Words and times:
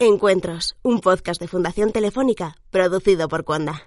Encuentros, 0.00 0.74
un 0.82 0.98
podcast 0.98 1.40
de 1.40 1.46
Fundación 1.46 1.92
Telefónica, 1.92 2.56
producido 2.72 3.28
por 3.28 3.44
Cuanda. 3.44 3.84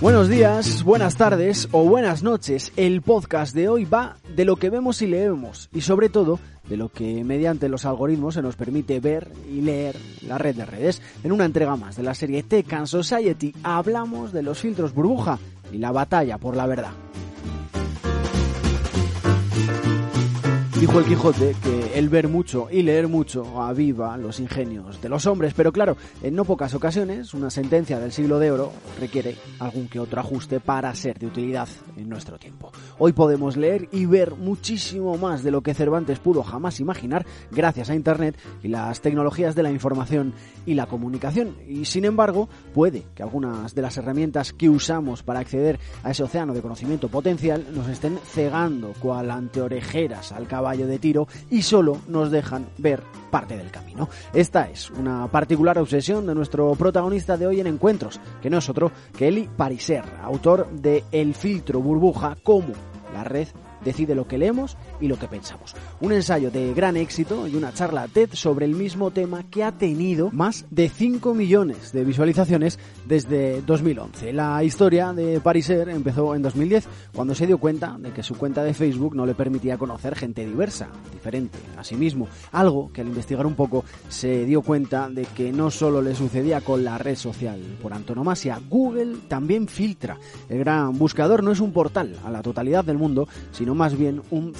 Buenos 0.00 0.28
días, 0.30 0.84
buenas 0.84 1.16
tardes 1.16 1.68
o 1.70 1.84
buenas 1.84 2.22
noches. 2.22 2.72
El 2.76 3.02
podcast 3.02 3.54
de 3.54 3.68
hoy 3.68 3.84
va 3.84 4.16
de 4.38 4.44
lo 4.44 4.54
que 4.54 4.70
vemos 4.70 5.02
y 5.02 5.08
leemos 5.08 5.68
y 5.74 5.80
sobre 5.80 6.08
todo 6.08 6.38
de 6.68 6.76
lo 6.76 6.90
que 6.90 7.24
mediante 7.24 7.68
los 7.68 7.84
algoritmos 7.84 8.34
se 8.34 8.42
nos 8.42 8.54
permite 8.54 9.00
ver 9.00 9.32
y 9.50 9.62
leer 9.62 9.96
la 10.28 10.38
red 10.38 10.54
de 10.54 10.64
redes. 10.64 11.02
En 11.24 11.32
una 11.32 11.44
entrega 11.44 11.74
más 11.74 11.96
de 11.96 12.04
la 12.04 12.14
serie 12.14 12.44
Tech 12.44 12.72
and 12.72 12.86
Society 12.86 13.52
hablamos 13.64 14.32
de 14.32 14.44
los 14.44 14.60
filtros 14.60 14.94
burbuja 14.94 15.40
y 15.72 15.78
la 15.78 15.90
batalla 15.90 16.38
por 16.38 16.54
la 16.54 16.66
verdad. 16.66 16.92
Dijo 20.80 21.00
el 21.00 21.06
Quijote 21.06 21.56
que 21.60 21.98
el 21.98 22.08
ver 22.08 22.28
mucho 22.28 22.68
y 22.70 22.82
leer 22.82 23.08
mucho 23.08 23.60
aviva 23.60 24.16
los 24.16 24.38
ingenios 24.38 25.02
de 25.02 25.08
los 25.08 25.26
hombres, 25.26 25.52
pero 25.52 25.72
claro, 25.72 25.96
en 26.22 26.36
no 26.36 26.44
pocas 26.44 26.72
ocasiones 26.72 27.34
una 27.34 27.50
sentencia 27.50 27.98
del 27.98 28.12
siglo 28.12 28.38
de 28.38 28.52
oro 28.52 28.70
requiere 29.00 29.36
algún 29.58 29.88
que 29.88 29.98
otro 29.98 30.20
ajuste 30.20 30.60
para 30.60 30.94
ser 30.94 31.18
de 31.18 31.26
utilidad 31.26 31.68
en 31.96 32.08
nuestro 32.08 32.38
tiempo. 32.38 32.70
Hoy 32.96 33.12
podemos 33.12 33.56
leer 33.56 33.88
y 33.90 34.06
ver 34.06 34.36
muchísimo 34.36 35.18
más 35.18 35.42
de 35.42 35.50
lo 35.50 35.62
que 35.62 35.74
Cervantes 35.74 36.20
pudo 36.20 36.44
jamás 36.44 36.78
imaginar 36.78 37.26
gracias 37.50 37.90
a 37.90 37.96
Internet 37.96 38.38
y 38.62 38.68
las 38.68 39.00
tecnologías 39.00 39.56
de 39.56 39.64
la 39.64 39.72
información 39.72 40.32
y 40.64 40.74
la 40.74 40.86
comunicación. 40.86 41.56
Y 41.66 41.86
sin 41.86 42.04
embargo, 42.04 42.48
puede 42.72 43.04
que 43.16 43.24
algunas 43.24 43.74
de 43.74 43.82
las 43.82 43.96
herramientas 43.96 44.52
que 44.52 44.68
usamos 44.68 45.24
para 45.24 45.40
acceder 45.40 45.80
a 46.04 46.12
ese 46.12 46.22
océano 46.22 46.54
de 46.54 46.62
conocimiento 46.62 47.08
potencial 47.08 47.66
nos 47.74 47.88
estén 47.88 48.16
cegando 48.32 48.92
cual 49.00 49.32
ante 49.32 49.60
orejeras 49.60 50.30
al 50.30 50.46
caballo 50.46 50.67
de 50.76 50.98
tiro 50.98 51.26
y 51.50 51.62
solo 51.62 51.98
nos 52.08 52.30
dejan 52.30 52.66
ver 52.78 53.02
parte 53.30 53.56
del 53.56 53.70
camino. 53.70 54.08
Esta 54.32 54.68
es 54.68 54.90
una 54.90 55.26
particular 55.28 55.78
obsesión 55.78 56.26
de 56.26 56.34
nuestro 56.34 56.74
protagonista 56.74 57.36
de 57.36 57.46
hoy 57.46 57.60
en 57.60 57.66
Encuentros, 57.66 58.20
que 58.42 58.50
no 58.50 58.58
es 58.58 58.68
otro 58.68 58.92
que 59.16 59.28
Eli 59.28 59.48
Pariser, 59.56 60.04
autor 60.22 60.68
de 60.70 61.04
El 61.10 61.34
filtro 61.34 61.80
burbuja, 61.80 62.36
como 62.42 62.68
la 63.14 63.24
red 63.24 63.48
decide 63.84 64.14
lo 64.14 64.26
que 64.26 64.38
leemos 64.38 64.76
y 65.00 65.08
lo 65.08 65.18
que 65.18 65.28
pensamos. 65.28 65.74
Un 66.00 66.12
ensayo 66.12 66.50
de 66.50 66.74
gran 66.74 66.96
éxito 66.96 67.46
y 67.46 67.54
una 67.56 67.72
charla 67.72 68.08
TED 68.08 68.30
sobre 68.32 68.66
el 68.66 68.74
mismo 68.74 69.10
tema 69.10 69.44
que 69.44 69.64
ha 69.64 69.72
tenido 69.72 70.30
más 70.32 70.66
de 70.70 70.88
5 70.88 71.34
millones 71.34 71.92
de 71.92 72.04
visualizaciones 72.04 72.78
desde 73.06 73.62
2011. 73.62 74.32
La 74.32 74.62
historia 74.64 75.12
de 75.12 75.40
Pariser 75.40 75.88
empezó 75.88 76.34
en 76.34 76.42
2010 76.42 76.88
cuando 77.14 77.34
se 77.34 77.46
dio 77.46 77.58
cuenta 77.58 77.96
de 77.98 78.12
que 78.12 78.22
su 78.22 78.36
cuenta 78.36 78.62
de 78.62 78.74
Facebook 78.74 79.14
no 79.14 79.26
le 79.26 79.34
permitía 79.34 79.78
conocer 79.78 80.14
gente 80.14 80.44
diversa, 80.44 80.88
diferente 81.12 81.58
a 81.76 81.84
sí 81.84 81.96
mismo. 81.96 82.28
Algo 82.52 82.90
que 82.92 83.00
al 83.00 83.08
investigar 83.08 83.46
un 83.46 83.54
poco 83.54 83.84
se 84.08 84.44
dio 84.44 84.62
cuenta 84.62 85.08
de 85.08 85.24
que 85.24 85.52
no 85.52 85.70
solo 85.70 86.02
le 86.02 86.14
sucedía 86.14 86.60
con 86.60 86.84
la 86.84 86.98
red 86.98 87.16
social 87.16 87.60
por 87.82 87.92
antonomasia, 87.92 88.60
Google 88.68 89.16
también 89.28 89.68
filtra. 89.68 90.18
El 90.48 90.58
gran 90.58 90.96
buscador 90.98 91.42
no 91.42 91.52
es 91.52 91.60
un 91.60 91.72
portal 91.72 92.16
a 92.24 92.30
la 92.30 92.42
totalidad 92.42 92.84
del 92.84 92.98
mundo, 92.98 93.28
sino 93.52 93.74
más 93.74 93.96
bien 93.96 94.22
un 94.30 94.54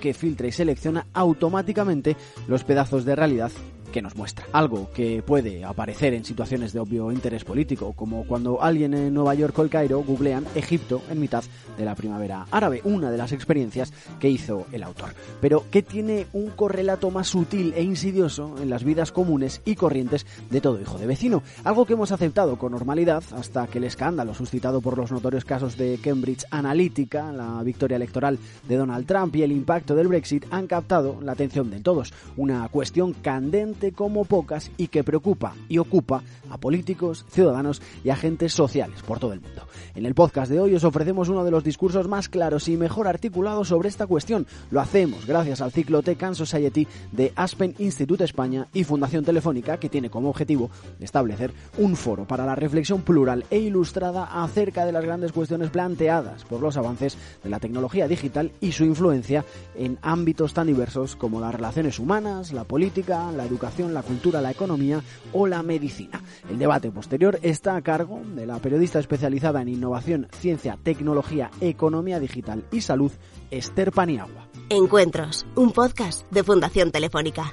que 0.00 0.14
filtra 0.14 0.46
y 0.46 0.52
selecciona 0.52 1.06
automáticamente 1.12 2.16
los 2.48 2.64
pedazos 2.64 3.04
de 3.04 3.16
realidad 3.16 3.52
que 3.90 4.02
nos 4.02 4.16
muestra. 4.16 4.46
Algo 4.52 4.90
que 4.92 5.22
puede 5.22 5.64
aparecer 5.64 6.14
en 6.14 6.24
situaciones 6.24 6.72
de 6.72 6.80
obvio 6.80 7.12
interés 7.12 7.44
político, 7.44 7.92
como 7.92 8.24
cuando 8.24 8.62
alguien 8.62 8.94
en 8.94 9.14
Nueva 9.14 9.34
York 9.34 9.58
o 9.58 9.62
el 9.62 9.70
Cairo 9.70 10.02
googlean 10.02 10.46
Egipto 10.54 11.02
en 11.10 11.20
mitad 11.20 11.44
de 11.76 11.84
la 11.84 11.94
primavera 11.94 12.46
árabe, 12.50 12.80
una 12.84 13.10
de 13.10 13.18
las 13.18 13.32
experiencias 13.32 13.92
que 14.18 14.28
hizo 14.28 14.66
el 14.72 14.82
autor. 14.82 15.10
Pero 15.40 15.64
que 15.70 15.82
tiene 15.82 16.26
un 16.32 16.50
correlato 16.50 17.10
más 17.10 17.28
sutil 17.28 17.72
e 17.76 17.82
insidioso 17.82 18.56
en 18.60 18.70
las 18.70 18.84
vidas 18.84 19.12
comunes 19.12 19.60
y 19.64 19.74
corrientes 19.74 20.26
de 20.50 20.60
todo 20.60 20.80
hijo 20.80 20.98
de 20.98 21.06
vecino, 21.06 21.42
algo 21.64 21.86
que 21.86 21.94
hemos 21.94 22.12
aceptado 22.12 22.56
con 22.56 22.72
normalidad 22.72 23.22
hasta 23.32 23.66
que 23.66 23.78
el 23.78 23.84
escándalo 23.84 24.34
suscitado 24.34 24.80
por 24.80 24.96
los 24.96 25.10
notorios 25.10 25.44
casos 25.44 25.76
de 25.76 25.98
Cambridge 26.02 26.44
Analytica, 26.50 27.32
la 27.32 27.62
victoria 27.62 27.96
electoral 27.96 28.38
de 28.68 28.76
Donald 28.76 29.06
Trump 29.06 29.34
y 29.36 29.42
el 29.42 29.52
impacto 29.52 29.94
del 29.94 30.08
Brexit 30.08 30.46
han 30.50 30.66
captado 30.66 31.18
la 31.22 31.32
atención 31.32 31.70
de 31.70 31.80
todos, 31.80 32.12
una 32.36 32.68
cuestión 32.68 33.12
candente 33.14 33.79
como 33.92 34.24
pocas 34.24 34.70
y 34.76 34.88
que 34.88 35.02
preocupa 35.02 35.54
y 35.68 35.78
ocupa 35.78 36.22
a 36.50 36.58
políticos, 36.58 37.24
ciudadanos 37.30 37.80
y 38.04 38.10
agentes 38.10 38.52
sociales 38.52 39.02
por 39.02 39.18
todo 39.18 39.32
el 39.32 39.40
mundo. 39.40 39.66
En 39.94 40.06
el 40.06 40.14
podcast 40.14 40.50
de 40.50 40.60
hoy 40.60 40.74
os 40.74 40.84
ofrecemos 40.84 41.28
uno 41.28 41.44
de 41.44 41.50
los 41.50 41.64
discursos 41.64 42.06
más 42.06 42.28
claros 42.28 42.68
y 42.68 42.76
mejor 42.76 43.08
articulados 43.08 43.68
sobre 43.68 43.88
esta 43.88 44.06
cuestión. 44.06 44.46
Lo 44.70 44.80
hacemos 44.80 45.26
gracias 45.26 45.60
al 45.60 45.72
ciclo 45.72 46.02
Tech 46.02 46.22
and 46.22 46.36
Society 46.36 46.86
de 47.12 47.32
Aspen 47.34 47.74
Institute 47.78 48.22
España 48.22 48.68
y 48.72 48.84
Fundación 48.84 49.24
Telefónica 49.24 49.78
que 49.78 49.88
tiene 49.88 50.10
como 50.10 50.28
objetivo 50.28 50.70
establecer 51.00 51.52
un 51.78 51.96
foro 51.96 52.26
para 52.26 52.44
la 52.44 52.54
reflexión 52.54 53.02
plural 53.02 53.44
e 53.50 53.58
ilustrada 53.58 54.42
acerca 54.42 54.84
de 54.84 54.92
las 54.92 55.04
grandes 55.04 55.32
cuestiones 55.32 55.70
planteadas 55.70 56.44
por 56.44 56.60
los 56.60 56.76
avances 56.76 57.16
de 57.42 57.50
la 57.50 57.60
tecnología 57.60 58.08
digital 58.08 58.52
y 58.60 58.72
su 58.72 58.84
influencia 58.84 59.44
en 59.74 59.98
ámbitos 60.02 60.54
tan 60.54 60.66
diversos 60.66 61.16
como 61.16 61.40
las 61.40 61.54
relaciones 61.54 61.98
humanas, 61.98 62.52
la 62.52 62.64
política, 62.64 63.32
la 63.32 63.44
educación 63.44 63.69
la 63.78 64.02
cultura, 64.02 64.40
la 64.40 64.50
economía 64.50 65.02
o 65.32 65.46
la 65.46 65.62
medicina. 65.62 66.20
El 66.50 66.58
debate 66.58 66.90
posterior 66.90 67.38
está 67.42 67.76
a 67.76 67.82
cargo 67.82 68.20
de 68.34 68.46
la 68.46 68.58
periodista 68.58 68.98
especializada 68.98 69.62
en 69.62 69.68
innovación, 69.68 70.28
ciencia, 70.38 70.76
tecnología, 70.82 71.50
economía 71.60 72.20
digital 72.20 72.64
y 72.70 72.80
salud, 72.80 73.12
Esther 73.50 73.92
Paniagua. 73.92 74.48
Encuentros, 74.68 75.46
un 75.54 75.72
podcast 75.72 76.30
de 76.30 76.44
Fundación 76.44 76.90
Telefónica. 76.90 77.52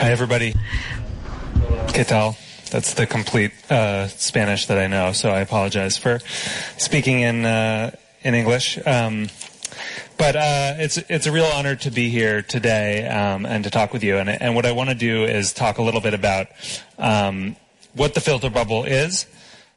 Hi, 0.00 0.10
everybody. 0.10 0.52
¿Qué 1.92 2.04
tal? 2.04 2.34
That's 2.70 2.94
the 2.94 3.06
complete 3.06 3.52
uh, 3.70 4.08
Spanish 4.08 4.66
that 4.66 4.78
I 4.78 4.86
know, 4.86 5.12
so 5.12 5.30
I 5.30 5.40
apologize 5.40 5.98
for 5.98 6.20
speaking 6.78 7.20
in 7.20 7.44
uh, 7.44 7.90
in 8.24 8.34
English. 8.34 8.78
Um, 8.86 9.28
but 10.18 10.36
uh, 10.36 10.74
it's 10.78 10.98
it's 10.98 11.26
a 11.26 11.32
real 11.32 11.44
honor 11.44 11.76
to 11.76 11.90
be 11.90 12.08
here 12.08 12.42
today 12.42 13.06
um, 13.08 13.46
and 13.46 13.64
to 13.64 13.70
talk 13.70 13.92
with 13.92 14.04
you. 14.04 14.18
And, 14.18 14.28
and 14.28 14.54
what 14.54 14.66
I 14.66 14.72
want 14.72 14.90
to 14.90 14.94
do 14.94 15.24
is 15.24 15.52
talk 15.52 15.78
a 15.78 15.82
little 15.82 16.00
bit 16.00 16.14
about 16.14 16.48
um, 16.98 17.56
what 17.94 18.14
the 18.14 18.20
filter 18.20 18.50
bubble 18.50 18.84
is, 18.84 19.26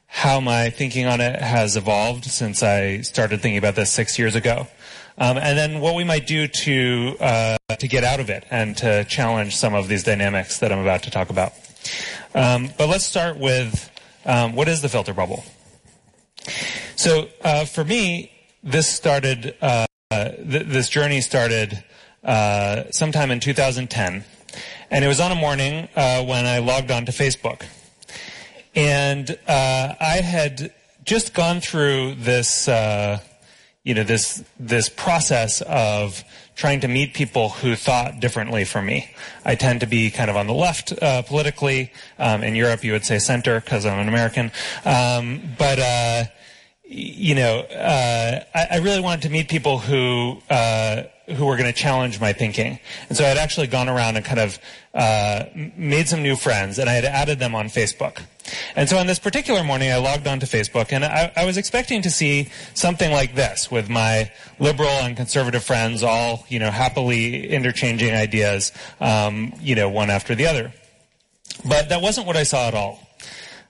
how 0.07 0.39
my 0.39 0.69
thinking 0.69 1.05
on 1.05 1.21
it 1.21 1.41
has 1.41 1.75
evolved 1.75 2.25
since 2.25 2.63
I 2.63 3.01
started 3.01 3.41
thinking 3.41 3.57
about 3.57 3.75
this 3.75 3.91
six 3.91 4.19
years 4.19 4.35
ago, 4.35 4.67
um, 5.17 5.37
and 5.37 5.57
then 5.57 5.81
what 5.81 5.95
we 5.95 6.03
might 6.03 6.27
do 6.27 6.47
to 6.47 7.17
uh, 7.19 7.57
to 7.79 7.87
get 7.87 8.03
out 8.03 8.19
of 8.19 8.29
it 8.29 8.45
and 8.51 8.77
to 8.77 9.03
challenge 9.05 9.55
some 9.55 9.73
of 9.73 9.87
these 9.87 10.03
dynamics 10.03 10.59
that 10.59 10.71
I'm 10.71 10.79
about 10.79 11.03
to 11.03 11.11
talk 11.11 11.29
about. 11.29 11.53
Um, 12.33 12.69
but 12.77 12.89
let's 12.89 13.05
start 13.05 13.37
with 13.37 13.89
um, 14.25 14.55
what 14.55 14.67
is 14.67 14.81
the 14.81 14.89
filter 14.89 15.13
bubble. 15.13 15.43
So 16.95 17.29
uh, 17.41 17.65
for 17.65 17.83
me, 17.83 18.31
this 18.65 18.91
started. 18.91 19.55
Uh, 19.61 19.85
th- 20.11 20.65
this 20.65 20.89
journey 20.89 21.21
started 21.21 21.83
uh, 22.23 22.83
sometime 22.91 23.31
in 23.31 23.39
2010, 23.39 24.23
and 24.91 25.05
it 25.05 25.07
was 25.07 25.19
on 25.19 25.31
a 25.31 25.35
morning 25.35 25.87
uh, 25.95 26.23
when 26.23 26.45
I 26.45 26.57
logged 26.57 26.91
on 26.91 27.05
to 27.05 27.11
Facebook, 27.11 27.63
and 28.75 29.29
uh, 29.47 29.93
I 29.99 30.21
had 30.21 30.73
just 31.05 31.35
gone 31.35 31.61
through 31.61 32.15
this, 32.15 32.67
uh, 32.67 33.19
you 33.83 33.93
know, 33.93 34.03
this 34.03 34.43
this 34.59 34.89
process 34.89 35.61
of 35.61 36.23
trying 36.55 36.79
to 36.79 36.87
meet 36.87 37.13
people 37.13 37.49
who 37.49 37.75
thought 37.75 38.19
differently 38.19 38.63
from 38.63 38.85
me. 38.85 39.13
I 39.43 39.55
tend 39.55 39.81
to 39.81 39.85
be 39.85 40.09
kind 40.09 40.29
of 40.29 40.37
on 40.37 40.47
the 40.47 40.53
left 40.53 40.91
uh, 41.01 41.21
politically. 41.21 41.91
Um, 42.17 42.43
in 42.43 42.55
Europe, 42.55 42.83
you 42.83 42.93
would 42.93 43.05
say 43.05 43.19
center 43.19 43.59
because 43.59 43.85
I'm 43.85 43.99
an 43.99 44.07
American, 44.07 44.51
um, 44.85 45.41
but 45.57 45.79
uh, 45.79 46.23
you 46.87 47.35
know, 47.35 47.59
uh, 47.59 48.43
I, 48.53 48.67
I, 48.71 48.77
really 48.77 49.01
wanted 49.01 49.23
to 49.23 49.29
meet 49.29 49.49
people 49.49 49.79
who 49.79 50.39
uh, 50.49 51.03
who 51.27 51.45
were 51.45 51.57
going 51.57 51.71
to 51.71 51.77
challenge 51.77 52.21
my 52.21 52.33
thinking. 52.33 52.79
And 53.09 53.17
so 53.17 53.23
I 53.23 53.27
had 53.27 53.37
actually 53.37 53.67
gone 53.67 53.89
around 53.89 54.17
and 54.17 54.25
kind 54.25 54.39
of 54.39 54.59
uh, 54.93 55.45
made 55.55 56.07
some 56.07 56.21
new 56.21 56.35
friends, 56.35 56.77
and 56.77 56.89
I 56.89 56.93
had 56.93 57.05
added 57.05 57.39
them 57.39 57.55
on 57.55 57.67
Facebook. 57.67 58.21
And 58.75 58.87
so 58.87 58.97
on 58.97 59.07
this 59.07 59.17
particular 59.17 59.63
morning, 59.63 59.91
I 59.91 59.97
logged 59.97 60.27
onto 60.27 60.45
Facebook, 60.45 60.91
and 60.91 61.03
I, 61.03 61.31
I 61.35 61.45
was 61.45 61.57
expecting 61.57 62.03
to 62.03 62.11
see 62.11 62.49
something 62.75 63.11
like 63.11 63.33
this, 63.33 63.71
with 63.71 63.89
my 63.89 64.31
liberal 64.59 64.89
and 64.89 65.17
conservative 65.17 65.63
friends 65.63 66.03
all, 66.03 66.45
you 66.47 66.59
know, 66.59 66.69
happily 66.69 67.47
interchanging 67.47 68.13
ideas, 68.13 68.71
um, 68.99 69.53
you 69.59 69.73
know, 69.73 69.89
one 69.89 70.11
after 70.11 70.35
the 70.35 70.45
other. 70.45 70.71
But 71.67 71.89
that 71.89 72.01
wasn't 72.01 72.27
what 72.27 72.37
I 72.37 72.43
saw 72.43 72.67
at 72.67 72.75
all. 72.75 72.99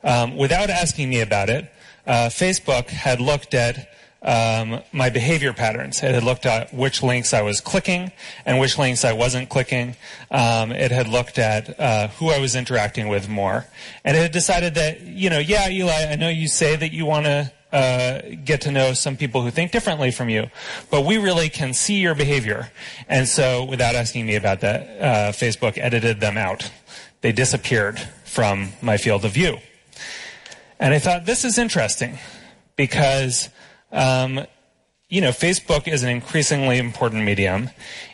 Um, 0.03 0.35
without 0.35 0.69
asking 0.69 1.09
me 1.09 1.21
about 1.21 1.49
it, 1.49 1.71
uh, 2.07 2.29
Facebook 2.29 2.87
had 2.87 3.19
looked 3.19 3.53
at 3.53 3.89
um, 4.25 4.81
my 4.91 5.09
behavior 5.09 5.53
patterns. 5.53 6.01
It 6.01 6.13
had 6.13 6.23
looked 6.23 6.45
at 6.45 6.73
which 6.73 7.03
links 7.03 7.33
I 7.33 7.43
was 7.43 7.61
clicking 7.61 8.11
and 8.45 8.59
which 8.59 8.77
links 8.77 9.05
I 9.05 9.13
wasn't 9.13 9.49
clicking. 9.49 9.95
Um, 10.31 10.71
it 10.71 10.91
had 10.91 11.07
looked 11.07 11.37
at 11.37 11.79
uh, 11.79 12.07
who 12.09 12.29
I 12.29 12.39
was 12.39 12.55
interacting 12.55 13.07
with 13.07 13.29
more, 13.29 13.67
and 14.03 14.17
it 14.17 14.21
had 14.21 14.31
decided 14.31 14.75
that 14.75 15.01
you 15.01 15.29
know, 15.29 15.39
yeah, 15.39 15.69
Eli, 15.69 16.11
I 16.11 16.15
know 16.15 16.29
you 16.29 16.47
say 16.47 16.75
that 16.75 16.91
you 16.91 17.05
want 17.05 17.25
to 17.25 17.51
uh, 17.71 18.21
get 18.43 18.61
to 18.61 18.71
know 18.71 18.93
some 18.93 19.15
people 19.17 19.41
who 19.41 19.51
think 19.51 19.71
differently 19.71 20.09
from 20.09 20.29
you, 20.29 20.49
but 20.89 21.05
we 21.05 21.17
really 21.17 21.49
can 21.49 21.73
see 21.73 21.99
your 21.99 22.15
behavior. 22.15 22.71
And 23.07 23.27
so, 23.27 23.65
without 23.65 23.95
asking 23.95 24.25
me 24.25 24.35
about 24.35 24.61
that, 24.61 24.81
uh, 25.01 25.31
Facebook 25.33 25.77
edited 25.77 26.19
them 26.19 26.37
out. 26.37 26.71
They 27.21 27.31
disappeared 27.31 27.99
from 28.23 28.69
my 28.81 28.97
field 28.97 29.25
of 29.25 29.31
view. 29.33 29.57
And 30.79 30.93
I 30.93 30.99
thought 30.99 31.25
this 31.25 31.45
is 31.45 31.57
interesting 31.57 32.17
because 32.75 33.49
um, 33.91 34.45
you 35.07 35.21
know, 35.21 35.29
Facebook 35.29 35.87
is 35.87 36.03
an 36.03 36.09
increasingly 36.09 36.79
important 36.79 37.23
medium. 37.23 37.69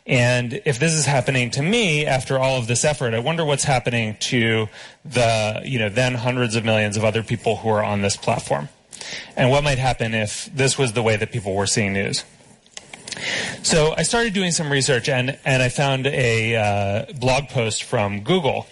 And 0.06 0.62
if 0.66 0.78
this 0.78 0.94
is 0.94 1.06
happening 1.06 1.50
to 1.52 1.62
me 1.62 2.06
after 2.06 2.38
all 2.38 2.58
of 2.58 2.68
this 2.68 2.84
effort, 2.84 3.14
I 3.14 3.20
wonder 3.20 3.46
what's 3.46 3.64
happening 3.64 4.18
to 4.20 4.68
the, 5.06 5.62
you 5.64 5.80
know, 5.80 5.88
then 5.88 6.16
hundreds 6.16 6.56
of 6.56 6.66
millions 6.66 6.98
of 6.98 7.06
other 7.06 7.24
people 7.24 7.58
who 7.58 7.70
are 7.70 7.84
on 7.84 8.02
this 8.02 8.18
platform. 8.18 8.68
And 9.38 9.50
what 9.50 9.64
might 9.64 9.80
happen 9.80 10.14
if 10.14 10.54
this 10.54 10.78
was 10.78 10.92
the 10.94 11.02
way 11.02 11.16
that 11.16 11.32
people 11.32 11.56
were 11.56 11.66
seeing 11.66 11.94
news. 11.94 12.26
So 13.64 13.94
I 13.98 14.04
started 14.04 14.34
doing 14.34 14.52
some 14.52 14.72
research 14.72 15.08
and, 15.08 15.40
and 15.46 15.64
I 15.64 15.70
found 15.70 16.08
a 16.08 16.56
uh, 16.56 17.14
blog 17.14 17.48
post 17.48 17.84
from 17.84 18.22
Google. 18.22 18.68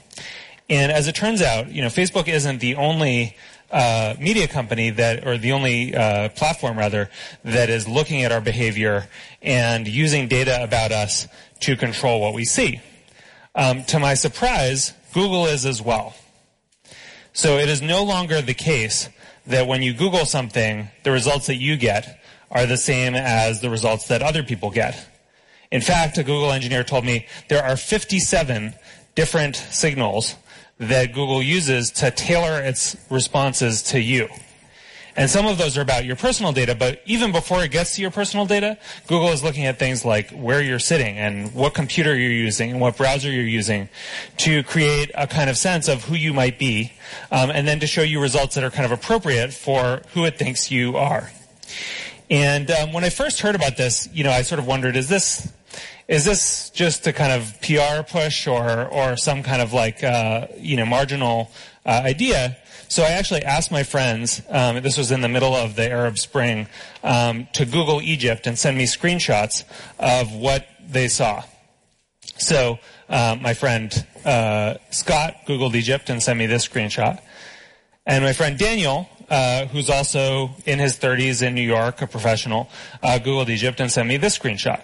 And 0.70 0.92
as 0.92 1.08
it 1.08 1.16
turns 1.16 1.42
out, 1.42 1.72
you 1.72 1.82
know, 1.82 1.88
Facebook 1.88 2.28
isn't 2.28 2.60
the 2.60 2.76
only 2.76 3.36
uh, 3.72 4.16
media 4.20 4.48
company 4.48 4.90
that, 4.92 5.26
or 5.28 5.38
the 5.38 5.52
only 5.52 5.96
uh, 5.96 6.30
platform 6.30 6.78
rather, 6.78 7.10
that 7.44 7.70
is 7.70 7.88
looking 7.88 8.24
at 8.24 8.32
our 8.32 8.42
behavior 8.42 9.08
and 9.42 9.88
using 9.88 10.28
data 10.28 10.64
about 10.64 10.92
us 10.92 11.28
to 11.62 11.76
control 11.76 12.22
what 12.22 12.34
we 12.34 12.46
see. 12.46 12.82
Um, 13.56 13.84
to 13.86 14.00
my 14.00 14.14
surprise, 14.14 14.94
Google 15.14 15.46
is 15.46 15.66
as 15.66 15.82
well. 15.82 16.16
So 17.34 17.58
it 17.58 17.70
is 17.70 17.82
no 17.82 18.04
longer 18.04 18.42
the 18.42 18.54
case 18.54 19.10
that 19.48 19.68
when 19.68 19.82
you 19.82 19.94
Google 19.94 20.26
something, 20.26 20.90
the 21.04 21.12
results 21.12 21.48
that 21.48 21.56
you 21.56 21.78
get 21.78 22.22
are 22.52 22.66
the 22.66 22.78
same 22.78 23.16
as 23.16 23.62
the 23.62 23.70
results 23.70 24.08
that 24.08 24.22
other 24.22 24.44
people 24.44 24.72
get. 24.72 25.08
In 25.72 25.82
fact, 25.82 26.18
a 26.18 26.24
Google 26.24 26.52
engineer 26.52 26.84
told 26.84 27.06
me 27.06 27.28
there 27.48 27.64
are 27.64 27.78
57 27.78 28.74
different 29.16 29.56
signals 29.56 30.36
that 30.80 31.14
Google 31.14 31.44
uses 31.44 31.92
to 31.92 32.10
tailor 32.12 32.62
its 32.62 32.96
responses 33.10 33.84
to 33.84 34.02
you. 34.02 34.30
And 35.16 35.30
some 35.30 35.46
of 35.46 35.58
those 35.58 35.78
are 35.78 35.82
about 35.82 36.06
your 36.06 36.16
personal 36.16 36.54
data, 36.54 36.76
but 36.76 37.02
even 37.06 37.34
before 37.34 37.62
it 37.62 37.72
gets 37.72 37.96
to 37.96 38.02
your 38.02 38.12
personal 38.12 38.46
data, 38.46 38.78
Google 39.08 39.30
is 39.30 39.44
looking 39.44 39.66
at 39.66 39.78
things 39.78 40.06
like 40.06 40.32
where 40.32 40.62
you're 40.62 40.80
sitting 40.80 41.18
and 41.18 41.54
what 41.54 41.74
computer 41.74 42.18
you're 42.18 42.32
using 42.32 42.72
and 42.72 42.80
what 42.80 42.96
browser 42.96 43.30
you're 43.30 43.44
using 43.44 43.90
to 44.38 44.64
create 44.64 45.12
a 45.16 45.28
kind 45.28 45.50
of 45.50 45.58
sense 45.58 45.90
of 45.90 46.06
who 46.06 46.16
you 46.16 46.34
might 46.34 46.58
be, 46.58 46.94
um, 47.32 47.50
and 47.50 47.68
then 47.68 47.82
to 47.82 47.88
show 47.88 48.02
you 48.02 48.22
results 48.22 48.56
that 48.56 48.64
are 48.64 48.72
kind 48.72 48.86
of 48.86 48.94
appropriate 48.94 49.52
for 49.52 50.04
who 50.14 50.24
it 50.24 50.38
thinks 50.38 50.72
you 50.72 50.96
are. 50.96 51.30
And 52.30 52.72
um, 52.72 52.94
when 52.94 53.04
I 53.04 53.10
first 53.10 53.42
heard 53.42 53.56
about 53.56 53.76
this, 53.76 54.08
you 54.14 54.24
know, 54.24 54.32
I 54.32 54.44
sort 54.44 54.60
of 54.60 54.68
wondered, 54.68 54.96
is 54.96 55.10
this 55.10 55.52
is 56.10 56.26
this 56.26 56.72
just 56.72 57.06
a 57.06 57.14
kind 57.14 57.32
of 57.32 57.62
PR 57.62 58.02
push 58.02 58.48
or 58.48 58.88
or 58.88 59.16
some 59.16 59.44
kind 59.44 59.62
of 59.62 59.74
like 59.74 60.04
uh, 60.04 60.48
you 60.58 60.76
know 60.76 60.86
marginal 60.86 61.52
uh, 61.86 62.02
idea? 62.04 62.58
So 62.88 63.04
I 63.04 63.12
actually 63.12 63.44
asked 63.44 63.72
my 63.72 63.84
friends. 63.84 64.42
Um, 64.50 64.82
this 64.82 64.98
was 64.98 65.12
in 65.12 65.22
the 65.22 65.30
middle 65.30 65.56
of 65.56 65.76
the 65.76 65.90
Arab 65.90 66.18
Spring 66.18 66.68
um, 67.04 67.48
to 67.54 67.64
Google 67.64 68.02
Egypt 68.02 68.48
and 68.48 68.58
send 68.58 68.76
me 68.76 68.86
screenshots 68.86 69.64
of 70.00 70.34
what 70.34 70.68
they 70.84 71.08
saw. 71.08 71.44
So 72.40 72.80
uh, 73.08 73.38
my 73.40 73.54
friend 73.54 73.94
uh, 74.26 74.76
Scott 74.90 75.36
googled 75.46 75.76
Egypt 75.76 76.10
and 76.10 76.24
sent 76.24 76.40
me 76.40 76.48
this 76.48 76.68
screenshot, 76.68 77.22
and 78.06 78.24
my 78.24 78.34
friend 78.34 78.58
Daniel. 78.58 79.08
Uh, 79.30 79.68
who's 79.68 79.92
also 79.92 80.50
in 80.66 80.80
his 80.80 80.98
30s 80.98 81.46
in 81.46 81.54
New 81.54 81.62
York, 81.62 82.02
a 82.02 82.08
professional, 82.08 82.68
uh, 83.04 83.20
Googled 83.22 83.50
Egypt 83.50 83.80
and 83.80 83.92
sent 83.92 84.08
me 84.08 84.18
this 84.18 84.36
screenshot. 84.36 84.84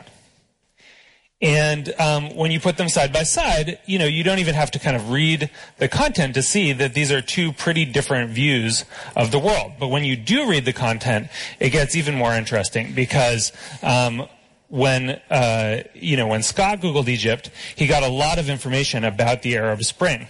And 1.42 1.94
um, 2.00 2.36
when 2.36 2.52
you 2.52 2.62
put 2.62 2.78
them 2.78 2.88
side 2.88 3.12
by 3.12 3.24
side, 3.24 3.80
you 3.86 4.00
know, 4.00 4.06
you 4.06 4.24
don't 4.24 4.40
even 4.40 4.56
have 4.56 4.72
to 4.72 4.80
kind 4.80 4.96
of 4.96 5.12
read 5.12 5.50
the 5.78 5.90
content 5.90 6.34
to 6.36 6.42
see 6.42 6.72
that 6.72 6.94
these 6.94 7.12
are 7.12 7.22
two 7.22 7.52
pretty 7.52 7.84
different 7.84 8.32
views 8.32 8.86
of 9.18 9.32
the 9.32 9.40
world. 9.40 9.74
But 9.78 9.90
when 9.90 10.06
you 10.06 10.16
do 10.16 10.50
read 10.50 10.64
the 10.64 10.74
content, 10.74 11.28
it 11.60 11.72
gets 11.72 11.96
even 11.96 12.16
more 12.16 12.34
interesting 12.34 12.94
because 12.96 13.52
um, 13.84 14.28
when 14.70 15.22
uh, 15.30 15.84
you 15.94 16.16
know 16.18 16.28
when 16.28 16.42
Scott 16.42 16.80
googled 16.80 17.10
Egypt, 17.10 17.50
he 17.76 17.86
got 17.86 18.04
a 18.04 18.10
lot 18.10 18.40
of 18.40 18.50
information 18.50 19.04
about 19.04 19.42
the 19.42 19.58
Arab 19.58 19.84
Spring, 19.84 20.28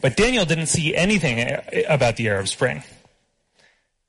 but 0.00 0.16
Daniel 0.16 0.44
didn't 0.44 0.66
see 0.66 0.94
anything 0.94 1.40
uh, 1.40 1.62
about 1.88 2.16
the 2.16 2.28
Arab 2.28 2.48
Spring. 2.48 2.82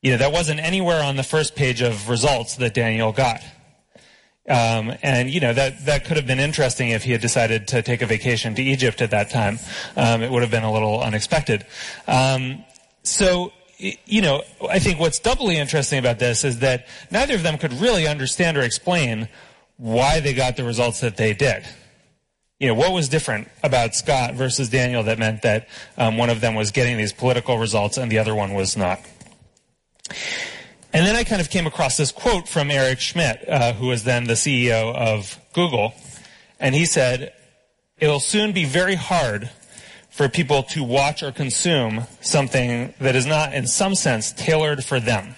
You 0.01 0.11
know, 0.11 0.17
that 0.17 0.31
wasn't 0.31 0.59
anywhere 0.59 1.03
on 1.03 1.15
the 1.15 1.23
first 1.23 1.55
page 1.55 1.81
of 1.81 2.09
results 2.09 2.55
that 2.55 2.73
Daniel 2.73 3.11
got. 3.11 3.41
Um, 4.47 4.93
and 5.01 5.29
you 5.29 5.39
know 5.39 5.53
that 5.53 5.85
that 5.85 6.05
could 6.05 6.17
have 6.17 6.27
been 6.27 6.39
interesting 6.39 6.89
if 6.89 7.03
he 7.03 7.11
had 7.11 7.21
decided 7.21 7.67
to 7.69 7.81
take 7.81 8.03
a 8.03 8.05
vacation 8.05 8.53
to 8.55 8.61
Egypt 8.61 9.01
at 9.01 9.09
that 9.11 9.31
time. 9.31 9.57
Um, 9.95 10.21
it 10.21 10.29
would 10.29 10.43
have 10.43 10.51
been 10.51 10.63
a 10.63 10.71
little 10.71 11.01
unexpected. 11.01 11.65
Um, 12.07 12.63
so 13.01 13.51
you 13.77 14.21
know, 14.21 14.43
I 14.69 14.79
think 14.79 14.99
what's 14.99 15.19
doubly 15.19 15.57
interesting 15.57 15.99
about 15.99 16.19
this 16.19 16.43
is 16.43 16.59
that 16.59 16.87
neither 17.11 17.35
of 17.35 17.43
them 17.43 17.57
could 17.57 17.73
really 17.73 18.07
understand 18.07 18.57
or 18.57 18.61
explain 18.61 19.27
why 19.77 20.19
they 20.19 20.33
got 20.33 20.55
the 20.55 20.63
results 20.63 21.01
that 21.01 21.17
they 21.17 21.33
did. 21.33 21.65
You 22.59 22.67
know, 22.67 22.73
what 22.73 22.93
was 22.93 23.09
different 23.09 23.49
about 23.63 23.95
Scott 23.95 24.35
versus 24.35 24.69
Daniel 24.69 25.03
that 25.03 25.19
meant 25.19 25.41
that 25.41 25.67
um, 25.97 26.17
one 26.17 26.29
of 26.29 26.39
them 26.39 26.55
was 26.55 26.71
getting 26.71 26.97
these 26.97 27.11
political 27.11 27.57
results 27.57 27.97
and 27.97 28.09
the 28.09 28.19
other 28.19 28.33
one 28.33 28.53
was 28.53 28.77
not? 28.77 29.01
And 30.95 31.05
then 31.05 31.17
I 31.17 31.25
kind 31.25 31.41
of 31.41 31.49
came 31.49 31.67
across 31.67 31.97
this 31.97 32.13
quote 32.13 32.47
from 32.47 32.71
Eric 32.71 33.01
Schmidt, 33.01 33.49
uh, 33.49 33.73
who 33.73 33.87
was 33.87 34.05
then 34.05 34.27
the 34.27 34.33
CEO 34.35 34.95
of 34.95 35.37
Google. 35.51 35.93
And 36.57 36.73
he 36.73 36.85
said, 36.85 37.33
it'll 37.97 38.21
soon 38.21 38.53
be 38.53 38.63
very 38.63 38.95
hard 38.95 39.49
for 40.09 40.29
people 40.29 40.63
to 40.63 40.85
watch 40.85 41.21
or 41.21 41.33
consume 41.33 42.03
something 42.21 42.93
that 43.01 43.13
is 43.13 43.25
not, 43.25 43.53
in 43.53 43.67
some 43.67 43.93
sense, 43.93 44.31
tailored 44.31 44.85
for 44.85 45.01
them. 45.01 45.35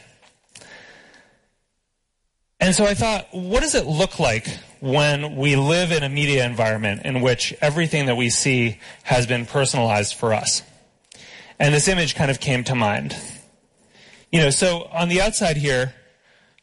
And 2.59 2.75
so 2.75 2.85
I 2.85 2.93
thought, 2.93 3.27
what 3.31 3.61
does 3.61 3.73
it 3.73 3.87
look 3.87 4.19
like 4.19 4.47
when 4.79 5.37
we 5.37 5.55
live 5.55 5.91
in 5.91 6.03
a 6.03 6.09
media 6.09 6.45
environment 6.45 7.01
in 7.03 7.21
which 7.21 7.51
everything 7.61 8.05
that 8.05 8.15
we 8.15 8.29
see 8.29 8.77
has 9.01 9.25
been 9.25 9.47
personalized 9.47 10.13
for 10.13 10.35
us? 10.35 10.61
And 11.57 11.73
this 11.73 11.87
image 11.87 12.13
kind 12.13 12.29
of 12.29 12.39
came 12.39 12.63
to 12.65 12.75
mind. 12.75 13.15
You 14.31 14.41
know, 14.41 14.49
so 14.49 14.89
on 14.91 15.07
the 15.07 15.21
outside 15.21 15.55
here, 15.57 15.93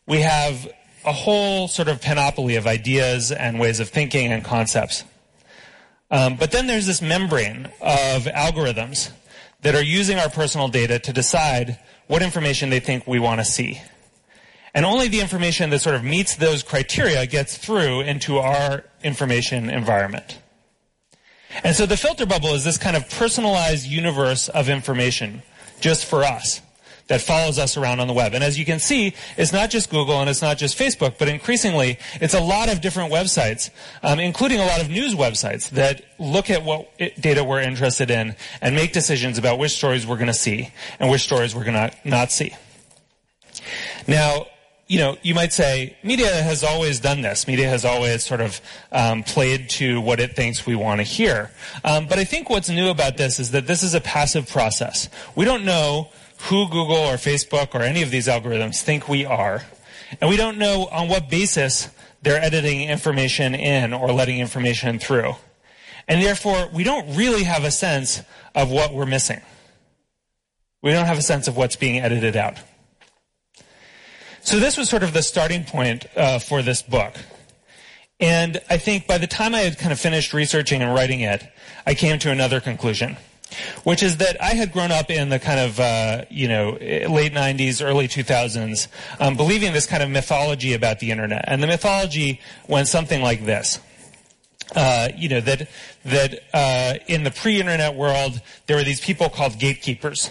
we 0.06 0.20
have 0.20 0.70
a 1.04 1.12
whole 1.12 1.66
sort 1.68 1.88
of 1.88 2.00
panoply 2.00 2.56
of 2.56 2.66
ideas 2.66 3.32
and 3.32 3.58
ways 3.58 3.80
of 3.80 3.88
thinking 3.88 4.32
and 4.32 4.44
concepts. 4.44 5.04
Um, 6.10 6.36
but 6.36 6.50
then 6.50 6.66
there's 6.66 6.86
this 6.86 7.00
membrane 7.00 7.66
of 7.80 8.24
algorithms 8.24 9.10
that 9.62 9.74
are 9.74 9.82
using 9.82 10.18
our 10.18 10.28
personal 10.28 10.68
data 10.68 10.98
to 10.98 11.12
decide 11.12 11.78
what 12.06 12.22
information 12.22 12.68
they 12.68 12.80
think 12.80 13.06
we 13.06 13.18
want 13.18 13.40
to 13.40 13.44
see. 13.44 13.80
And 14.74 14.84
only 14.84 15.08
the 15.08 15.20
information 15.20 15.70
that 15.70 15.80
sort 15.80 15.94
of 15.94 16.04
meets 16.04 16.36
those 16.36 16.62
criteria 16.62 17.26
gets 17.26 17.56
through 17.56 18.02
into 18.02 18.38
our 18.38 18.84
information 19.02 19.70
environment. 19.70 20.38
And 21.62 21.74
so 21.74 21.86
the 21.86 21.96
filter 21.96 22.26
bubble 22.26 22.54
is 22.54 22.64
this 22.64 22.76
kind 22.76 22.96
of 22.96 23.08
personalized 23.08 23.86
universe 23.86 24.48
of 24.48 24.68
information 24.68 25.42
just 25.80 26.04
for 26.04 26.24
us 26.24 26.60
that 27.08 27.20
follows 27.20 27.58
us 27.58 27.76
around 27.76 28.00
on 28.00 28.08
the 28.08 28.14
web. 28.14 28.34
And 28.34 28.42
as 28.42 28.58
you 28.58 28.64
can 28.64 28.78
see, 28.78 29.14
it's 29.36 29.52
not 29.52 29.70
just 29.70 29.90
Google 29.90 30.20
and 30.20 30.30
it's 30.30 30.40
not 30.40 30.56
just 30.56 30.78
Facebook, 30.78 31.18
but 31.18 31.28
increasingly 31.28 31.98
it's 32.20 32.34
a 32.34 32.40
lot 32.40 32.72
of 32.72 32.80
different 32.80 33.12
websites, 33.12 33.70
um, 34.02 34.18
including 34.18 34.58
a 34.60 34.64
lot 34.64 34.80
of 34.80 34.88
news 34.88 35.14
websites 35.14 35.68
that 35.70 36.02
look 36.18 36.50
at 36.50 36.64
what 36.64 36.90
data 37.20 37.44
we're 37.44 37.60
interested 37.60 38.10
in 38.10 38.34
and 38.60 38.74
make 38.74 38.92
decisions 38.92 39.36
about 39.38 39.58
which 39.58 39.72
stories 39.72 40.06
we're 40.06 40.16
going 40.16 40.28
to 40.28 40.32
see 40.34 40.70
and 40.98 41.10
which 41.10 41.22
stories 41.22 41.54
we're 41.54 41.64
going 41.64 41.90
to 41.90 41.92
not 42.04 42.32
see. 42.32 42.54
Now, 44.06 44.46
you 44.86 44.98
know, 44.98 45.16
you 45.22 45.34
might 45.34 45.52
say 45.52 45.96
media 46.02 46.30
has 46.30 46.62
always 46.62 47.00
done 47.00 47.22
this. 47.22 47.46
Media 47.46 47.68
has 47.68 47.84
always 47.84 48.24
sort 48.24 48.42
of 48.42 48.60
um, 48.92 49.22
played 49.22 49.70
to 49.70 50.00
what 50.00 50.20
it 50.20 50.36
thinks 50.36 50.66
we 50.66 50.74
want 50.74 51.00
to 51.00 51.04
hear. 51.04 51.50
Um, 51.84 52.06
but 52.06 52.18
I 52.18 52.24
think 52.24 52.50
what's 52.50 52.68
new 52.68 52.90
about 52.90 53.16
this 53.16 53.40
is 53.40 53.52
that 53.52 53.66
this 53.66 53.82
is 53.82 53.94
a 53.94 54.00
passive 54.00 54.48
process. 54.48 55.08
We 55.34 55.46
don't 55.46 55.64
know 55.64 56.10
who 56.44 56.68
Google 56.68 56.96
or 56.96 57.14
Facebook 57.14 57.74
or 57.74 57.82
any 57.82 58.02
of 58.02 58.10
these 58.10 58.26
algorithms 58.26 58.82
think 58.82 59.08
we 59.08 59.24
are. 59.24 59.62
And 60.20 60.28
we 60.28 60.36
don't 60.36 60.58
know 60.58 60.88
on 60.92 61.08
what 61.08 61.30
basis 61.30 61.88
they're 62.22 62.40
editing 62.40 62.88
information 62.88 63.54
in 63.54 63.92
or 63.92 64.12
letting 64.12 64.38
information 64.38 64.98
through. 64.98 65.34
And 66.06 66.22
therefore, 66.22 66.68
we 66.72 66.84
don't 66.84 67.16
really 67.16 67.44
have 67.44 67.64
a 67.64 67.70
sense 67.70 68.22
of 68.54 68.70
what 68.70 68.92
we're 68.92 69.06
missing. 69.06 69.40
We 70.82 70.92
don't 70.92 71.06
have 71.06 71.18
a 71.18 71.22
sense 71.22 71.48
of 71.48 71.56
what's 71.56 71.76
being 71.76 71.98
edited 71.98 72.36
out. 72.36 72.58
So 74.42 74.58
this 74.58 74.76
was 74.76 74.90
sort 74.90 75.02
of 75.02 75.14
the 75.14 75.22
starting 75.22 75.64
point 75.64 76.04
uh, 76.14 76.38
for 76.38 76.60
this 76.60 76.82
book. 76.82 77.14
And 78.20 78.60
I 78.68 78.76
think 78.76 79.06
by 79.06 79.16
the 79.16 79.26
time 79.26 79.54
I 79.54 79.60
had 79.60 79.78
kind 79.78 79.92
of 79.92 79.98
finished 79.98 80.34
researching 80.34 80.82
and 80.82 80.94
writing 80.94 81.20
it, 81.20 81.42
I 81.86 81.94
came 81.94 82.18
to 82.18 82.30
another 82.30 82.60
conclusion, 82.60 83.16
which 83.84 84.02
is 84.02 84.18
that 84.18 84.40
I 84.42 84.54
had 84.54 84.72
grown 84.72 84.92
up 84.92 85.10
in 85.10 85.28
the 85.28 85.38
kind 85.38 85.60
of, 85.60 85.80
uh, 85.80 86.24
you 86.30 86.48
know, 86.48 86.72
late 86.72 87.32
90s, 87.32 87.84
early 87.84 88.08
2000s, 88.08 88.88
um, 89.20 89.36
believing 89.36 89.72
this 89.72 89.86
kind 89.86 90.02
of 90.02 90.10
mythology 90.10 90.74
about 90.74 91.00
the 91.00 91.10
internet. 91.10 91.44
And 91.46 91.62
the 91.62 91.66
mythology 91.66 92.40
went 92.68 92.88
something 92.88 93.22
like 93.22 93.44
this. 93.44 93.80
Uh, 94.74 95.08
you 95.16 95.28
know, 95.28 95.40
that, 95.40 95.68
that 96.04 96.40
uh, 96.52 96.94
in 97.06 97.22
the 97.24 97.30
pre-internet 97.30 97.94
world, 97.94 98.40
there 98.66 98.76
were 98.76 98.84
these 98.84 99.00
people 99.00 99.28
called 99.28 99.58
gatekeepers. 99.58 100.30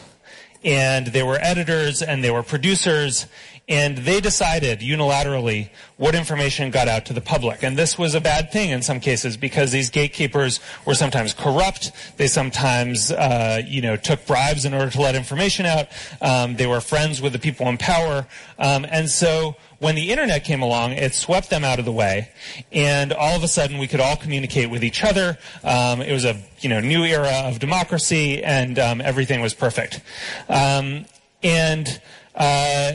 And 0.65 1.07
they 1.07 1.23
were 1.23 1.37
editors 1.41 2.01
and 2.01 2.23
they 2.23 2.31
were 2.31 2.41
producers 2.41 3.27
and 3.69 3.99
they 3.99 4.19
decided 4.19 4.79
unilaterally 4.79 5.69
what 5.95 6.15
information 6.15 6.69
got 6.69 6.89
out 6.89 7.05
to 7.05 7.13
the 7.13 7.21
public. 7.21 7.63
And 7.63 7.77
this 7.77 7.97
was 7.97 8.13
a 8.13 8.19
bad 8.19 8.51
thing 8.51 8.71
in 8.71 8.81
some 8.81 8.99
cases 8.99 9.37
because 9.37 9.71
these 9.71 9.89
gatekeepers 9.89 10.59
were 10.85 10.95
sometimes 10.95 11.33
corrupt. 11.33 11.93
They 12.17 12.27
sometimes, 12.27 13.11
uh, 13.11 13.61
you 13.65 13.81
know, 13.81 13.95
took 13.95 14.25
bribes 14.25 14.65
in 14.65 14.73
order 14.73 14.89
to 14.91 15.01
let 15.01 15.15
information 15.15 15.65
out. 15.65 15.87
Um, 16.21 16.57
they 16.57 16.67
were 16.67 16.81
friends 16.81 17.21
with 17.21 17.31
the 17.31 17.39
people 17.39 17.67
in 17.69 17.77
power. 17.77 18.27
Um, 18.59 18.85
and 18.89 19.09
so 19.09 19.55
when 19.79 19.95
the 19.95 20.11
internet 20.11 20.43
came 20.43 20.61
along, 20.61 20.93
it 20.93 21.13
swept 21.13 21.49
them 21.49 21.63
out 21.63 21.79
of 21.79 21.85
the 21.85 21.91
way, 21.91 22.29
and 22.71 23.11
all 23.11 23.35
of 23.35 23.43
a 23.43 23.49
sudden 23.49 23.77
we 23.79 23.87
could 23.87 23.99
all 23.99 24.15
communicate 24.15 24.69
with 24.69 24.81
each 24.81 25.03
other. 25.03 25.37
Um, 25.61 26.01
it 26.01 26.13
was 26.13 26.23
a 26.23 26.37
you 26.61 26.69
know 26.69 26.79
new 26.79 27.03
era 27.03 27.43
of 27.45 27.59
democracy, 27.59 28.41
and 28.41 28.79
um, 28.79 29.01
everything 29.01 29.41
was 29.41 29.53
perfect. 29.53 29.99
Um, 30.47 31.05
and 31.43 32.01
uh, 32.33 32.93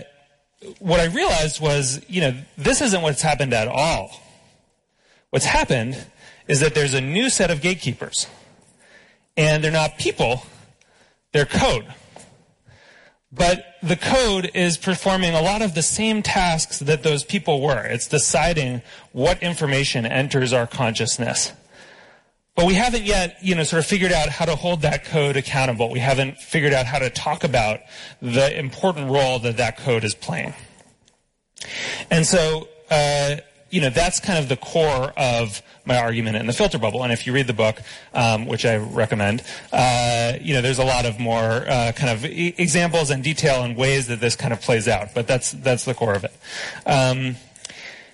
what 0.79 1.01
I 1.01 1.07
realized 1.07 1.61
was, 1.61 2.01
you 2.09 2.21
know, 2.21 2.35
this 2.57 2.81
isn't 2.81 3.03
what's 3.03 3.23
happened 3.23 3.55
at 3.55 3.69
all. 3.69 4.21
What's 5.31 5.45
happened 5.45 6.07
is 6.49 6.61
that 6.61 6.75
there's 6.75 6.95
a 6.95 7.01
new 7.01 7.31
set 7.31 7.51
of 7.51 7.61
gatekeepers. 7.61 8.27
And 9.37 9.63
they're 9.63 9.71
not 9.71 9.99
people, 9.99 10.43
they're 11.33 11.47
code. 11.47 11.87
But 13.31 13.77
the 13.83 13.97
code 13.97 14.51
is 14.55 14.79
performing 14.79 15.35
a 15.35 15.43
lot 15.43 15.63
of 15.63 15.75
the 15.75 15.83
same 15.83 16.23
tasks 16.23 16.79
that 16.81 17.03
those 17.03 17.23
people 17.23 17.61
were. 17.61 17.85
It's 17.85 18.09
deciding 18.09 18.83
what 19.13 19.43
information 19.43 20.07
enters 20.07 20.53
our 20.53 20.67
consciousness. 20.67 21.53
But 22.59 22.67
we 22.67 22.75
haven't 22.75 23.05
yet, 23.05 23.37
you 23.41 23.55
know, 23.55 23.63
sort 23.63 23.79
of 23.79 23.87
figured 23.87 24.11
out 24.11 24.29
how 24.29 24.45
to 24.45 24.57
hold 24.57 24.83
that 24.83 25.05
code 25.05 25.37
accountable. 25.37 25.91
We 25.91 26.01
haven't 26.01 26.39
figured 26.39 26.73
out 26.73 26.87
how 26.87 26.99
to 26.99 27.09
talk 27.09 27.45
about 27.45 27.79
the 28.21 28.59
important 28.59 29.13
role 29.13 29.39
that 29.39 29.59
that 29.59 29.77
code 29.77 30.03
is 30.03 30.17
playing. 30.17 30.55
And 32.11 32.27
so, 32.27 32.67
uh, 32.91 33.37
you 33.71 33.81
know, 33.81 33.91
that's 33.91 34.19
kind 34.19 34.41
of 34.41 34.49
the 34.49 34.57
core 34.57 35.13
of 35.17 35.63
my 35.85 35.99
argument 35.99 36.37
in 36.37 36.49
the 36.49 36.53
filter 36.53 36.81
bubble. 36.81 37.05
And 37.05 37.13
if 37.13 37.29
you 37.29 37.33
read 37.33 37.47
the 37.47 37.53
book, 37.53 37.81
um, 38.13 38.47
which 38.47 38.67
I 38.67 38.79
recommend, 38.79 39.45
uh, 39.73 40.33
you 40.41 40.53
know, 40.53 40.61
there's 40.61 40.81
a 40.81 40.85
lot 40.85 41.07
of 41.07 41.21
more 41.21 41.39
uh, 41.39 41.93
kind 41.95 42.11
of 42.11 42.25
e- 42.25 42.57
examples 42.59 43.11
and 43.11 43.23
detail 43.23 43.63
and 43.63 43.77
ways 43.77 44.09
that 44.09 44.19
this 44.19 44.35
kind 44.35 44.53
of 44.53 44.61
plays 44.61 44.89
out. 44.89 45.15
But 45.15 45.29
that's 45.29 45.53
that's 45.53 45.85
the 45.85 45.95
core 45.95 46.15
of 46.15 46.25
it. 46.25 46.37
Um, 46.87 47.37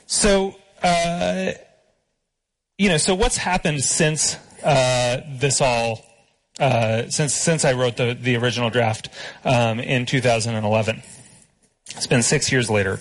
so 0.07 0.55
uh, 0.83 1.53
you 2.79 2.89
know, 2.89 2.97
so 2.97 3.15
what's 3.15 3.37
happened 3.37 3.83
since 3.83 4.37
uh, 4.65 5.21
this 5.29 5.61
all, 5.61 6.05
uh, 6.59 7.09
since 7.09 7.35
since 7.35 7.65
I 7.65 7.73
wrote 7.73 7.97
the 7.97 8.15
the 8.15 8.37
original 8.37 8.71
draft 8.71 9.09
um, 9.45 9.81
in 9.81 10.07
2011? 10.07 11.03
It's 11.91 12.07
been 12.07 12.23
six 12.23 12.51
years 12.51 12.71
later. 12.71 13.01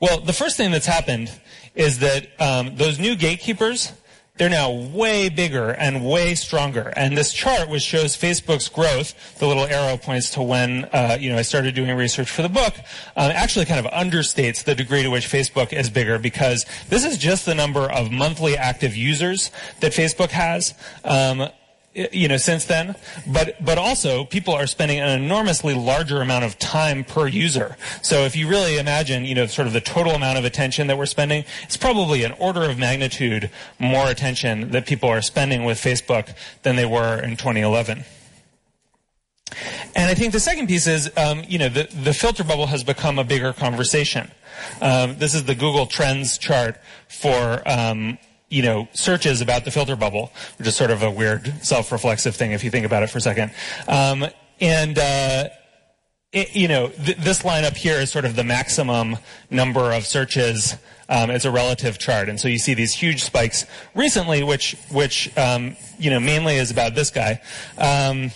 Well, 0.00 0.20
the 0.20 0.32
first 0.32 0.56
thing 0.56 0.70
that's 0.70 0.86
happened 0.86 1.30
is 1.74 1.98
that 2.00 2.28
um, 2.40 2.76
those 2.76 2.98
new 2.98 3.16
gatekeepers 3.16 3.92
they're 4.36 4.50
now 4.50 4.72
way 4.72 5.28
bigger 5.28 5.70
and 5.70 6.04
way 6.04 6.34
stronger. 6.34 6.92
And 6.96 7.16
this 7.16 7.32
chart, 7.32 7.68
which 7.68 7.82
shows 7.82 8.16
Facebook's 8.16 8.68
growth, 8.68 9.38
the 9.38 9.46
little 9.46 9.64
arrow 9.64 9.96
points 9.96 10.30
to 10.30 10.42
when 10.42 10.86
uh, 10.86 11.16
you 11.20 11.30
know 11.30 11.38
I 11.38 11.42
started 11.42 11.74
doing 11.74 11.94
research 11.96 12.30
for 12.30 12.42
the 12.42 12.48
book, 12.48 12.74
um, 13.16 13.30
actually 13.30 13.66
kind 13.66 13.84
of 13.84 13.92
understates 13.92 14.64
the 14.64 14.74
degree 14.74 15.02
to 15.04 15.08
which 15.08 15.28
Facebook 15.28 15.72
is 15.72 15.88
bigger 15.88 16.18
because 16.18 16.66
this 16.88 17.04
is 17.04 17.16
just 17.16 17.46
the 17.46 17.54
number 17.54 17.90
of 17.90 18.10
monthly 18.10 18.56
active 18.56 18.96
users 18.96 19.52
that 19.80 19.92
Facebook 19.92 20.30
has. 20.30 20.74
Um, 21.04 21.48
you 21.94 22.28
know, 22.28 22.36
since 22.36 22.64
then. 22.64 22.96
But, 23.26 23.62
but 23.64 23.78
also, 23.78 24.24
people 24.24 24.54
are 24.54 24.66
spending 24.66 25.00
an 25.00 25.22
enormously 25.22 25.74
larger 25.74 26.20
amount 26.20 26.44
of 26.44 26.58
time 26.58 27.04
per 27.04 27.26
user. 27.26 27.76
So 28.02 28.24
if 28.24 28.36
you 28.36 28.48
really 28.48 28.78
imagine, 28.78 29.24
you 29.24 29.34
know, 29.34 29.46
sort 29.46 29.66
of 29.66 29.72
the 29.72 29.80
total 29.80 30.14
amount 30.14 30.38
of 30.38 30.44
attention 30.44 30.86
that 30.88 30.98
we're 30.98 31.06
spending, 31.06 31.44
it's 31.62 31.76
probably 31.76 32.24
an 32.24 32.32
order 32.32 32.62
of 32.62 32.78
magnitude 32.78 33.50
more 33.78 34.08
attention 34.08 34.70
that 34.70 34.86
people 34.86 35.08
are 35.08 35.22
spending 35.22 35.64
with 35.64 35.78
Facebook 35.78 36.34
than 36.62 36.76
they 36.76 36.86
were 36.86 37.20
in 37.20 37.36
2011. 37.36 38.04
And 39.94 40.10
I 40.10 40.14
think 40.14 40.32
the 40.32 40.40
second 40.40 40.66
piece 40.66 40.86
is, 40.86 41.10
um, 41.16 41.44
you 41.46 41.58
know, 41.58 41.68
the, 41.68 41.84
the 41.84 42.12
filter 42.12 42.42
bubble 42.42 42.66
has 42.66 42.82
become 42.82 43.18
a 43.18 43.24
bigger 43.24 43.52
conversation. 43.52 44.30
Um, 44.80 45.16
this 45.18 45.34
is 45.34 45.44
the 45.44 45.54
Google 45.54 45.86
Trends 45.86 46.38
chart 46.38 46.80
for 47.08 47.62
um, 47.66 48.18
you 48.54 48.62
know, 48.62 48.86
searches 48.92 49.40
about 49.40 49.64
the 49.64 49.70
filter 49.72 49.96
bubble, 49.96 50.32
which 50.58 50.68
is 50.68 50.76
sort 50.76 50.92
of 50.92 51.02
a 51.02 51.10
weird 51.10 51.52
self-reflexive 51.64 52.36
thing 52.36 52.52
if 52.52 52.62
you 52.62 52.70
think 52.70 52.86
about 52.86 53.02
it 53.02 53.10
for 53.10 53.18
a 53.18 53.20
second. 53.20 53.50
Um, 53.88 54.24
and, 54.60 54.96
uh, 54.96 55.48
it, 56.32 56.54
you 56.54 56.68
know, 56.68 56.88
th- 56.88 57.18
this 57.18 57.42
lineup 57.42 57.76
here 57.76 57.98
is 57.98 58.12
sort 58.12 58.24
of 58.24 58.36
the 58.36 58.44
maximum 58.44 59.18
number 59.50 59.92
of 59.92 60.06
searches. 60.06 60.76
Um, 61.08 61.30
it's 61.30 61.44
a 61.44 61.50
relative 61.50 61.98
chart, 61.98 62.28
and 62.28 62.40
so 62.40 62.46
you 62.46 62.58
see 62.58 62.74
these 62.74 62.94
huge 62.94 63.24
spikes 63.24 63.66
recently, 63.92 64.44
which, 64.44 64.76
which, 64.92 65.36
um, 65.36 65.76
you 65.98 66.10
know, 66.10 66.20
mainly 66.20 66.54
is 66.54 66.70
about 66.70 66.94
this 66.94 67.10
guy. 67.10 67.40
Um, 67.76 68.30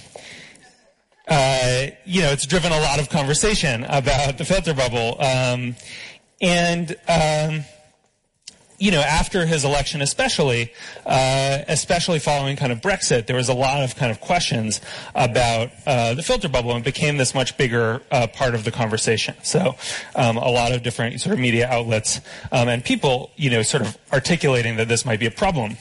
uh, 1.28 1.86
you 2.04 2.22
know, 2.22 2.32
it's 2.32 2.46
driven 2.46 2.72
a 2.72 2.80
lot 2.80 2.98
of 2.98 3.08
conversation 3.08 3.84
about 3.84 4.36
the 4.36 4.44
filter 4.44 4.74
bubble, 4.74 5.20
um, 5.20 5.76
and 6.40 6.96
um, 7.08 7.64
you 8.78 8.92
know, 8.92 9.00
after 9.00 9.44
his 9.44 9.64
election, 9.64 10.00
especially, 10.02 10.72
uh, 11.04 11.58
especially 11.66 12.20
following 12.20 12.56
kind 12.56 12.70
of 12.70 12.80
Brexit, 12.80 13.26
there 13.26 13.36
was 13.36 13.48
a 13.48 13.54
lot 13.54 13.82
of 13.82 13.96
kind 13.96 14.12
of 14.12 14.20
questions 14.20 14.80
about 15.16 15.70
uh, 15.84 16.14
the 16.14 16.22
filter 16.22 16.48
bubble 16.48 16.72
and 16.72 16.84
became 16.84 17.16
this 17.16 17.34
much 17.34 17.56
bigger 17.56 18.00
uh, 18.12 18.28
part 18.28 18.54
of 18.54 18.64
the 18.64 18.70
conversation. 18.70 19.34
So, 19.42 19.74
um, 20.14 20.36
a 20.36 20.48
lot 20.48 20.72
of 20.72 20.84
different 20.84 21.20
sort 21.20 21.32
of 21.32 21.40
media 21.40 21.68
outlets 21.68 22.20
um, 22.52 22.68
and 22.68 22.84
people, 22.84 23.32
you 23.36 23.50
know, 23.50 23.62
sort 23.62 23.82
of 23.82 23.98
articulating 24.12 24.76
that 24.76 24.86
this 24.86 25.04
might 25.04 25.18
be 25.18 25.26
a 25.26 25.30
problem. 25.32 25.76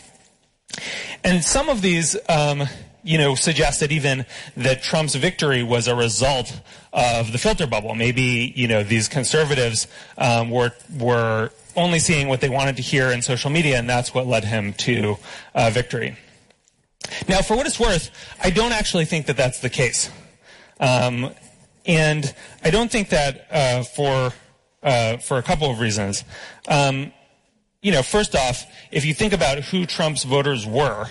And 1.24 1.44
some 1.44 1.70
of 1.70 1.82
these, 1.82 2.18
um, 2.30 2.64
you 3.04 3.18
know, 3.20 3.36
suggested 3.36 3.92
even 3.92 4.26
that 4.58 4.82
Trump's 4.82 5.16
victory 5.16 5.62
was 5.62 5.88
a 5.88 5.96
result 5.96 6.62
of 6.94 7.32
the 7.32 7.38
filter 7.38 7.68
bubble. 7.68 7.94
Maybe, 7.94 8.52
you 8.56 8.68
know, 8.68 8.84
these 8.84 9.08
conservatives 9.08 9.88
um, 10.18 10.50
were 10.50 10.72
were 10.98 11.52
only 11.78 12.00
seeing 12.00 12.28
what 12.28 12.42
they 12.42 12.50
wanted 12.50 12.76
to 12.76 12.82
hear 12.82 13.12
in 13.12 13.22
social 13.22 13.50
media, 13.50 13.78
and 13.78 13.90
that's 13.90 14.14
what 14.14 14.28
led 14.28 14.44
him 14.44 14.74
to 14.74 15.18
uh, 15.56 15.70
victory. 15.70 16.18
Now, 17.30 17.42
for 17.42 17.56
what 17.56 17.66
it's 17.66 17.80
worth, 17.80 18.10
I 18.44 18.50
don't 18.50 18.74
actually 18.74 19.06
think 19.06 19.28
that 19.28 19.38
that's 19.38 19.62
the 19.62 19.70
case. 19.70 20.10
Um, 20.80 21.32
and 21.86 22.34
I 22.64 22.70
don't 22.70 22.92
think 22.92 23.10
that 23.10 23.48
uh, 23.50 23.84
for, 23.84 24.34
uh, 24.84 25.18
for 25.18 25.38
a 25.38 25.44
couple 25.44 25.72
of 25.72 25.80
reasons. 25.80 26.26
Um, 26.68 27.14
you 27.82 27.92
know, 27.92 28.04
first 28.04 28.36
off, 28.36 28.66
if 28.92 29.06
you 29.06 29.14
think 29.14 29.32
about 29.32 29.60
who 29.60 29.86
Trump's 29.86 30.24
voters 30.24 30.66
were, 30.66 31.06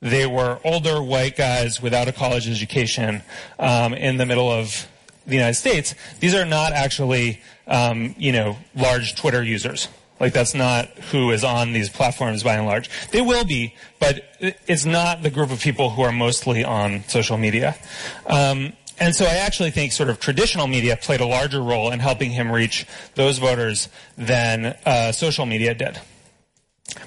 they 0.00 0.26
were 0.26 0.60
older 0.64 1.02
white 1.02 1.36
guys 1.36 1.82
without 1.82 2.08
a 2.08 2.12
college 2.12 2.48
education 2.48 3.22
um, 3.58 3.92
in 3.94 4.18
the 4.18 4.26
middle 4.26 4.50
of 4.50 4.86
the 5.26 5.34
United 5.34 5.54
States. 5.54 5.94
These 6.20 6.34
are 6.34 6.44
not 6.44 6.72
actually, 6.72 7.40
um, 7.66 8.14
you 8.18 8.32
know, 8.32 8.56
large 8.74 9.14
Twitter 9.16 9.42
users. 9.42 9.88
Like 10.20 10.34
that's 10.34 10.54
not 10.54 10.86
who 11.10 11.30
is 11.30 11.42
on 11.42 11.72
these 11.72 11.88
platforms 11.88 12.42
by 12.42 12.54
and 12.54 12.66
large. 12.66 12.90
They 13.10 13.22
will 13.22 13.44
be, 13.44 13.74
but 13.98 14.22
it's 14.38 14.84
not 14.84 15.22
the 15.22 15.30
group 15.30 15.50
of 15.50 15.60
people 15.60 15.90
who 15.90 16.02
are 16.02 16.12
mostly 16.12 16.62
on 16.62 17.02
social 17.08 17.38
media. 17.38 17.74
Um, 18.26 18.74
and 19.00 19.16
so 19.16 19.24
I 19.24 19.36
actually 19.36 19.70
think 19.70 19.92
sort 19.92 20.10
of 20.10 20.20
traditional 20.20 20.66
media 20.66 20.96
played 20.96 21.22
a 21.22 21.26
larger 21.26 21.62
role 21.62 21.90
in 21.90 22.00
helping 22.00 22.30
him 22.30 22.52
reach 22.52 22.86
those 23.14 23.38
voters 23.38 23.88
than 24.18 24.76
uh, 24.84 25.12
social 25.12 25.46
media 25.46 25.74
did. 25.74 25.98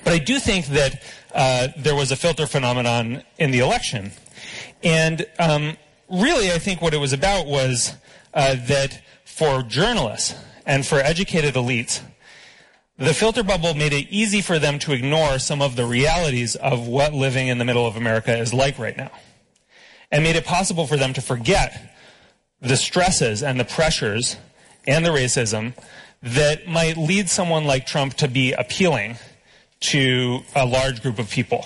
But 0.03 0.13
I 0.13 0.17
do 0.17 0.39
think 0.39 0.65
that 0.67 1.03
uh, 1.35 1.67
there 1.77 1.95
was 1.95 2.11
a 2.11 2.15
filter 2.15 2.47
phenomenon 2.47 3.23
in 3.37 3.51
the 3.51 3.59
election. 3.59 4.11
And 4.81 5.25
um, 5.37 5.77
really, 6.09 6.51
I 6.51 6.57
think 6.57 6.81
what 6.81 6.95
it 6.95 6.97
was 6.97 7.13
about 7.13 7.45
was 7.45 7.95
uh, 8.33 8.55
that 8.67 9.01
for 9.23 9.61
journalists 9.61 10.35
and 10.65 10.85
for 10.85 10.97
educated 10.97 11.53
elites, 11.53 12.01
the 12.97 13.13
filter 13.13 13.43
bubble 13.43 13.73
made 13.73 13.93
it 13.93 14.07
easy 14.09 14.41
for 14.41 14.59
them 14.59 14.79
to 14.79 14.93
ignore 14.93 15.39
some 15.39 15.61
of 15.61 15.75
the 15.75 15.85
realities 15.85 16.55
of 16.55 16.87
what 16.87 17.13
living 17.13 17.47
in 17.47 17.57
the 17.57 17.65
middle 17.65 17.87
of 17.87 17.95
America 17.95 18.37
is 18.37 18.53
like 18.53 18.77
right 18.77 18.95
now. 18.95 19.11
And 20.11 20.23
made 20.23 20.35
it 20.35 20.45
possible 20.45 20.85
for 20.85 20.95
them 20.95 21.13
to 21.13 21.21
forget 21.21 21.95
the 22.61 22.77
stresses 22.77 23.41
and 23.41 23.59
the 23.59 23.65
pressures 23.65 24.37
and 24.85 25.05
the 25.05 25.09
racism 25.09 25.73
that 26.21 26.67
might 26.67 26.95
lead 26.95 27.29
someone 27.29 27.65
like 27.65 27.85
Trump 27.85 28.13
to 28.15 28.27
be 28.27 28.53
appealing 28.53 29.17
to 29.79 30.41
a 30.55 30.65
large 30.65 31.01
group 31.01 31.19
of 31.19 31.29
people. 31.29 31.65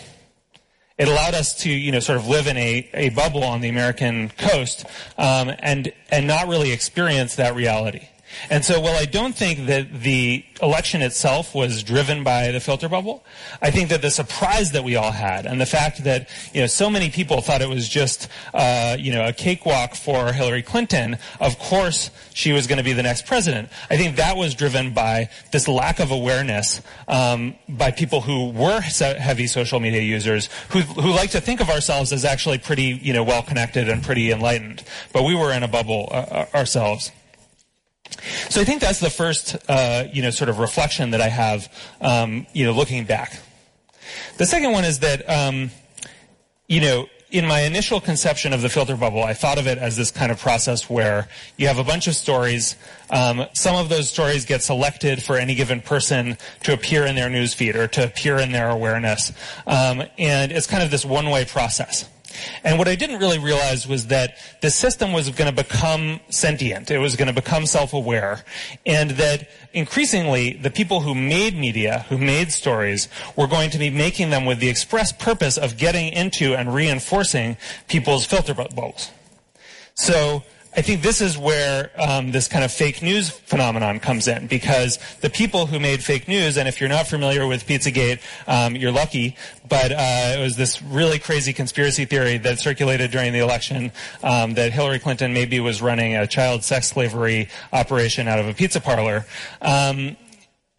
It 0.98 1.08
allowed 1.08 1.36
us 1.36 1.62
to, 1.62 1.70
you 1.70 1.92
know, 1.92 2.00
sort 2.00 2.18
of 2.18 2.28
live 2.28 2.48
in 2.48 2.58
a, 2.58 2.90
a 2.94 3.10
bubble 3.10 3.44
on 3.44 3.62
the 3.62 3.70
American 3.70 4.30
coast 4.30 4.86
um, 5.18 5.52
and 5.60 5.94
and 6.10 6.26
not 6.26 6.48
really 6.48 6.72
experience 6.72 7.36
that 7.36 7.54
reality. 7.54 8.08
And 8.50 8.64
so, 8.64 8.80
while 8.80 8.96
I 8.96 9.06
don't 9.06 9.36
think 9.36 9.68
that 9.68 10.02
the 10.02 10.44
election 10.62 11.02
itself 11.02 11.54
was 11.54 11.84
driven 11.84 12.24
by 12.24 12.52
the 12.52 12.60
filter 12.60 12.90
bubble, 12.90 13.24
I 13.62 13.72
think 13.72 13.90
that 13.90 14.02
the 14.02 14.12
surprise 14.12 14.72
that 14.72 14.84
we 14.84 14.96
all 14.96 15.12
had 15.12 15.46
and 15.46 15.60
the 15.62 15.66
fact 15.66 16.04
that, 16.04 16.30
you 16.54 16.62
know, 16.62 16.68
so 16.68 16.90
many 16.90 17.10
people 17.10 17.42
thought 17.42 17.62
it 17.62 17.70
was 17.70 17.88
just, 17.88 18.28
uh, 18.54 18.98
you 19.00 19.12
know, 19.12 19.28
a 19.28 19.34
cakewalk 19.34 19.96
for 19.96 20.34
Hillary 20.34 20.62
Clinton, 20.62 21.18
of 21.40 21.58
course 21.60 22.10
she 22.34 22.52
was 22.52 22.68
going 22.68 22.78
to 22.78 22.84
be 22.84 22.94
the 22.94 23.04
next 23.04 23.26
president. 23.26 23.70
I 23.90 23.98
think 23.98 24.18
that 24.18 24.38
was 24.38 24.56
driven 24.56 24.94
by 24.94 25.30
this 25.52 25.68
lack 25.68 26.00
of 26.00 26.12
awareness 26.12 26.82
um, 27.08 27.56
by 27.68 27.92
people 27.92 28.22
who 28.22 28.50
were 28.50 28.82
heavy 28.82 29.48
social 29.48 29.80
media 29.80 30.02
users 30.02 30.50
who, 30.70 30.82
who 30.82 31.12
like 31.12 31.32
to 31.32 31.42
think 31.42 31.62
of 31.62 31.70
ourselves 31.70 32.14
as 32.14 32.26
actually 32.26 32.58
pretty, 32.58 33.00
you 33.02 33.14
know, 33.14 33.24
well 33.24 33.44
connected 33.44 33.90
and 33.90 34.04
pretty 34.04 34.32
enlightened. 34.32 34.84
But 35.14 35.24
we 35.24 35.36
were 35.36 35.52
in 35.52 35.64
a 35.64 35.68
bubble 35.68 36.10
uh, 36.12 36.46
ourselves. 36.54 37.12
So 38.50 38.62
I 38.62 38.64
think 38.64 38.82
that's 38.82 39.00
the 39.00 39.10
first, 39.10 39.56
uh, 39.70 40.06
you 40.12 40.22
know, 40.22 40.30
sort 40.30 40.50
of 40.50 40.60
reflection 40.60 41.12
that 41.12 41.22
I 41.22 41.30
have, 41.30 41.72
um, 42.02 42.48
you 42.54 42.66
know, 42.66 42.72
looking 42.72 43.06
back. 43.06 43.40
The 44.38 44.46
second 44.46 44.72
one 44.72 44.86
is 44.86 45.00
that, 45.00 45.30
um, 45.30 45.72
you 46.68 46.82
know, 46.82 47.08
in 47.30 47.46
my 47.46 47.62
initial 47.62 48.00
conception 48.00 48.54
of 48.54 48.62
the 48.62 48.70
filter 48.70 48.96
bubble, 48.96 49.22
I 49.22 49.34
thought 49.34 49.58
of 49.58 49.68
it 49.68 49.78
as 49.78 49.98
this 49.98 50.12
kind 50.12 50.32
of 50.32 50.40
process 50.40 50.90
where 50.90 51.28
you 51.58 51.68
have 51.68 51.78
a 51.78 51.84
bunch 51.84 52.08
of 52.08 52.16
stories. 52.16 52.78
Um, 53.10 53.46
some 53.54 53.76
of 53.76 53.90
those 53.90 54.10
stories 54.10 54.46
get 54.46 54.64
selected 54.64 55.22
for 55.22 55.38
any 55.38 55.54
given 55.54 55.82
person 55.82 56.38
to 56.64 56.74
appear 56.74 57.06
in 57.06 57.16
their 57.16 57.30
newsfeed 57.30 57.76
or 57.76 57.88
to 57.90 58.06
appear 58.06 58.38
in 58.38 58.52
their 58.54 58.70
awareness, 58.70 59.34
um, 59.66 60.04
and 60.18 60.52
it's 60.52 60.68
kind 60.68 60.84
of 60.84 60.92
this 60.92 61.04
one-way 61.04 61.46
process. 61.46 62.08
And 62.64 62.78
what 62.78 62.88
I 62.88 62.96
didn't 62.96 63.20
really 63.20 63.40
realize 63.40 63.88
was 63.88 64.08
that 64.08 64.38
the 64.62 64.70
system 64.70 65.14
was 65.14 65.30
going 65.30 65.54
to 65.54 65.64
become 65.64 66.20
sentient. 66.30 66.92
It 66.92 67.00
was 67.00 67.16
going 67.16 67.28
to 67.28 67.34
become 67.34 67.66
self-aware. 67.66 68.44
And 68.86 69.12
that 69.12 69.50
increasingly 69.74 70.54
the 70.54 70.70
people 70.70 71.02
who 71.02 71.16
made 71.16 71.56
media, 71.56 72.06
who 72.10 72.18
made 72.18 72.52
stories, 72.52 73.08
were 73.36 73.48
going 73.48 73.70
to 73.72 73.78
be 73.78 73.90
making 73.90 74.30
them 74.30 74.46
with 74.46 74.60
the 74.60 74.70
express 74.70 75.12
purpose 75.12 75.58
of 75.58 75.78
getting 75.78 76.12
into 76.12 76.56
and 76.56 76.74
reinforcing 76.74 77.58
people's 77.88 78.26
filter 78.26 78.54
bubbles. 78.54 79.12
So 79.96 80.44
I 80.78 80.84
think 80.84 81.02
this 81.02 81.22
is 81.22 81.40
where 81.40 81.90
um, 82.00 82.30
this 82.30 82.48
kind 82.48 82.64
of 82.64 82.72
fake 82.72 83.02
news 83.02 83.32
phenomenon 83.32 84.00
comes 84.00 84.28
in 84.28 84.46
because 84.46 85.00
the 85.22 85.30
people 85.30 85.66
who 85.66 85.80
made 85.80 86.04
fake 86.04 86.28
news, 86.28 86.56
and 86.56 86.68
if 86.68 86.80
you're 86.80 86.88
not 86.88 87.08
familiar 87.08 87.48
with 87.48 87.66
Pizzagate, 87.66 88.20
um, 88.48 88.76
you're 88.76 88.92
lucky, 88.92 89.36
but 89.68 89.92
uh, 89.92 90.36
it 90.38 90.40
was 90.40 90.56
this 90.56 90.80
really 90.84 91.18
crazy 91.18 91.52
conspiracy 91.52 92.06
theory 92.06 92.38
that 92.38 92.60
circulated 92.60 93.10
during 93.10 93.34
the 93.34 93.40
election 93.40 93.92
um, 94.22 94.54
that 94.54 94.72
Hillary 94.72 95.00
Clinton 95.00 95.34
maybe 95.34 95.60
was 95.60 95.82
running 95.82 96.16
a 96.16 96.28
child 96.28 96.64
sex 96.64 96.90
slavery 96.90 97.50
operation 97.74 98.28
out 98.28 98.38
of 98.38 98.48
a 98.48 98.54
pizza 98.54 98.80
parlor 98.80 99.26
um, 99.64 100.16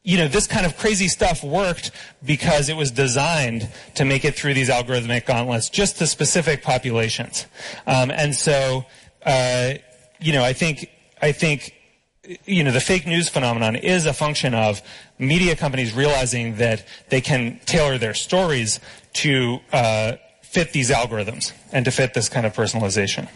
you 0.05 0.17
know, 0.17 0.29
this 0.29 0.47
kind 0.47 0.65
of 0.65 0.77
crazy 0.79 1.09
stuff 1.09 1.43
worked 1.43 1.91
because 2.25 2.69
it 2.69 2.77
was 2.77 2.93
designed 2.93 3.69
to 3.97 4.05
make 4.05 4.25
it 4.25 4.37
through 4.37 4.55
these 4.55 4.71
algorithmic 4.71 5.27
gauntlets 5.27 5.69
just 5.69 5.99
to 5.99 6.07
specific 6.07 6.63
populations. 6.63 7.47
Um, 7.87 8.11
and 8.11 8.35
so, 8.35 8.87
uh, 9.27 9.75
you 10.21 10.33
know, 10.33 10.43
I 10.45 10.53
think, 10.53 10.91
I 11.21 11.33
think, 11.33 11.75
you 12.45 12.63
know, 12.65 12.73
the 12.73 12.81
fake 12.81 13.07
news 13.07 13.29
phenomenon 13.29 13.77
is 13.77 14.07
a 14.07 14.13
function 14.13 14.55
of 14.55 14.83
media 15.19 15.57
companies 15.57 15.95
realizing 15.95 16.57
that 16.57 16.85
they 17.09 17.21
can 17.21 17.61
tailor 17.65 17.99
their 17.99 18.15
stories 18.15 18.81
to 19.15 19.59
uh, 19.73 20.13
fit 20.43 20.73
these 20.73 20.91
algorithms 20.91 21.53
and 21.73 21.85
to 21.85 21.91
fit 21.91 22.15
this 22.15 22.29
kind 22.29 22.45
of 22.45 22.55
personalization. 22.55 23.29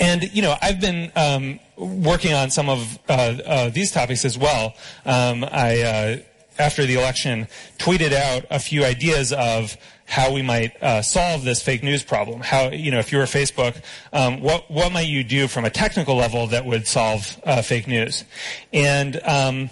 And 0.00 0.34
you 0.34 0.42
know, 0.42 0.56
I've 0.60 0.80
been 0.80 1.12
um, 1.14 1.60
working 1.76 2.32
on 2.32 2.50
some 2.50 2.68
of 2.68 2.98
uh, 3.08 3.12
uh, 3.12 3.68
these 3.70 3.92
topics 3.92 4.24
as 4.24 4.36
well. 4.36 4.74
Um, 5.04 5.44
I, 5.44 5.82
uh, 5.82 6.16
after 6.58 6.86
the 6.86 6.94
election, 6.94 7.48
tweeted 7.78 8.12
out 8.12 8.44
a 8.50 8.58
few 8.58 8.84
ideas 8.84 9.32
of 9.32 9.76
how 10.14 10.32
we 10.32 10.42
might 10.42 10.80
uh, 10.80 11.02
solve 11.02 11.42
this 11.42 11.60
fake 11.60 11.82
news 11.82 12.04
problem. 12.04 12.40
How, 12.40 12.70
you 12.70 12.92
know, 12.92 13.00
if 13.00 13.10
you 13.10 13.18
were 13.18 13.24
Facebook, 13.24 13.82
um, 14.12 14.40
what 14.40 14.70
what 14.70 14.92
might 14.92 15.08
you 15.08 15.24
do 15.24 15.48
from 15.48 15.64
a 15.64 15.70
technical 15.70 16.14
level 16.14 16.46
that 16.46 16.64
would 16.64 16.86
solve 16.86 17.36
uh, 17.42 17.62
fake 17.62 17.88
news? 17.88 18.24
And 18.72 19.20
um, 19.24 19.70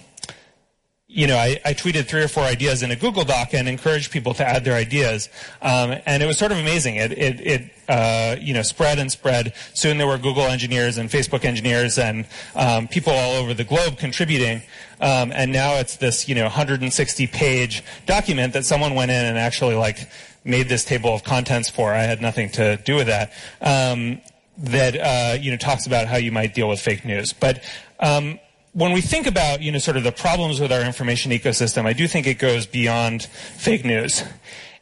you 1.07 1.29
know, 1.29 1.37
I, 1.37 1.61
I, 1.65 1.75
tweeted 1.75 2.07
three 2.07 2.23
or 2.23 2.29
four 2.29 2.43
ideas 2.43 2.83
in 2.83 2.91
a 2.91 2.97
Google 2.97 3.23
Doc 3.23 3.53
and 3.53 3.69
encouraged 3.69 4.11
people 4.11 4.33
to 4.35 4.49
add 4.49 4.65
their 4.65 4.75
ideas, 4.75 5.29
um, 5.61 5.95
and 6.07 6.23
it 6.23 6.27
was 6.27 6.39
sort 6.39 6.53
of 6.53 6.59
amazing. 6.59 6.97
It, 6.97 7.13
it, 7.13 7.41
it 7.47 7.71
uh, 7.89 8.37
you 8.41 8.55
know, 8.55 8.63
spread 8.63 8.99
and 8.99 9.13
spread. 9.13 9.53
Soon 9.75 9.99
there 9.99 10.07
were 10.07 10.17
Google 10.17 10.45
engineers 10.45 10.97
and 10.97 11.11
Facebook 11.11 11.45
engineers 11.45 11.99
and 11.99 12.27
um, 12.55 12.89
people 12.89 13.13
all 13.13 13.33
over 13.35 13.53
the 13.53 13.65
globe 13.65 13.99
contributing. 13.99 14.63
Um, 15.01 15.33
and 15.33 15.53
now 15.53 15.75
it's 15.75 15.97
this, 15.97 16.29
you 16.29 16.35
know, 16.35 16.45
160 16.45 17.27
page 17.27 17.83
document 18.07 18.55
that 18.55 18.65
someone 18.65 18.95
went 18.95 19.11
in 19.11 19.25
and 19.25 19.37
actually 19.37 19.75
like 19.75 20.09
made 20.45 20.69
this 20.69 20.85
table 20.85 21.15
of 21.15 21.25
contents 21.25 21.71
for. 21.71 21.93
I 21.93 22.03
had 22.03 22.21
nothing 22.21 22.51
to 22.53 22.77
do 22.79 22.97
with 22.97 23.07
that. 23.07 23.33
Um, 23.61 24.21
that 24.59 24.97
uh, 24.97 25.39
you 25.41 25.51
know 25.51 25.57
talks 25.57 25.87
about 25.87 26.07
how 26.09 26.17
you 26.17 26.31
might 26.31 26.55
deal 26.55 26.69
with 26.69 26.81
fake 26.81 27.05
news, 27.05 27.33
but 27.33 27.65
um, 28.01 28.39
when 28.73 28.93
we 28.93 29.01
think 29.01 29.27
about, 29.27 29.63
you 29.63 29.71
know, 29.71 29.79
sort 29.79 29.97
of 29.97 30.03
the 30.03 30.13
problems 30.13 30.61
with 30.61 30.73
our 30.73 30.81
information 30.81 31.31
ecosystem, 31.31 31.85
I 31.85 31.93
do 31.93 32.09
think 32.09 32.27
it 32.27 32.39
goes 32.39 32.67
beyond 32.67 33.25
fake 33.25 33.85
news. 33.85 34.23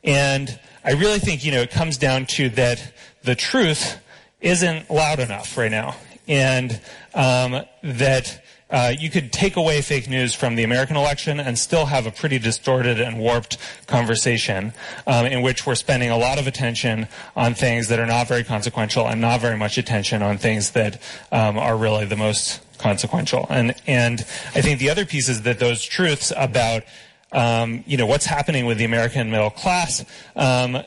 And 0.05 0.59
I 0.85 0.93
really 0.93 1.19
think, 1.19 1.45
you 1.45 1.53
know, 1.53 1.61
it 1.61 1.71
comes 1.71 1.99
down 1.99 2.27
to 2.27 2.49
that 2.51 2.93
the 3.25 3.35
truth 3.35 3.99
isn't 4.41 4.91
loud 4.91 5.19
enough 5.19 5.59
right 5.59 5.71
now. 5.71 5.97
And 6.29 6.81
um, 7.15 7.65
that 7.83 8.40
uh, 8.71 8.93
you 8.97 9.11
could 9.11 9.33
take 9.33 9.57
away 9.57 9.83
fake 9.83 10.09
news 10.09 10.35
from 10.35 10.55
the 10.55 10.63
American 10.63 10.97
election 10.97 11.41
and 11.41 11.59
still 11.59 11.87
have 11.87 12.07
a 12.07 12.11
pretty 12.11 12.39
distorted 12.39 13.01
and 13.01 13.19
warped 13.19 13.59
conversation 13.87 14.73
um, 15.07 15.27
in 15.27 15.43
which 15.43 15.67
we're 15.67 15.75
spending 15.75 16.11
a 16.11 16.17
lot 16.17 16.39
of 16.39 16.47
attention 16.47 17.09
on 17.37 17.55
things 17.55 17.89
that 17.89 17.99
are 17.99 18.07
not 18.07 18.29
very 18.29 18.45
consequential 18.45 19.07
and 19.07 19.21
not 19.21 19.41
very 19.41 19.57
much 19.57 19.79
attention 19.79 20.23
on 20.23 20.39
things 20.39 20.71
that 20.71 21.01
um, 21.33 21.59
are 21.59 21.77
really 21.77 22.05
the 22.05 22.17
most 22.17 22.61
consequential. 22.79 23.47
And 23.51 23.75
and 23.87 24.21
I 24.55 24.61
think 24.61 24.79
the 24.81 24.91
other 24.91 25.05
piece 25.05 25.29
is 25.29 25.43
that 25.43 25.59
those 25.59 25.85
truths 25.85 26.33
about 26.37 26.85
um, 27.33 27.85
you 27.87 27.97
know 27.97 28.07
what's 28.07 28.27
happening 28.27 28.67
with 28.67 28.79
the 28.79 28.85
American 28.85 29.31
middle 29.31 29.51
class. 29.51 30.05
Um, 30.35 30.83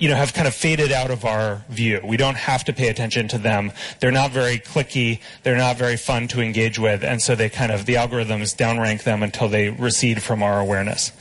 you 0.00 0.08
know, 0.08 0.16
have 0.16 0.32
kind 0.32 0.48
of 0.48 0.54
faded 0.54 0.90
out 0.90 1.10
of 1.10 1.26
our 1.26 1.62
view. 1.68 2.00
We 2.02 2.16
don't 2.16 2.36
have 2.36 2.64
to 2.64 2.72
pay 2.72 2.88
attention 2.88 3.28
to 3.28 3.38
them. 3.38 3.70
They're 4.00 4.10
not 4.10 4.30
very 4.30 4.58
clicky. 4.58 5.20
They're 5.42 5.58
not 5.58 5.76
very 5.76 5.98
fun 5.98 6.26
to 6.28 6.40
engage 6.40 6.78
with. 6.78 7.04
And 7.04 7.20
so 7.20 7.34
they 7.34 7.50
kind 7.50 7.70
of, 7.70 7.84
the 7.84 7.94
algorithms 7.94 8.56
downrank 8.56 9.02
them 9.02 9.22
until 9.22 9.50
they 9.50 9.68
recede 9.68 10.22
from 10.22 10.42
our 10.42 10.58
awareness. 10.58 11.12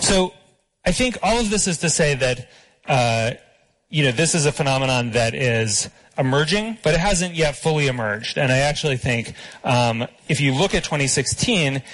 So 0.00 0.34
I 0.84 0.90
think 0.90 1.16
all 1.22 1.38
of 1.38 1.48
this 1.48 1.68
is 1.68 1.78
to 1.78 1.90
say 1.90 2.16
that, 2.16 2.50
uh, 2.88 3.30
you 3.88 4.02
know, 4.02 4.10
this 4.10 4.34
is 4.34 4.46
a 4.46 4.52
phenomenon 4.52 5.12
that 5.12 5.32
is 5.32 5.88
emerging, 6.18 6.78
but 6.82 6.94
it 6.94 7.00
hasn't 7.00 7.36
yet 7.36 7.54
fully 7.54 7.86
emerged. 7.86 8.36
And 8.36 8.50
I 8.50 8.58
actually 8.58 8.96
think 8.96 9.32
um, 9.62 10.08
if 10.28 10.40
you 10.40 10.54
look 10.54 10.74
at 10.74 10.82
2016, 10.82 11.84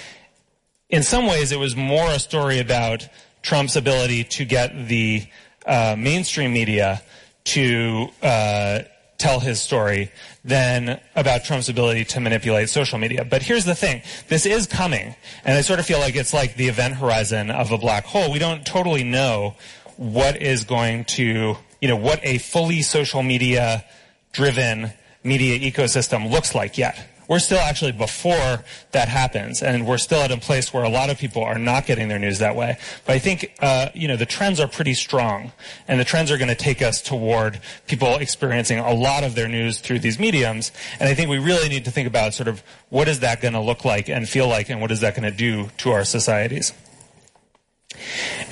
in 0.89 1.03
some 1.03 1.27
ways 1.27 1.51
it 1.51 1.59
was 1.59 1.75
more 1.75 2.09
a 2.09 2.19
story 2.19 2.57
about 2.57 3.07
Trump's 3.45 3.75
ability 3.75 4.23
to 4.23 4.45
get 4.45 4.87
the 4.87 5.25
uh, 5.65 5.95
mainstream 5.97 6.51
media 6.51 7.01
to 7.45 8.09
uh, 8.23 8.79
tell 9.17 9.39
his 9.39 9.61
story 9.61 10.11
than 10.43 10.99
about 11.15 11.45
Trump's 11.45 11.69
ability 11.69 12.05
to 12.05 12.19
manipulate 12.19 12.69
social 12.69 12.97
media. 12.97 13.23
But 13.23 13.43
here's 13.43 13.65
the 13.65 13.75
thing. 13.75 14.01
This 14.29 14.45
is 14.45 14.65
coming. 14.65 15.15
And 15.43 15.57
I 15.57 15.61
sort 15.61 15.79
of 15.79 15.85
feel 15.85 15.99
like 15.99 16.15
it's 16.15 16.33
like 16.33 16.55
the 16.55 16.67
event 16.67 16.95
horizon 16.95 17.51
of 17.51 17.71
a 17.71 17.77
black 17.77 18.05
hole. 18.05 18.31
We 18.31 18.39
don't 18.39 18.65
totally 18.65 19.03
know 19.03 19.55
what 19.97 20.41
is 20.41 20.63
going 20.63 21.05
to 21.05 21.55
you 21.85 21.89
know, 21.89 21.97
what 21.97 22.19
a 22.23 22.39
fully 22.39 22.81
social 22.81 23.21
media 23.21 23.85
driven 24.31 24.91
media 25.23 25.59
ecosystem 25.59 26.31
looks 26.31 26.55
like 26.55 26.79
yet. 26.79 26.97
We're 27.27 27.39
still 27.39 27.59
actually 27.59 27.91
before 27.91 28.63
that 28.91 29.07
happens, 29.07 29.61
and 29.61 29.87
we're 29.87 29.97
still 29.97 30.21
at 30.21 30.31
a 30.31 30.37
place 30.37 30.73
where 30.73 30.83
a 30.83 30.89
lot 30.89 31.09
of 31.09 31.17
people 31.17 31.43
are 31.43 31.57
not 31.57 31.85
getting 31.85 32.07
their 32.07 32.19
news 32.19 32.39
that 32.39 32.55
way. 32.55 32.77
But 33.05 33.13
I 33.13 33.19
think, 33.19 33.53
uh, 33.61 33.89
you 33.93 34.07
know, 34.07 34.15
the 34.15 34.25
trends 34.25 34.59
are 34.59 34.67
pretty 34.67 34.93
strong, 34.93 35.51
and 35.87 35.99
the 35.99 36.05
trends 36.05 36.31
are 36.31 36.37
going 36.37 36.49
to 36.49 36.55
take 36.55 36.81
us 36.81 37.01
toward 37.01 37.59
people 37.87 38.15
experiencing 38.17 38.79
a 38.79 38.93
lot 38.93 39.23
of 39.23 39.35
their 39.35 39.47
news 39.47 39.79
through 39.79 39.99
these 39.99 40.19
mediums. 40.19 40.71
And 40.99 41.09
I 41.09 41.13
think 41.13 41.29
we 41.29 41.39
really 41.39 41.69
need 41.69 41.85
to 41.85 41.91
think 41.91 42.07
about 42.07 42.33
sort 42.33 42.47
of 42.47 42.63
what 42.89 43.07
is 43.07 43.21
that 43.21 43.41
going 43.41 43.53
to 43.53 43.61
look 43.61 43.85
like 43.85 44.09
and 44.09 44.27
feel 44.27 44.47
like, 44.47 44.69
and 44.69 44.81
what 44.81 44.91
is 44.91 45.01
that 45.01 45.15
going 45.15 45.29
to 45.29 45.35
do 45.35 45.69
to 45.77 45.91
our 45.91 46.03
societies. 46.03 46.73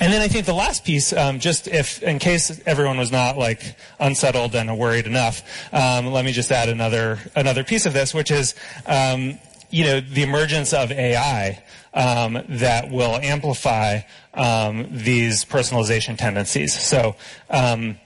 And 0.00 0.12
then 0.12 0.20
I 0.20 0.28
think 0.28 0.46
the 0.46 0.54
last 0.54 0.84
piece, 0.84 1.12
um, 1.12 1.38
just 1.38 1.68
if 1.68 2.02
in 2.02 2.18
case 2.18 2.60
everyone 2.66 2.98
was 2.98 3.12
not 3.12 3.38
like 3.38 3.76
unsettled 4.00 4.54
and 4.54 4.78
worried 4.78 5.06
enough, 5.06 5.42
um, 5.72 6.06
let 6.06 6.24
me 6.24 6.32
just 6.32 6.50
add 6.50 6.68
another 6.68 7.18
another 7.36 7.64
piece 7.64 7.86
of 7.86 7.92
this, 7.92 8.14
which 8.14 8.30
is 8.30 8.54
um, 8.86 9.38
you 9.70 9.84
know 9.84 10.00
the 10.00 10.22
emergence 10.22 10.72
of 10.72 10.90
AI 10.92 11.62
um, 11.94 12.42
that 12.48 12.90
will 12.90 13.16
amplify 13.16 14.00
um, 14.34 14.86
these 14.90 15.44
personalization 15.44 16.18
tendencies. 16.18 16.78
So 16.78 17.16
um, 17.50 17.98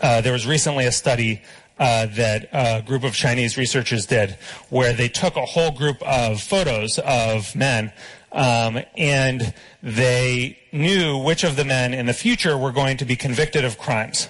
uh, 0.00 0.20
there 0.20 0.32
was 0.32 0.46
recently 0.46 0.86
a 0.86 0.92
study 0.92 1.42
uh, 1.78 2.06
that 2.06 2.48
a 2.52 2.82
group 2.82 3.02
of 3.02 3.14
Chinese 3.14 3.56
researchers 3.56 4.06
did, 4.06 4.36
where 4.70 4.92
they 4.92 5.08
took 5.08 5.36
a 5.36 5.44
whole 5.44 5.72
group 5.72 6.00
of 6.02 6.40
photos 6.40 6.98
of 7.00 7.54
men 7.56 7.92
um, 8.32 8.80
and 8.96 9.54
they 9.82 10.58
knew 10.72 11.18
which 11.18 11.44
of 11.44 11.56
the 11.56 11.64
men 11.64 11.92
in 11.94 12.06
the 12.06 12.14
future 12.14 12.56
were 12.56 12.72
going 12.72 12.96
to 12.96 13.04
be 13.04 13.16
convicted 13.16 13.64
of 13.64 13.78
crimes. 13.78 14.28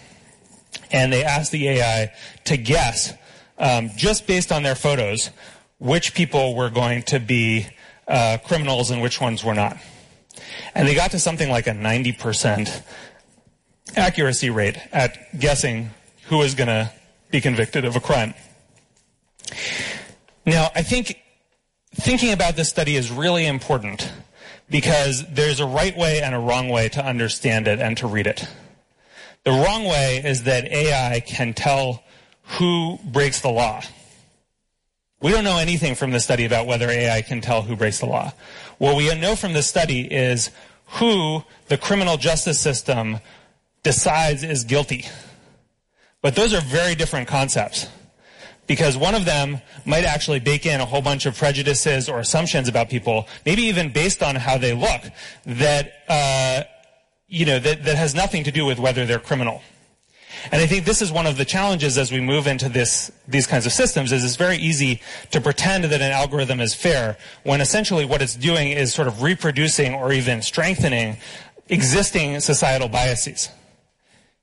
And 0.91 1.12
they 1.12 1.25
asked 1.25 1.53
the 1.53 1.69
AI 1.69 2.12
to 2.45 2.57
guess, 2.57 3.15
um, 3.59 3.91
just 3.97 4.27
based 4.27 4.51
on 4.53 4.62
their 4.62 4.75
photos, 4.75 5.31
which 5.79 6.15
people 6.15 6.55
were 6.55 6.71
going 6.71 7.03
to 7.05 7.21
be 7.21 7.67
uh, 8.09 8.38
criminals 8.45 8.91
and 8.91 9.01
which 9.01 9.21
ones 9.21 9.45
were 9.45 9.55
not. 9.55 9.77
And 10.75 10.88
they 10.88 10.95
got 10.95 11.12
to 11.12 11.19
something 11.19 11.51
like 11.51 11.67
a 11.67 11.73
90% 11.73 12.83
accuracy 13.97 14.51
rate 14.51 14.79
at 14.93 15.38
guessing 15.38 15.91
who 16.25 16.38
was 16.38 16.55
going 16.55 16.69
to 16.69 16.91
be 17.31 17.41
convicted 17.41 17.85
of 17.85 17.97
a 17.97 18.01
crime. 18.01 18.35
Now, 20.45 20.71
I 20.75 20.83
think 20.83 21.22
thinking 21.94 22.33
about 22.33 22.57
this 22.57 22.68
study 22.68 22.96
is 22.96 23.11
really 23.11 23.46
important 23.46 24.11
because 24.70 25.24
there's 25.28 25.61
a 25.61 25.66
right 25.66 25.96
way 25.96 26.22
and 26.22 26.35
a 26.35 26.38
wrong 26.38 26.68
way 26.68 26.88
to 26.90 27.05
understand 27.05 27.68
it 27.68 27.78
and 27.78 27.96
to 27.98 28.07
read 28.07 28.26
it. 28.26 28.46
The 29.44 29.50
wrong 29.50 29.85
way 29.85 30.22
is 30.24 30.44
that 30.44 30.70
AI 30.70 31.20
can 31.20 31.52
tell 31.52 32.02
who 32.59 32.98
breaks 33.05 33.40
the 33.40 33.50
law. 33.50 33.83
We 35.20 35.31
don't 35.31 35.44
know 35.44 35.59
anything 35.59 35.94
from 35.94 36.11
this 36.11 36.24
study 36.24 36.44
about 36.44 36.66
whether 36.66 36.88
AI 36.88 37.22
can 37.22 37.40
tell 37.40 37.62
who 37.62 37.76
breaks 37.76 38.00
the 38.00 38.07
law. 38.07 38.33
What 38.78 38.96
we 38.96 39.12
know 39.14 39.37
from 39.37 39.52
this 39.52 39.68
study 39.68 40.00
is 40.02 40.50
who 40.98 41.44
the 41.68 41.78
criminal 41.78 42.16
justice 42.16 42.61
system 42.61 43.18
decides 43.83 44.42
is 44.42 44.64
guilty. 44.64 45.07
But 46.22 46.35
those 46.35 46.55
are 46.55 46.61
very 46.61 46.94
different 46.94 47.28
concepts 47.28 47.88
because 48.66 48.96
one 48.96 49.14
of 49.14 49.25
them 49.25 49.61
might 49.85 50.05
actually 50.05 50.40
bake 50.40 50.66
in 50.66 50.81
a 50.81 50.85
whole 50.85 51.03
bunch 51.03 51.27
of 51.27 51.37
prejudices 51.37 52.09
or 52.09 52.20
assumptions 52.20 52.68
about 52.68 52.88
people, 52.88 53.27
maybe 53.44 53.62
even 53.62 53.92
based 53.92 54.22
on 54.22 54.37
how 54.37 54.57
they 54.59 54.72
look, 54.72 55.03
that 55.44 55.92
uh, 56.09 56.62
you 57.29 57.46
know 57.46 57.59
that, 57.59 57.85
that 57.85 57.96
has 57.96 58.14
nothing 58.14 58.44
to 58.44 58.53
do 58.53 58.64
with 58.64 58.79
whether 58.79 59.05
they're 59.07 59.18
criminal. 59.18 59.62
And 60.51 60.61
I 60.61 60.66
think 60.66 60.85
this 60.85 61.03
is 61.03 61.12
one 61.12 61.27
of 61.27 61.37
the 61.37 61.44
challenges 61.44 61.96
as 61.96 62.11
we 62.11 62.20
move 62.20 62.46
into 62.46 62.68
this, 62.68 63.12
these 63.29 63.46
kinds 63.46 63.64
of 63.64 63.72
systems 63.72 64.11
is 64.11 64.25
it's 64.25 64.37
very 64.37 64.57
easy 64.57 65.01
to 65.31 65.40
pretend 65.40 65.85
that 65.85 66.01
an 66.03 66.11
algorithm 66.11 66.61
is 66.61 66.75
fair 66.75 67.16
when 67.44 67.61
essentially 67.61 68.05
what 68.05 68.22
it's 68.22 68.35
doing 68.35 68.72
is 68.72 68.92
sort 68.92 69.07
of 69.07 69.22
reproducing 69.22 69.94
or 69.94 70.12
even 70.12 70.42
strengthening 70.42 71.16
existing 71.68 72.40
societal 72.40 72.88
biases 72.88 73.51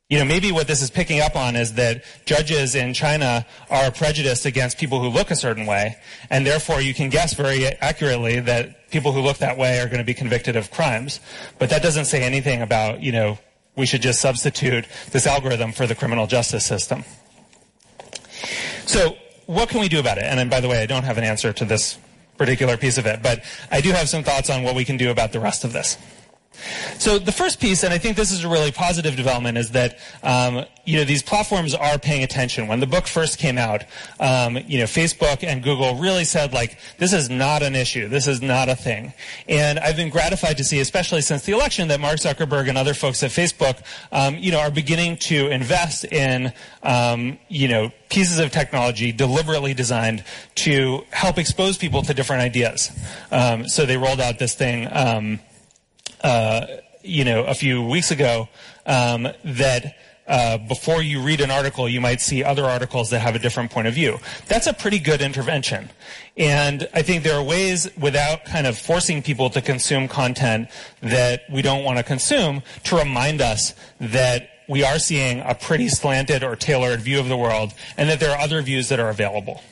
you 0.09 0.17
know, 0.17 0.25
maybe 0.25 0.51
what 0.51 0.67
this 0.67 0.81
is 0.81 0.89
picking 0.89 1.19
up 1.19 1.35
on 1.35 1.55
is 1.55 1.73
that 1.73 2.03
judges 2.25 2.73
in 2.73 2.95
China 2.95 3.45
are 3.69 3.91
prejudiced 3.91 4.45
against 4.45 4.79
people 4.79 4.99
who 4.99 5.07
look 5.07 5.29
a 5.29 5.35
certain 5.35 5.67
way, 5.67 5.97
and 6.31 6.47
therefore 6.47 6.81
you 6.81 6.95
can 6.95 7.09
guess 7.09 7.35
very 7.35 7.65
accurately 7.65 8.39
that 8.39 8.89
people 8.89 9.11
who 9.11 9.21
look 9.21 9.37
that 9.37 9.55
way 9.55 9.79
are 9.79 9.85
going 9.85 9.99
to 9.99 10.03
be 10.03 10.15
convicted 10.15 10.55
of 10.55 10.71
crimes. 10.71 11.19
But 11.59 11.69
that 11.69 11.83
doesn't 11.83 12.05
say 12.05 12.23
anything 12.23 12.63
about, 12.63 13.03
you 13.03 13.11
know, 13.11 13.37
we 13.75 13.85
should 13.85 14.01
just 14.01 14.19
substitute 14.19 14.87
this 15.11 15.27
algorithm 15.27 15.73
for 15.73 15.85
the 15.85 15.93
criminal 15.93 16.25
justice 16.25 16.65
system. 16.65 17.03
So, 18.87 19.15
what 19.45 19.69
can 19.69 19.79
we 19.79 19.89
do 19.89 19.99
about 19.99 20.17
it? 20.17 20.23
And 20.23 20.39
then, 20.39 20.49
by 20.49 20.59
the 20.59 20.67
way, 20.67 20.81
I 20.81 20.87
don't 20.87 21.03
have 21.03 21.19
an 21.19 21.23
answer 21.23 21.53
to 21.53 21.65
this 21.65 21.99
particular 22.35 22.77
piece 22.77 22.97
of 22.97 23.05
it, 23.05 23.21
but 23.21 23.43
I 23.69 23.79
do 23.79 23.91
have 23.91 24.09
some 24.09 24.23
thoughts 24.23 24.49
on 24.49 24.63
what 24.63 24.73
we 24.73 24.85
can 24.85 24.97
do 24.97 25.11
about 25.11 25.33
the 25.33 25.39
rest 25.39 25.63
of 25.63 25.71
this. 25.71 25.97
So 26.97 27.19
the 27.19 27.31
first 27.31 27.59
piece, 27.59 27.83
and 27.83 27.93
I 27.93 27.97
think 27.97 28.17
this 28.17 28.31
is 28.31 28.43
a 28.43 28.49
really 28.49 28.71
positive 28.71 29.15
development, 29.15 29.57
is 29.57 29.71
that 29.71 29.97
um, 30.23 30.65
you 30.85 30.97
know 30.97 31.03
these 31.03 31.23
platforms 31.23 31.73
are 31.75 31.97
paying 31.97 32.23
attention. 32.23 32.67
When 32.67 32.79
the 32.79 32.87
book 32.87 33.07
first 33.07 33.37
came 33.37 33.57
out, 33.57 33.83
um, 34.19 34.57
you 34.67 34.79
know 34.79 34.85
Facebook 34.85 35.43
and 35.43 35.63
Google 35.63 35.95
really 35.95 36.25
said 36.25 36.53
like 36.53 36.77
this 36.97 37.13
is 37.13 37.29
not 37.29 37.61
an 37.61 37.75
issue, 37.75 38.07
this 38.07 38.27
is 38.27 38.41
not 38.41 38.69
a 38.69 38.75
thing. 38.75 39.13
And 39.47 39.79
I've 39.79 39.95
been 39.95 40.09
gratified 40.09 40.57
to 40.57 40.63
see, 40.63 40.79
especially 40.79 41.21
since 41.21 41.43
the 41.43 41.53
election, 41.53 41.87
that 41.89 41.99
Mark 41.99 42.17
Zuckerberg 42.17 42.67
and 42.67 42.77
other 42.77 42.93
folks 42.93 43.23
at 43.23 43.31
Facebook, 43.31 43.81
um, 44.11 44.35
you 44.37 44.51
know, 44.51 44.59
are 44.59 44.71
beginning 44.71 45.17
to 45.17 45.47
invest 45.47 46.05
in 46.05 46.53
um, 46.83 47.37
you 47.47 47.67
know 47.67 47.91
pieces 48.09 48.39
of 48.39 48.51
technology 48.51 49.11
deliberately 49.11 49.73
designed 49.73 50.23
to 50.55 51.05
help 51.11 51.37
expose 51.37 51.77
people 51.77 52.01
to 52.01 52.13
different 52.13 52.41
ideas. 52.41 52.91
Um, 53.31 53.67
so 53.67 53.85
they 53.85 53.97
rolled 53.97 54.19
out 54.19 54.39
this 54.39 54.55
thing. 54.55 54.87
Uh, 56.21 56.65
you 57.01 57.23
know, 57.23 57.45
a 57.45 57.53
few 57.53 57.83
weeks 57.83 58.11
ago 58.11 58.49
um, 58.85 59.27
that 59.43 59.95
uh, 60.27 60.59
before 60.59 61.01
you 61.01 61.21
read 61.21 61.41
an 61.41 61.49
article, 61.49 61.89
you 61.89 61.99
might 61.99 62.21
see 62.21 62.43
other 62.43 62.63
articles 62.63 63.09
that 63.09 63.19
have 63.19 63.35
a 63.35 63.39
different 63.39 63.71
point 63.71 63.87
of 63.87 63.95
view. 63.95 64.19
That's 64.47 64.67
a 64.67 64.73
pretty 64.73 64.99
good 64.99 65.21
intervention. 65.21 65.89
And 66.37 66.87
I 66.93 67.01
think 67.01 67.23
there 67.23 67.35
are 67.35 67.43
ways 67.43 67.89
without 67.97 68.45
kind 68.45 68.67
of 68.67 68.77
forcing 68.77 69.23
people 69.23 69.49
to 69.49 69.61
consume 69.61 70.07
content 70.07 70.69
that 71.01 71.41
we 71.51 71.63
don't 71.63 71.83
want 71.83 71.97
to 71.97 72.03
consume 72.03 72.61
to 72.85 72.95
remind 72.95 73.41
us 73.41 73.73
that 73.99 74.49
we 74.67 74.83
are 74.83 74.99
seeing 74.99 75.39
a 75.39 75.55
pretty 75.55 75.89
slanted 75.89 76.43
or 76.43 76.55
tailored 76.55 77.01
view 77.01 77.19
of 77.19 77.27
the 77.27 77.37
world 77.37 77.73
and 77.97 78.07
that 78.07 78.19
there 78.19 78.31
are 78.31 78.39
other 78.39 78.61
views 78.61 78.89
that 78.89 78.99
are 78.99 79.09
available. 79.09 79.63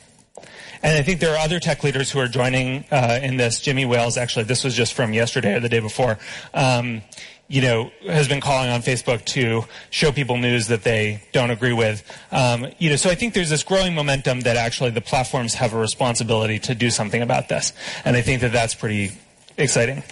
And 0.82 0.96
I 0.96 1.02
think 1.02 1.20
there 1.20 1.34
are 1.34 1.38
other 1.38 1.58
tech 1.58 1.82
leaders 1.84 2.10
who 2.10 2.20
are 2.20 2.28
joining 2.28 2.84
uh, 2.90 3.20
in 3.22 3.36
this. 3.36 3.60
Jimmy 3.60 3.84
Wales, 3.84 4.16
actually, 4.16 4.44
this 4.44 4.64
was 4.64 4.74
just 4.74 4.94
from 4.94 5.12
yesterday 5.12 5.54
or 5.54 5.60
the 5.60 5.68
day 5.68 5.80
before. 5.80 6.18
Um, 6.54 7.02
you 7.48 7.62
know, 7.62 7.90
has 8.06 8.28
been 8.28 8.42
calling 8.42 8.68
on 8.68 8.82
Facebook 8.82 9.24
to 9.24 9.64
show 9.88 10.12
people 10.12 10.36
news 10.36 10.66
that 10.66 10.84
they 10.84 11.22
don't 11.32 11.50
agree 11.50 11.72
with. 11.72 12.04
Um, 12.30 12.66
you 12.78 12.90
know, 12.90 12.96
so 12.96 13.08
I 13.08 13.14
think 13.14 13.32
there's 13.32 13.48
this 13.48 13.62
growing 13.62 13.94
momentum 13.94 14.40
that 14.40 14.56
actually 14.56 14.90
the 14.90 15.00
platforms 15.00 15.54
have 15.54 15.72
a 15.72 15.78
responsibility 15.78 16.58
to 16.60 16.74
do 16.74 16.90
something 16.90 17.22
about 17.22 17.48
this, 17.48 17.72
and 18.04 18.16
I 18.16 18.20
think 18.20 18.42
that 18.42 18.52
that's 18.52 18.74
pretty 18.74 19.12
exciting. 19.56 20.02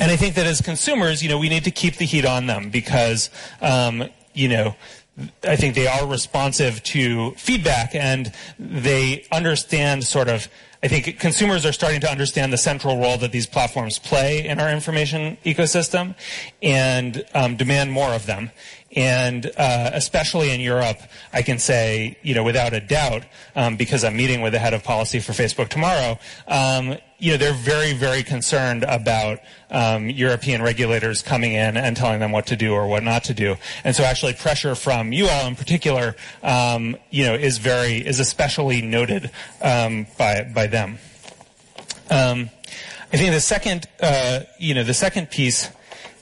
And 0.00 0.10
I 0.10 0.16
think 0.16 0.34
that 0.34 0.46
as 0.46 0.60
consumers, 0.60 1.22
you 1.22 1.28
know, 1.28 1.38
we 1.38 1.48
need 1.48 1.64
to 1.64 1.70
keep 1.70 1.96
the 1.96 2.04
heat 2.04 2.24
on 2.24 2.46
them 2.46 2.70
because, 2.70 3.30
um, 3.62 4.08
you 4.34 4.48
know, 4.48 4.74
I 5.42 5.56
think 5.56 5.74
they 5.74 5.86
are 5.86 6.06
responsive 6.06 6.82
to 6.84 7.30
feedback 7.32 7.94
and 7.94 8.32
they 8.58 9.26
understand 9.32 10.04
sort 10.04 10.28
of 10.28 10.48
I 10.82 10.88
think 10.88 11.18
consumers 11.18 11.64
are 11.64 11.72
starting 11.72 12.00
to 12.02 12.10
understand 12.10 12.52
the 12.52 12.58
central 12.58 13.00
role 13.00 13.16
that 13.18 13.32
these 13.32 13.46
platforms 13.46 13.98
play 13.98 14.46
in 14.46 14.60
our 14.60 14.70
information 14.70 15.36
ecosystem 15.44 16.14
and 16.62 17.24
um, 17.34 17.56
demand 17.56 17.92
more 17.92 18.10
of 18.10 18.26
them. 18.26 18.50
And 18.94 19.50
uh, 19.56 19.90
especially 19.94 20.52
in 20.52 20.60
Europe, 20.60 20.98
I 21.32 21.42
can 21.42 21.58
say, 21.58 22.18
you 22.22 22.34
know, 22.34 22.44
without 22.44 22.72
a 22.72 22.80
doubt, 22.80 23.24
um, 23.56 23.76
because 23.76 24.04
I'm 24.04 24.16
meeting 24.16 24.42
with 24.42 24.52
the 24.52 24.58
head 24.58 24.74
of 24.74 24.84
policy 24.84 25.18
for 25.18 25.32
Facebook 25.32 25.68
tomorrow, 25.68 26.18
um, 26.46 26.98
you 27.18 27.32
know, 27.32 27.36
they're 27.38 27.52
very, 27.52 27.92
very 27.92 28.22
concerned 28.22 28.84
about 28.84 29.40
um, 29.70 30.10
European 30.10 30.62
regulators 30.62 31.22
coming 31.22 31.52
in 31.52 31.76
and 31.76 31.96
telling 31.96 32.20
them 32.20 32.32
what 32.32 32.46
to 32.46 32.56
do 32.56 32.72
or 32.74 32.86
what 32.86 33.02
not 33.02 33.24
to 33.24 33.34
do. 33.34 33.56
And 33.84 33.96
so, 33.96 34.04
actually, 34.04 34.34
pressure 34.34 34.74
from 34.74 35.12
you 35.12 35.28
all 35.28 35.46
in 35.46 35.56
particular, 35.56 36.14
um, 36.42 36.96
you 37.10 37.24
know, 37.24 37.34
is 37.34 37.58
very 37.58 37.96
is 37.96 38.20
especially 38.20 38.82
noted 38.82 39.30
um, 39.62 40.06
by 40.18 40.50
by 40.54 40.66
them. 40.66 40.98
Um, 42.10 42.50
I 43.12 43.16
think 43.16 43.32
the 43.32 43.40
second, 43.40 43.86
uh, 44.00 44.40
you 44.58 44.74
know, 44.74 44.84
the 44.84 44.94
second 44.94 45.30
piece 45.30 45.70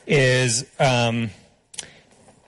is 0.06 0.64
um, 0.78 1.30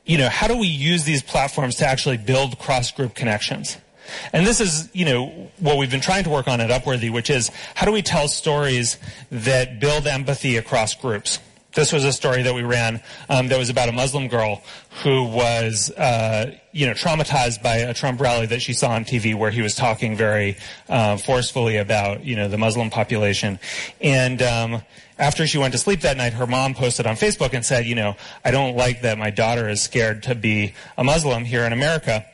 you 0.06 0.18
know, 0.18 0.28
how 0.28 0.46
do 0.46 0.56
we 0.56 0.68
use 0.68 1.04
these 1.04 1.22
platforms 1.22 1.76
to 1.76 1.86
actually 1.86 2.16
build 2.16 2.58
cross-group 2.60 3.14
connections? 3.14 3.76
And 4.32 4.46
this 4.46 4.60
is, 4.60 4.88
you 4.92 5.04
know, 5.04 5.50
what 5.58 5.76
we've 5.76 5.90
been 5.90 6.00
trying 6.00 6.24
to 6.24 6.30
work 6.30 6.48
on 6.48 6.60
at 6.60 6.70
Upworthy, 6.70 7.10
which 7.12 7.30
is 7.30 7.50
how 7.74 7.86
do 7.86 7.92
we 7.92 8.02
tell 8.02 8.28
stories 8.28 8.98
that 9.30 9.80
build 9.80 10.06
empathy 10.06 10.56
across 10.56 10.94
groups? 10.94 11.38
this 11.76 11.92
was 11.92 12.04
a 12.04 12.12
story 12.12 12.42
that 12.42 12.54
we 12.54 12.62
ran 12.62 13.00
um, 13.28 13.48
that 13.48 13.58
was 13.58 13.68
about 13.68 13.88
a 13.88 13.92
Muslim 13.92 14.26
girl 14.26 14.62
who 15.04 15.24
was, 15.24 15.90
uh, 15.92 16.50
you 16.72 16.86
know, 16.86 16.92
traumatized 16.94 17.62
by 17.62 17.76
a 17.76 17.94
Trump 17.94 18.20
rally 18.20 18.46
that 18.46 18.60
she 18.60 18.72
saw 18.72 18.90
on 18.90 19.04
TV 19.04 19.34
where 19.34 19.50
he 19.50 19.62
was 19.62 19.74
talking 19.74 20.16
very 20.16 20.56
uh, 20.88 21.16
forcefully 21.18 21.76
about, 21.76 22.24
you 22.24 22.34
know, 22.34 22.48
the 22.48 22.58
Muslim 22.58 22.90
population. 22.90 23.60
And 24.00 24.42
um, 24.42 24.82
after 25.18 25.46
she 25.46 25.58
went 25.58 25.72
to 25.72 25.78
sleep 25.78 26.00
that 26.00 26.16
night, 26.16 26.32
her 26.32 26.46
mom 26.46 26.74
posted 26.74 27.06
on 27.06 27.14
Facebook 27.14 27.52
and 27.52 27.64
said, 27.64 27.84
you 27.86 27.94
know, 27.94 28.16
I 28.44 28.50
don't 28.50 28.74
like 28.74 29.02
that 29.02 29.18
my 29.18 29.30
daughter 29.30 29.68
is 29.68 29.82
scared 29.82 30.24
to 30.24 30.34
be 30.34 30.74
a 30.96 31.04
Muslim 31.04 31.44
here 31.44 31.64
in 31.64 31.72
America 31.72 32.24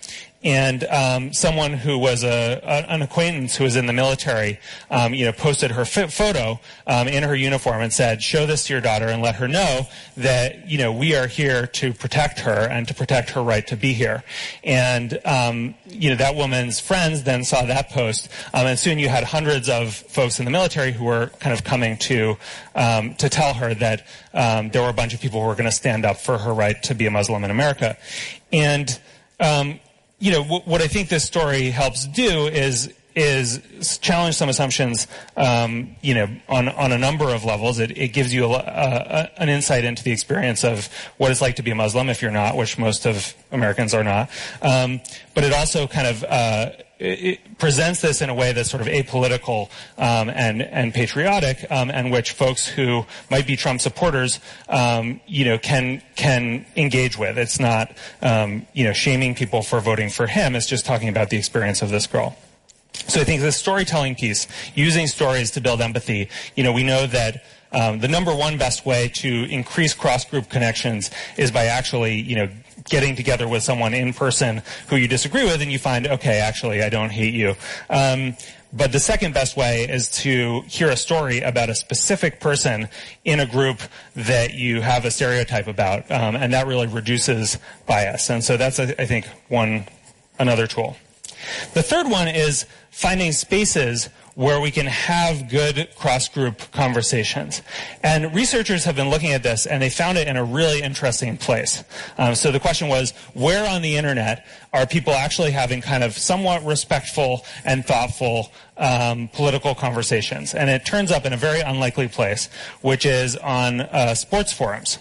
and 0.44 0.84
um, 0.84 1.32
someone 1.32 1.72
who 1.72 1.96
was 1.98 2.24
a, 2.24 2.60
an 2.90 3.02
acquaintance 3.02 3.56
who 3.56 3.64
was 3.64 3.76
in 3.76 3.86
the 3.86 3.92
military, 3.92 4.58
um, 4.90 5.14
you 5.14 5.24
know, 5.24 5.32
posted 5.32 5.70
her 5.70 5.84
photo 5.84 6.58
um, 6.86 7.06
in 7.06 7.22
her 7.22 7.34
uniform 7.34 7.80
and 7.80 7.92
said, 7.92 8.22
"Show 8.22 8.46
this 8.46 8.66
to 8.66 8.72
your 8.72 8.82
daughter 8.82 9.06
and 9.06 9.22
let 9.22 9.36
her 9.36 9.46
know 9.46 9.86
that 10.16 10.68
you 10.68 10.78
know 10.78 10.92
we 10.92 11.14
are 11.14 11.28
here 11.28 11.66
to 11.68 11.92
protect 11.92 12.40
her 12.40 12.68
and 12.68 12.88
to 12.88 12.94
protect 12.94 13.30
her 13.30 13.42
right 13.42 13.66
to 13.68 13.76
be 13.76 13.92
here." 13.92 14.24
And 14.64 15.20
um, 15.24 15.74
you 15.86 16.10
know 16.10 16.16
that 16.16 16.34
woman's 16.34 16.80
friends 16.80 17.22
then 17.22 17.44
saw 17.44 17.64
that 17.64 17.90
post, 17.90 18.28
um, 18.52 18.66
and 18.66 18.78
soon 18.78 18.98
you 18.98 19.08
had 19.08 19.24
hundreds 19.24 19.68
of 19.68 19.94
folks 19.94 20.40
in 20.40 20.44
the 20.44 20.50
military 20.50 20.90
who 20.90 21.04
were 21.04 21.28
kind 21.38 21.52
of 21.52 21.62
coming 21.62 21.96
to 21.98 22.36
um, 22.74 23.14
to 23.14 23.28
tell 23.28 23.54
her 23.54 23.74
that 23.74 24.06
there 24.32 24.82
were 24.82 24.88
a 24.88 24.94
bunch 24.94 25.14
of 25.14 25.20
people 25.20 25.40
who 25.40 25.46
were 25.46 25.54
going 25.54 25.66
to 25.66 25.70
stand 25.70 26.04
up 26.04 26.16
for 26.16 26.38
her 26.38 26.52
right 26.52 26.82
to 26.82 26.94
be 26.94 27.06
a 27.06 27.10
Muslim 27.10 27.44
in 27.44 27.50
America, 27.50 27.96
and 28.52 28.98
um, 29.38 29.78
you 30.22 30.30
know, 30.30 30.42
w- 30.44 30.62
what 30.64 30.80
I 30.80 30.86
think 30.86 31.08
this 31.08 31.24
story 31.24 31.70
helps 31.70 32.06
do 32.06 32.46
is 32.46 32.92
is 33.14 33.98
challenge 33.98 34.36
some 34.36 34.48
assumptions, 34.48 35.06
um, 35.36 35.96
you 36.00 36.14
know, 36.14 36.28
on, 36.48 36.70
on 36.70 36.92
a 36.92 36.98
number 36.98 37.28
of 37.28 37.44
levels. 37.44 37.78
It, 37.78 37.90
it 37.98 38.08
gives 38.14 38.32
you 38.32 38.46
a, 38.46 38.56
a, 38.56 39.30
an 39.36 39.50
insight 39.50 39.84
into 39.84 40.02
the 40.02 40.12
experience 40.12 40.64
of 40.64 40.88
what 41.18 41.30
it's 41.30 41.42
like 41.42 41.56
to 41.56 41.62
be 41.62 41.72
a 41.72 41.74
Muslim 41.74 42.08
if 42.08 42.22
you're 42.22 42.30
not, 42.30 42.56
which 42.56 42.78
most 42.78 43.04
of 43.04 43.34
Americans 43.50 43.92
are 43.92 44.04
not. 44.04 44.30
Um, 44.62 45.02
but 45.34 45.44
it 45.44 45.52
also 45.52 45.86
kind 45.86 46.06
of 46.06 46.24
uh, 46.24 46.70
it 47.02 47.58
presents 47.58 48.00
this 48.00 48.22
in 48.22 48.30
a 48.30 48.34
way 48.34 48.52
that's 48.52 48.70
sort 48.70 48.80
of 48.80 48.86
apolitical 48.86 49.68
um, 49.98 50.30
and 50.30 50.62
and 50.62 50.94
patriotic, 50.94 51.66
um, 51.70 51.90
and 51.90 52.12
which 52.12 52.32
folks 52.32 52.66
who 52.66 53.04
might 53.30 53.46
be 53.46 53.56
Trump 53.56 53.80
supporters, 53.80 54.38
um, 54.68 55.20
you 55.26 55.44
know, 55.44 55.58
can 55.58 56.00
can 56.14 56.64
engage 56.76 57.18
with. 57.18 57.36
It's 57.38 57.58
not 57.58 57.96
um, 58.22 58.66
you 58.72 58.84
know 58.84 58.92
shaming 58.92 59.34
people 59.34 59.62
for 59.62 59.80
voting 59.80 60.10
for 60.10 60.28
him. 60.28 60.54
It's 60.54 60.66
just 60.66 60.86
talking 60.86 61.08
about 61.08 61.30
the 61.30 61.36
experience 61.36 61.82
of 61.82 61.90
this 61.90 62.06
girl. 62.06 62.36
So 62.94 63.20
I 63.20 63.24
think 63.24 63.40
the 63.40 63.52
storytelling 63.52 64.14
piece, 64.14 64.46
using 64.74 65.06
stories 65.08 65.50
to 65.52 65.60
build 65.60 65.80
empathy. 65.80 66.28
You 66.54 66.64
know, 66.64 66.72
we 66.72 66.84
know 66.84 67.06
that. 67.06 67.44
Um, 67.74 68.00
the 68.00 68.08
number 68.08 68.36
one 68.36 68.58
best 68.58 68.84
way 68.84 69.08
to 69.14 69.44
increase 69.48 69.94
cross-group 69.94 70.50
connections 70.50 71.10
is 71.38 71.50
by 71.50 71.64
actually, 71.64 72.20
you 72.20 72.36
know, 72.36 72.48
getting 72.92 73.16
together 73.16 73.48
with 73.48 73.62
someone 73.62 73.94
in 73.94 74.12
person 74.12 74.62
who 74.88 74.96
you 74.96 75.08
disagree 75.08 75.44
with 75.44 75.62
and 75.62 75.72
you 75.72 75.78
find, 75.78 76.06
okay, 76.06 76.40
actually, 76.40 76.82
I 76.82 76.90
don't 76.90 77.10
hate 77.10 77.32
you. 77.32 77.56
Um, 77.88 78.36
but 78.70 78.92
the 78.92 79.00
second 79.00 79.32
best 79.32 79.56
way 79.56 79.84
is 79.88 80.10
to 80.22 80.60
hear 80.68 80.90
a 80.90 80.96
story 80.96 81.40
about 81.40 81.70
a 81.70 81.74
specific 81.74 82.38
person 82.38 82.88
in 83.24 83.40
a 83.40 83.46
group 83.46 83.80
that 84.14 84.52
you 84.52 84.82
have 84.82 85.06
a 85.06 85.10
stereotype 85.10 85.68
about, 85.68 86.10
um, 86.10 86.36
and 86.36 86.52
that 86.52 86.66
really 86.66 86.86
reduces 86.86 87.58
bias. 87.86 88.28
And 88.28 88.44
so 88.44 88.58
that's, 88.58 88.78
I 88.78 89.06
think, 89.06 89.26
one 89.48 89.86
another 90.38 90.66
tool. 90.66 90.96
The 91.72 91.82
third 91.82 92.08
one 92.08 92.28
is 92.28 92.66
finding 92.90 93.32
spaces 93.32 94.10
where 94.34 94.60
we 94.60 94.70
can 94.70 94.86
have 94.86 95.48
good 95.48 95.88
cross-group 95.96 96.70
conversations. 96.72 97.62
And 98.02 98.34
researchers 98.34 98.84
have 98.84 98.96
been 98.96 99.10
looking 99.10 99.32
at 99.32 99.42
this, 99.42 99.66
and 99.66 99.82
they 99.82 99.90
found 99.90 100.18
it 100.18 100.28
in 100.28 100.36
a 100.36 100.44
really 100.44 100.82
interesting 100.82 101.36
place. 101.36 101.84
Um, 102.18 102.34
so 102.34 102.50
the 102.50 102.60
question 102.60 102.88
was, 102.88 103.12
where 103.34 103.68
on 103.68 103.82
the 103.82 103.96
internet 103.96 104.46
are 104.72 104.86
people 104.86 105.12
actually 105.12 105.50
having 105.50 105.82
kind 105.82 106.02
of 106.02 106.16
somewhat 106.16 106.64
respectful 106.64 107.44
and 107.64 107.84
thoughtful 107.84 108.52
um, 108.76 109.28
political 109.28 109.74
conversations? 109.74 110.54
And 110.54 110.70
it 110.70 110.86
turns 110.86 111.10
up 111.10 111.26
in 111.26 111.32
a 111.32 111.36
very 111.36 111.60
unlikely 111.60 112.08
place, 112.08 112.48
which 112.80 113.04
is 113.04 113.36
on 113.36 113.80
uh, 113.82 114.14
sports 114.14 114.52
forums 114.52 114.98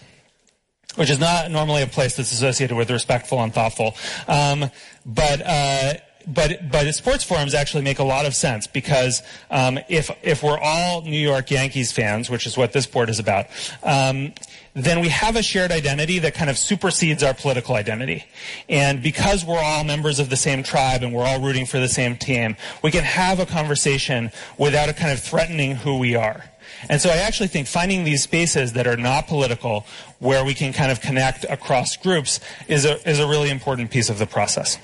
which 0.96 1.10
is 1.10 1.20
not 1.20 1.50
normally 1.50 1.82
a 1.84 1.88
place 1.88 2.18
that's 2.18 2.34
associated 2.34 2.76
with 2.76 2.92
respectful 2.92 3.42
and 3.42 3.54
thoughtful. 3.54 3.96
Um, 4.28 4.70
but 5.06 5.42
uh, 5.42 5.94
but 6.28 6.72
but 6.72 6.94
sports 6.94 7.24
forums 7.24 7.54
actually 7.54 7.84
make 7.84 8.00
a 8.00 8.04
lot 8.04 8.26
of 8.26 8.36
sense 8.36 8.68
because 8.68 9.22
um, 9.50 9.80
if 9.90 10.10
if 10.24 10.44
we're 10.44 10.60
all 10.60 11.02
New 11.02 11.20
York 11.20 11.52
Yankees 11.52 11.92
fans, 11.92 12.30
which 12.30 12.46
is 12.46 12.58
what 12.58 12.74
this 12.74 12.86
board 12.86 13.10
is 13.10 13.20
about, 13.20 13.48
um, 13.84 14.34
then 14.74 15.02
we 15.02 15.10
have 15.10 15.36
a 15.36 15.44
shared 15.44 15.72
identity 15.72 16.20
that 16.20 16.34
kind 16.34 16.50
of 16.50 16.58
supersedes 16.58 17.24
our 17.24 17.34
political 17.34 17.76
identity. 17.76 18.26
And 18.70 19.04
because 19.04 19.44
we're 19.44 19.60
all 19.60 19.84
members 19.84 20.20
of 20.20 20.30
the 20.30 20.38
same 20.38 20.64
tribe 20.64 21.04
and 21.04 21.14
we're 21.14 21.26
all 21.26 21.42
rooting 21.42 21.66
for 21.66 21.80
the 21.80 21.90
same 21.90 22.16
team, 22.16 22.56
we 22.82 22.92
can 22.92 23.04
have 23.04 23.40
a 23.40 23.46
conversation 23.46 24.32
without 24.58 24.90
it 24.90 24.96
kind 24.96 25.12
of 25.12 25.20
threatening 25.20 25.76
who 25.76 25.98
we 25.98 26.16
are. 26.16 26.46
And 26.90 27.02
so 27.02 27.10
I 27.10 27.18
actually 27.18 27.48
think 27.48 27.68
finding 27.68 28.04
these 28.04 28.24
spaces 28.24 28.74
that 28.74 28.88
are 28.88 28.98
not 28.98 29.28
political, 29.28 29.86
where 30.20 30.44
we 30.44 30.54
can 30.54 30.74
kind 30.74 30.92
of 30.92 31.02
connect 31.02 31.44
across 31.46 31.98
groups, 31.98 32.40
is 32.68 32.86
a, 32.86 33.08
is 33.08 33.20
a 33.20 33.28
really 33.28 33.50
important 33.50 33.92
piece 33.92 34.10
of 34.10 34.18
the 34.18 34.26
process. 34.26 34.78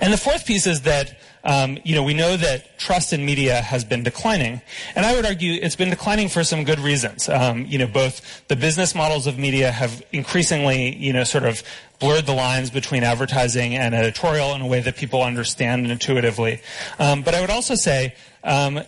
And 0.00 0.12
the 0.12 0.16
fourth 0.16 0.46
piece 0.46 0.66
is 0.66 0.82
that 0.82 1.18
um, 1.42 1.78
you 1.84 1.94
know 1.94 2.02
we 2.02 2.14
know 2.14 2.36
that 2.36 2.78
trust 2.78 3.12
in 3.12 3.24
media 3.24 3.60
has 3.60 3.84
been 3.84 4.02
declining, 4.02 4.62
and 4.94 5.04
I 5.04 5.14
would 5.14 5.26
argue 5.26 5.58
it's 5.60 5.76
been 5.76 5.90
declining 5.90 6.28
for 6.28 6.44
some 6.44 6.64
good 6.64 6.78
reasons. 6.80 7.28
Um, 7.28 7.66
you 7.66 7.78
know, 7.78 7.86
both 7.86 8.46
the 8.48 8.56
business 8.56 8.94
models 8.94 9.26
of 9.26 9.38
media 9.38 9.70
have 9.70 10.02
increasingly 10.12 10.96
you 10.96 11.12
know 11.12 11.24
sort 11.24 11.44
of 11.44 11.62
blurred 11.98 12.26
the 12.26 12.34
lines 12.34 12.70
between 12.70 13.02
advertising 13.02 13.74
and 13.74 13.94
editorial 13.94 14.54
in 14.54 14.60
a 14.60 14.66
way 14.66 14.80
that 14.80 14.96
people 14.96 15.22
understand 15.22 15.90
intuitively. 15.90 16.60
Um, 16.98 17.22
but 17.22 17.34
I 17.34 17.40
would 17.40 17.50
also 17.50 17.74
say, 17.74 18.14
um, 18.42 18.80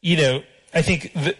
you 0.00 0.16
know, 0.16 0.42
I 0.72 0.82
think 0.82 1.12
the, 1.14 1.36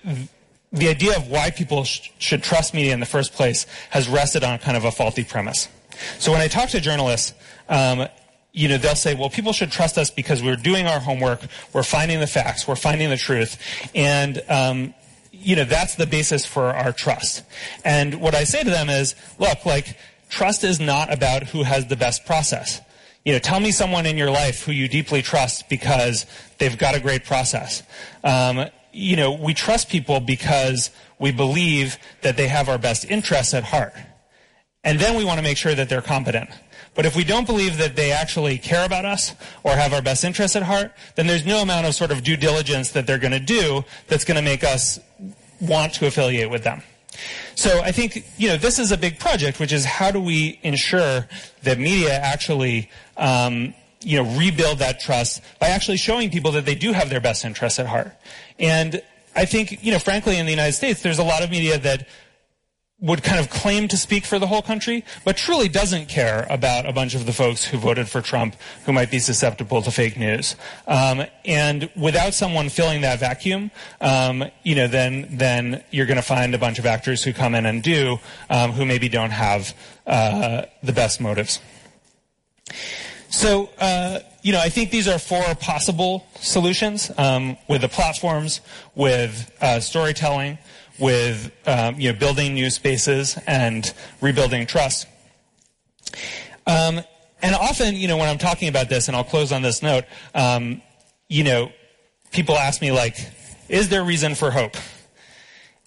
the 0.72 0.88
idea 0.88 1.16
of 1.16 1.28
why 1.28 1.50
people 1.50 1.84
sh- 1.84 2.10
should 2.18 2.42
trust 2.42 2.74
media 2.74 2.92
in 2.92 3.00
the 3.00 3.06
first 3.06 3.32
place 3.32 3.66
has 3.90 4.08
rested 4.08 4.44
on 4.44 4.58
kind 4.58 4.76
of 4.76 4.84
a 4.84 4.90
faulty 4.90 5.24
premise. 5.24 5.68
So 6.18 6.32
when 6.32 6.40
I 6.40 6.48
talk 6.48 6.68
to 6.70 6.80
journalists, 6.80 7.32
um, 7.68 8.08
you 8.56 8.68
know, 8.68 8.78
they'll 8.78 8.94
say, 8.94 9.14
well, 9.14 9.28
people 9.28 9.52
should 9.52 9.70
trust 9.70 9.98
us 9.98 10.10
because 10.10 10.42
we're 10.42 10.56
doing 10.56 10.86
our 10.86 10.98
homework, 10.98 11.42
we're 11.74 11.82
finding 11.82 12.20
the 12.20 12.26
facts, 12.26 12.66
we're 12.66 12.74
finding 12.74 13.10
the 13.10 13.16
truth, 13.18 13.58
and, 13.94 14.42
um, 14.48 14.94
you 15.30 15.54
know, 15.54 15.64
that's 15.64 15.96
the 15.96 16.06
basis 16.06 16.46
for 16.46 16.64
our 16.64 16.90
trust. 16.90 17.44
And 17.84 18.18
what 18.18 18.34
I 18.34 18.44
say 18.44 18.64
to 18.64 18.70
them 18.70 18.88
is, 18.88 19.14
look, 19.38 19.66
like, 19.66 19.98
trust 20.30 20.64
is 20.64 20.80
not 20.80 21.12
about 21.12 21.42
who 21.42 21.64
has 21.64 21.86
the 21.88 21.96
best 21.96 22.24
process. 22.24 22.80
You 23.26 23.34
know, 23.34 23.38
tell 23.40 23.60
me 23.60 23.72
someone 23.72 24.06
in 24.06 24.16
your 24.16 24.30
life 24.30 24.64
who 24.64 24.72
you 24.72 24.88
deeply 24.88 25.20
trust 25.20 25.68
because 25.68 26.24
they've 26.56 26.78
got 26.78 26.94
a 26.94 27.00
great 27.00 27.26
process. 27.26 27.82
Um, 28.24 28.70
you 28.90 29.16
know, 29.16 29.32
we 29.32 29.52
trust 29.52 29.90
people 29.90 30.20
because 30.20 30.90
we 31.18 31.30
believe 31.30 31.98
that 32.22 32.38
they 32.38 32.48
have 32.48 32.70
our 32.70 32.78
best 32.78 33.04
interests 33.04 33.52
at 33.52 33.64
heart. 33.64 33.92
And 34.82 34.98
then 34.98 35.16
we 35.16 35.24
want 35.24 35.38
to 35.38 35.42
make 35.42 35.58
sure 35.58 35.74
that 35.74 35.90
they're 35.90 36.00
competent. 36.00 36.48
But 36.96 37.04
if 37.06 37.14
we 37.14 37.24
don't 37.24 37.46
believe 37.46 37.76
that 37.76 37.94
they 37.94 38.10
actually 38.10 38.58
care 38.58 38.84
about 38.84 39.04
us 39.04 39.34
or 39.62 39.72
have 39.72 39.92
our 39.92 40.02
best 40.02 40.24
interests 40.24 40.56
at 40.56 40.62
heart, 40.62 40.92
then 41.14 41.26
there's 41.26 41.44
no 41.44 41.60
amount 41.60 41.86
of 41.86 41.94
sort 41.94 42.10
of 42.10 42.24
due 42.24 42.36
diligence 42.36 42.92
that 42.92 43.06
they're 43.06 43.18
going 43.18 43.32
to 43.32 43.40
do 43.40 43.84
that's 44.08 44.24
going 44.24 44.36
to 44.36 44.42
make 44.42 44.64
us 44.64 44.98
want 45.60 45.92
to 45.94 46.06
affiliate 46.06 46.50
with 46.50 46.64
them. 46.64 46.82
So 47.54 47.80
I 47.80 47.92
think, 47.92 48.24
you 48.36 48.48
know, 48.48 48.56
this 48.56 48.78
is 48.78 48.92
a 48.92 48.98
big 48.98 49.18
project, 49.18 49.60
which 49.60 49.72
is 49.72 49.84
how 49.84 50.10
do 50.10 50.20
we 50.20 50.58
ensure 50.62 51.26
that 51.62 51.78
media 51.78 52.14
actually, 52.14 52.90
um, 53.16 53.74
you 54.02 54.22
know, 54.22 54.36
rebuild 54.36 54.78
that 54.80 55.00
trust 55.00 55.42
by 55.58 55.68
actually 55.68 55.96
showing 55.96 56.30
people 56.30 56.52
that 56.52 56.64
they 56.64 56.74
do 56.74 56.92
have 56.92 57.08
their 57.10 57.20
best 57.20 57.44
interests 57.44 57.78
at 57.78 57.86
heart. 57.86 58.12
And 58.58 59.02
I 59.34 59.44
think, 59.44 59.84
you 59.84 59.92
know, 59.92 59.98
frankly, 59.98 60.38
in 60.38 60.46
the 60.46 60.52
United 60.52 60.72
States, 60.72 61.02
there's 61.02 61.18
a 61.18 61.24
lot 61.24 61.42
of 61.42 61.50
media 61.50 61.78
that 61.78 62.06
would 62.98 63.22
kind 63.22 63.38
of 63.38 63.50
claim 63.50 63.88
to 63.88 63.96
speak 63.96 64.24
for 64.24 64.38
the 64.38 64.46
whole 64.46 64.62
country, 64.62 65.04
but 65.22 65.36
truly 65.36 65.68
doesn't 65.68 66.08
care 66.08 66.46
about 66.48 66.88
a 66.88 66.92
bunch 66.92 67.14
of 67.14 67.26
the 67.26 67.32
folks 67.32 67.62
who 67.62 67.76
voted 67.76 68.08
for 68.08 68.22
Trump 68.22 68.56
who 68.86 68.92
might 68.92 69.10
be 69.10 69.18
susceptible 69.18 69.82
to 69.82 69.90
fake 69.90 70.16
news. 70.16 70.56
Um, 70.86 71.24
and 71.44 71.90
without 71.94 72.32
someone 72.32 72.70
filling 72.70 73.02
that 73.02 73.18
vacuum, 73.20 73.70
um, 74.00 74.44
you 74.62 74.74
know, 74.74 74.88
then 74.88 75.28
then 75.30 75.84
you're 75.90 76.06
going 76.06 76.16
to 76.16 76.22
find 76.22 76.54
a 76.54 76.58
bunch 76.58 76.78
of 76.78 76.86
actors 76.86 77.22
who 77.22 77.34
come 77.34 77.54
in 77.54 77.66
and 77.66 77.82
do 77.82 78.18
um, 78.48 78.72
who 78.72 78.86
maybe 78.86 79.10
don't 79.10 79.30
have 79.30 79.74
uh, 80.06 80.62
the 80.82 80.92
best 80.92 81.20
motives. 81.20 81.60
So, 83.28 83.68
uh, 83.78 84.20
you 84.40 84.52
know, 84.52 84.60
I 84.60 84.70
think 84.70 84.90
these 84.90 85.08
are 85.08 85.18
four 85.18 85.42
possible 85.56 86.26
solutions 86.40 87.10
um, 87.18 87.58
with 87.68 87.82
the 87.82 87.88
platforms, 87.88 88.62
with 88.94 89.54
uh, 89.60 89.80
storytelling, 89.80 90.56
with 90.98 91.52
um, 91.66 92.00
you 92.00 92.12
know, 92.12 92.18
building 92.18 92.54
new 92.54 92.70
spaces 92.70 93.38
and 93.46 93.92
rebuilding 94.20 94.66
trust. 94.66 95.06
Um, 96.66 97.00
and 97.42 97.54
often, 97.54 97.94
you 97.94 98.08
know, 98.08 98.16
when 98.16 98.28
I'm 98.28 98.38
talking 98.38 98.68
about 98.68 98.88
this, 98.88 99.08
and 99.08 99.16
I'll 99.16 99.24
close 99.24 99.52
on 99.52 99.62
this 99.62 99.82
note, 99.82 100.04
um, 100.34 100.82
you 101.28 101.44
know, 101.44 101.70
people 102.32 102.56
ask 102.56 102.80
me 102.80 102.92
like, 102.92 103.16
is 103.68 103.88
there 103.88 104.04
reason 104.04 104.34
for 104.34 104.50
hope? 104.50 104.76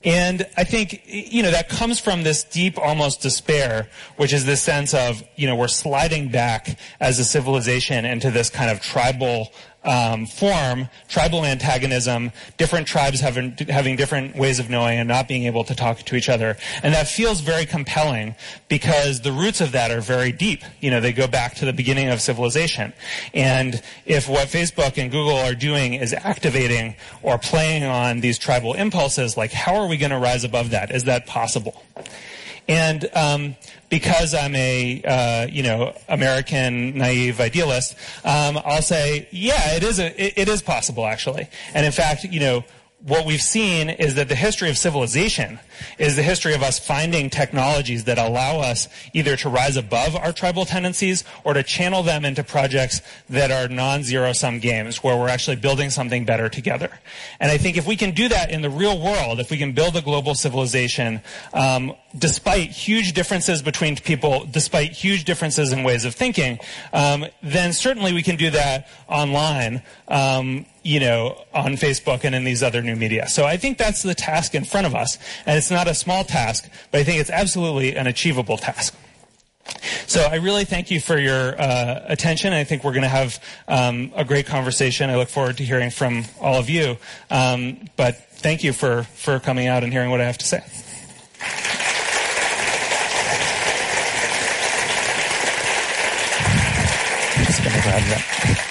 And 0.04 0.48
I 0.56 0.64
think, 0.64 1.02
you 1.06 1.44
know, 1.44 1.52
that 1.52 1.68
comes 1.68 2.00
from 2.00 2.24
this 2.24 2.46
deep, 2.46 2.78
almost 2.78 3.22
despair, 3.22 3.90
which 4.16 4.32
is 4.32 4.46
this 4.46 4.62
sense 4.62 4.94
of, 4.94 5.22
you 5.36 5.46
know, 5.46 5.58
we're 5.58 5.68
sliding 5.68 6.30
back 6.30 6.80
as 7.02 7.20
a 7.20 7.26
civilization 7.26 8.06
into 8.06 8.32
this 8.32 8.50
kind 8.50 8.72
of 8.72 8.82
tribal 8.82 9.52
um, 9.84 10.26
form, 10.26 10.90
tribal 11.08 11.46
antagonism, 11.46 12.32
different 12.58 12.88
tribes 12.88 13.20
having, 13.20 13.52
having 13.70 13.96
different 13.96 14.36
ways 14.36 14.60
of 14.60 14.70
knowing 14.70 15.00
and 15.00 15.08
not 15.08 15.28
being 15.28 15.46
able 15.46 15.64
to 15.64 15.76
talk 15.76 16.00
to 16.00 16.16
each 16.16 16.30
other. 16.30 16.58
And 16.84 16.94
that 16.94 17.08
feels 17.08 17.40
very 17.42 17.66
compelling 17.66 18.36
because 18.68 19.22
the 19.22 19.32
roots 19.32 19.62
of 19.62 19.72
that 19.72 19.92
are 19.92 20.02
very 20.02 20.32
deep. 20.32 20.64
You 20.82 20.92
know, 20.92 21.00
they 21.00 21.14
go 21.14 21.28
back 21.28 21.56
to 21.56 21.66
the 21.66 21.74
beginning 21.74 22.10
of 22.10 22.22
civilization. 22.22 22.94
And 23.34 23.82
if 24.06 24.28
what 24.28 24.48
Facebook 24.50 24.98
and 24.98 25.10
Google 25.12 25.38
are 25.38 25.56
doing 25.56 25.94
is 25.94 26.14
activating 26.14 26.96
or 27.22 27.38
playing 27.38 27.84
on 27.84 28.20
these 28.20 28.38
tribal 28.38 28.74
impulses, 28.74 29.38
like 29.38 29.52
how 29.52 29.76
are 29.76 29.88
we 29.88 29.98
going 29.98 30.12
to 30.12 30.20
rise 30.20 30.44
above 30.44 30.72
that? 30.72 30.92
Is 30.92 31.06
that 31.06 31.26
possible? 31.26 31.84
And 32.70 33.10
um, 33.16 33.56
because 33.90 34.36
I'm 34.36 34.54
a 34.54 35.02
uh, 35.04 35.48
you 35.48 35.64
know 35.64 35.96
American 36.08 36.98
naive 36.98 37.42
idealist, 37.42 37.96
um, 38.24 38.60
I'll 38.64 38.84
say, 38.84 39.28
yeah, 39.32 39.76
it 39.76 39.84
is 39.84 40.00
a, 40.00 40.08
it, 40.24 40.34
it 40.38 40.48
is 40.48 40.62
possible 40.62 41.06
actually. 41.06 41.50
And 41.74 41.84
in 41.84 41.92
fact, 41.92 42.24
you 42.26 42.40
know, 42.40 42.64
what 43.02 43.26
we've 43.26 43.42
seen 43.42 43.90
is 43.90 44.16
that 44.16 44.30
the 44.30 44.36
history 44.36 44.70
of 44.70 44.78
civilization 44.78 45.60
is 45.98 46.16
the 46.16 46.24
history 46.24 46.54
of 46.54 46.64
us 46.64 46.80
finding 46.80 47.30
technologies 47.30 48.06
that 48.06 48.18
allow 48.18 48.60
us 48.60 48.88
either 49.14 49.36
to 49.38 49.50
rise 49.50 49.78
above 49.78 50.16
our 50.16 50.32
tribal 50.32 50.66
tendencies 50.66 51.24
or 51.44 51.54
to 51.54 51.64
channel 51.64 52.04
them 52.04 52.26
into 52.26 52.44
projects 52.44 53.02
that 53.30 53.52
are 53.52 53.68
non-zero 53.68 54.34
sum 54.34 54.60
games 54.60 55.04
where 55.04 55.18
we're 55.18 55.30
actually 55.30 55.56
building 55.56 55.90
something 55.90 56.26
better 56.26 56.50
together. 56.50 56.90
And 57.40 57.52
I 57.52 57.58
think 57.58 57.78
if 57.78 57.88
we 57.88 57.96
can 57.96 58.12
do 58.12 58.30
that 58.30 58.52
in 58.52 58.62
the 58.62 58.70
real 58.70 59.00
world, 59.00 59.40
if 59.40 59.50
we 59.52 59.58
can 59.58 59.74
build 59.74 59.96
a 59.96 60.02
global 60.02 60.36
civilization, 60.36 61.22
um, 61.54 61.94
despite 62.18 62.72
huge 62.72 63.14
differences 63.14 63.62
between 63.62 63.96
people, 63.96 64.46
despite 64.50 64.92
huge 64.92 65.26
differences 65.26 65.72
in 65.72 65.84
ways 65.84 66.06
of 66.06 66.16
thinking, 66.16 66.60
um, 66.94 67.26
then 67.44 67.74
certainly 67.74 68.14
we 68.14 68.24
can 68.24 68.36
do 68.36 68.50
that 68.50 68.88
online. 69.08 69.82
Um, 70.08 70.66
you 70.84 71.00
know, 71.00 71.44
on 71.54 71.74
Facebook 71.74 72.24
and 72.24 72.34
in 72.34 72.46
these 72.46 72.64
other 72.64 72.82
new 72.82 72.96
media. 72.96 73.28
So 73.28 73.46
I 73.46 73.58
think 73.58 73.78
that's 73.78 74.02
the 74.02 74.16
task 74.16 74.56
in 74.56 74.64
front 74.64 74.88
of 74.88 74.96
us. 74.96 75.18
And 75.46 75.58
it's 75.58 75.69
not 75.72 75.88
a 75.88 75.94
small 75.94 76.24
task, 76.24 76.70
but 76.92 77.02
I 77.02 77.04
think 77.04 77.20
it's 77.20 77.30
absolutely 77.30 77.96
an 77.96 78.08
achievable 78.08 78.58
task. 78.58 78.96
So 80.08 80.22
I 80.22 80.36
really 80.36 80.66
thank 80.66 80.90
you 80.90 81.00
for 81.00 81.18
your 81.18 81.60
uh, 81.60 82.06
attention. 82.08 82.54
I 82.54 82.64
think 82.64 82.84
we're 82.84 82.94
going 82.94 83.04
to 83.04 83.10
have 83.10 83.40
um, 83.68 84.12
a 84.16 84.26
great 84.26 84.48
conversation. 84.48 85.10
I 85.10 85.16
look 85.18 85.30
forward 85.30 85.58
to 85.58 85.64
hearing 85.64 85.92
from 85.92 86.26
all 86.42 86.56
of 86.56 86.70
you. 86.70 86.98
Um, 87.30 87.88
but 87.96 88.18
thank 88.32 88.64
you 88.64 88.74
for, 88.74 89.04
for 89.16 89.40
coming 89.40 89.68
out 89.68 89.84
and 89.84 89.94
hearing 89.94 90.10
what 90.10 90.22
I 90.22 90.26
have 90.26 90.38
to 90.40 90.46
say. 90.46 90.64
Just 97.46 97.64
going 97.64 97.76
to 97.76 97.82
grab 97.82 98.04
that. 98.10 98.66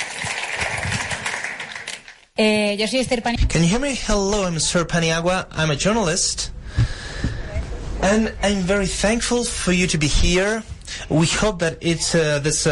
Eh, 2.39 2.77
yo 2.79 2.87
soy 2.87 3.01
Esther 3.01 3.21
Paniagua. 3.21 3.49
Can 3.49 3.63
you 3.63 3.69
hear 3.69 3.81
me? 3.81 3.97
Hello, 3.97 4.45
I'm 4.45 4.55
Esther 4.55 4.85
Paniagua. 4.85 5.49
I'm 5.51 5.71
a 5.71 5.77
journalist. 5.77 6.53
And 8.01 8.33
I'm 8.43 8.63
very 8.63 8.87
thankful 8.87 9.45
for 9.45 9.73
you 9.73 9.87
to 9.89 9.99
be 9.99 10.07
here. 10.07 10.63
We 11.09 11.27
hope 11.27 11.59
that 11.59 11.79
it's 11.81 12.15
uh, 12.15 12.39
this 12.39 12.67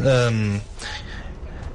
uh, 0.00 0.28
um, 0.28 0.60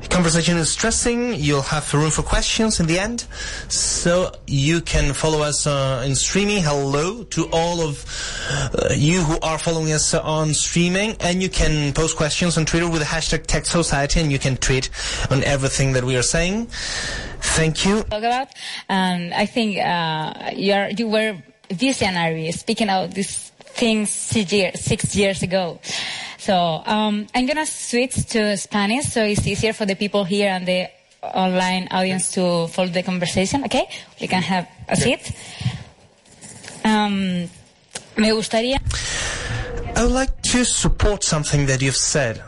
conversation 0.09 0.57
is 0.57 0.71
stressing. 0.71 1.35
You'll 1.35 1.61
have 1.61 1.93
room 1.93 2.09
for 2.09 2.23
questions 2.23 2.79
in 2.79 2.87
the 2.87 2.97
end. 2.97 3.25
So 3.69 4.31
you 4.47 4.81
can 4.81 5.13
follow 5.13 5.41
us 5.41 5.67
uh, 5.67 6.03
in 6.05 6.15
streaming. 6.15 6.63
Hello 6.63 7.23
to 7.23 7.47
all 7.51 7.81
of 7.81 8.03
uh, 8.49 8.93
you 8.95 9.21
who 9.21 9.39
are 9.41 9.59
following 9.59 9.91
us 9.93 10.13
on 10.15 10.53
streaming. 10.55 11.15
And 11.19 11.41
you 11.41 11.49
can 11.49 11.93
post 11.93 12.17
questions 12.17 12.57
on 12.57 12.65
Twitter 12.65 12.89
with 12.89 13.01
the 13.01 13.05
hashtag 13.05 13.45
Tech 13.45 13.65
Society 13.67 14.19
and 14.21 14.31
you 14.31 14.39
can 14.39 14.57
tweet 14.57 14.89
on 15.29 15.43
everything 15.43 15.93
that 15.93 16.03
we 16.03 16.17
are 16.17 16.23
saying. 16.23 16.67
Thank 17.39 17.85
you. 17.85 18.03
Talk 18.03 18.19
about, 18.19 18.47
and 18.89 19.33
I 19.33 19.45
think 19.45 19.77
uh, 19.77 20.51
you 20.55 20.73
are 20.73 20.89
you 20.89 21.07
were 21.07 21.37
visionary 21.69 22.51
speaking 22.51 22.89
of 22.89 23.13
these 23.13 23.51
things 23.77 24.09
six 24.09 24.51
years, 24.51 24.79
six 24.79 25.15
years 25.15 25.43
ago. 25.43 25.79
So 26.37 26.55
um, 26.85 27.27
I'm 27.35 27.45
gonna 27.45 27.65
switch 27.65 28.25
to 28.27 28.57
Spanish 28.57 29.05
so 29.05 29.23
it's 29.23 29.45
easier 29.45 29.73
for 29.73 29.85
the 29.85 29.95
people 29.95 30.23
here 30.23 30.49
and 30.49 30.67
the 30.67 30.89
online 31.21 31.87
audience 31.91 32.31
to 32.31 32.67
follow 32.67 32.89
the 32.89 33.03
conversation. 33.03 33.63
Okay, 33.65 33.87
we 34.21 34.27
can 34.27 34.41
have 34.41 34.67
a 34.87 34.95
seat. 34.95 35.31
Um, 36.83 37.49
me 38.17 38.31
gustaría. 38.31 38.79
I 39.95 40.03
would 40.03 40.11
like 40.11 40.41
to 40.53 40.63
support 40.63 41.23
something 41.23 41.65
that 41.65 41.81
you've 41.81 41.97
said 41.97 42.41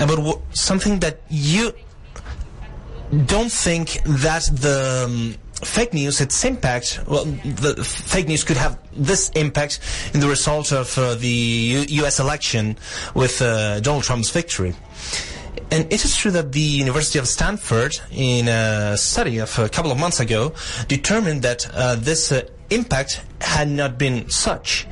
about 0.00 0.18
what, 0.18 0.40
something 0.52 0.98
that 1.00 1.20
you 1.28 1.72
don't 3.26 3.52
think 3.52 4.02
that 4.04 4.42
the 4.52 5.04
um, 5.06 5.34
fake 5.64 5.94
news, 5.94 6.20
its 6.20 6.44
impact, 6.44 7.00
well, 7.06 7.24
the 7.24 7.82
fake 7.84 8.28
news 8.28 8.44
could 8.44 8.56
have 8.56 8.78
this 8.92 9.30
impact 9.30 9.80
in 10.14 10.20
the 10.20 10.28
result 10.28 10.72
of 10.72 10.96
uh, 10.98 11.14
the 11.14 11.28
U- 11.28 12.02
U.S. 12.02 12.20
election 12.20 12.76
with 13.14 13.40
uh, 13.40 13.80
Donald 13.80 14.04
Trump's 14.04 14.30
victory. 14.30 14.74
And 15.70 15.90
it 15.92 16.04
is 16.04 16.16
true 16.16 16.30
that 16.32 16.52
the 16.52 16.60
University 16.60 17.18
of 17.18 17.26
Stanford, 17.26 17.98
in 18.10 18.48
a 18.48 18.96
study 18.96 19.38
of 19.38 19.58
a 19.58 19.68
couple 19.68 19.90
of 19.90 19.98
months 19.98 20.20
ago, 20.20 20.52
determined 20.88 21.42
that 21.42 21.66
uh, 21.72 21.96
this 21.96 22.32
uh, 22.32 22.42
impact 22.70 23.22
had 23.40 23.68
not 23.68 23.98
been 23.98 24.28
such. 24.28 24.86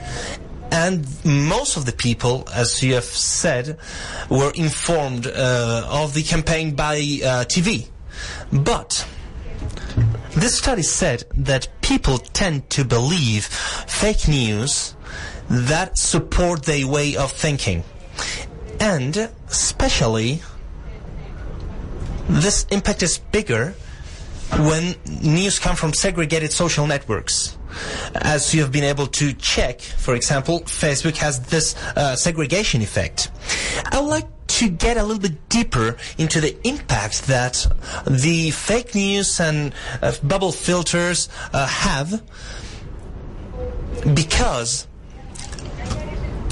And 0.72 1.06
most 1.24 1.76
of 1.76 1.84
the 1.84 1.92
people, 1.92 2.48
as 2.54 2.82
you 2.82 2.94
have 2.94 3.04
said, 3.04 3.78
were 4.30 4.52
informed 4.54 5.26
uh, 5.26 5.86
of 5.90 6.14
the 6.14 6.22
campaign 6.22 6.74
by 6.74 6.94
uh, 6.94 7.44
TV. 7.44 7.88
But 8.52 9.06
this 10.32 10.58
study 10.58 10.82
said 10.82 11.24
that 11.34 11.68
people 11.82 12.18
tend 12.18 12.70
to 12.70 12.84
believe 12.84 13.44
fake 13.44 14.28
news 14.28 14.94
that 15.48 15.98
support 15.98 16.64
their 16.64 16.86
way 16.86 17.16
of 17.16 17.32
thinking. 17.32 17.82
And 18.78 19.30
especially, 19.48 20.42
this 22.28 22.64
impact 22.70 23.02
is 23.02 23.18
bigger 23.18 23.74
when 24.58 24.94
news 25.22 25.58
come 25.58 25.76
from 25.76 25.92
segregated 25.92 26.52
social 26.52 26.86
networks. 26.86 27.56
As 28.14 28.54
you 28.54 28.62
have 28.62 28.72
been 28.72 28.84
able 28.84 29.06
to 29.08 29.32
check, 29.34 29.80
for 29.80 30.14
example, 30.14 30.60
Facebook 30.60 31.16
has 31.18 31.40
this 31.46 31.76
uh, 31.96 32.16
segregation 32.16 32.82
effect. 32.82 33.30
I 33.90 34.00
would 34.00 34.08
like 34.08 34.39
to 34.60 34.68
get 34.68 34.98
a 34.98 35.02
little 35.02 35.22
bit 35.22 35.48
deeper 35.48 35.96
into 36.18 36.38
the 36.38 36.54
impact 36.68 37.22
that 37.28 37.66
the 38.06 38.50
fake 38.50 38.94
news 38.94 39.40
and 39.40 39.72
uh, 40.02 40.12
bubble 40.22 40.52
filters 40.52 41.30
uh, 41.54 41.66
have. 41.66 42.22
Because 44.14 44.86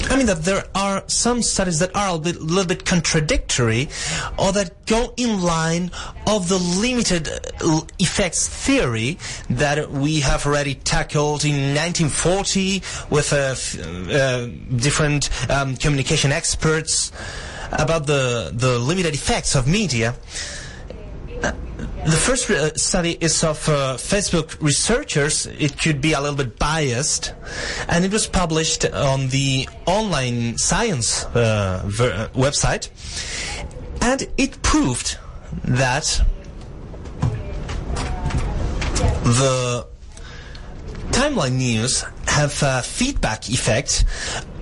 I 0.09 0.17
mean 0.17 0.25
that 0.25 0.43
there 0.43 0.65
are 0.75 1.05
some 1.07 1.43
studies 1.43 1.81
that 1.81 1.95
are 1.95 2.17
a 2.17 2.19
bit, 2.19 2.41
little 2.41 2.65
bit 2.65 2.87
contradictory 2.87 3.91
or 4.39 4.53
that 4.53 4.87
go 4.87 5.13
in 5.19 5.43
line 5.43 5.91
of 6.27 6.49
the 6.49 6.57
limited 6.57 7.29
uh, 7.29 7.83
effects 7.99 8.49
theory 8.49 9.19
that 9.51 9.91
we 9.91 10.21
have 10.21 10.47
already 10.47 10.77
tackled 10.77 11.45
in 11.45 11.75
1940 11.75 12.83
with 13.11 13.35
uh, 13.35 13.55
uh, 14.15 14.47
different 14.77 15.29
um, 15.51 15.77
communication 15.77 16.33
experts 16.33 17.13
about 17.73 18.07
the, 18.07 18.51
the 18.55 18.79
limited 18.79 19.15
effects 19.15 19.55
of 19.55 19.67
media. 19.67 20.15
The 22.05 22.17
first 22.17 22.49
uh, 22.51 22.75
study 22.75 23.19
is 23.21 23.45
of 23.45 23.69
uh, 23.69 23.97
Facebook 23.99 24.61
researchers. 24.63 25.47
It 25.47 25.79
could 25.79 26.01
be 26.01 26.15
a 26.15 26.21
little 26.21 26.37
bit 26.37 26.59
biased, 26.59 27.35
and 27.89 28.05
it 28.05 28.11
was 28.11 28.27
published 28.27 28.85
on 28.87 29.29
the 29.29 29.69
online 29.87 30.57
science 30.57 31.27
uh, 31.27 31.83
ver- 31.85 32.31
website, 32.35 32.89
and 34.01 34.27
it 34.39 34.63
proved 34.63 35.19
that 35.65 36.25
the 39.25 39.87
timeline 41.11 41.57
news 41.57 42.05
have 42.27 42.63
a 42.63 42.83
feedback 42.83 43.49
effect 43.49 44.05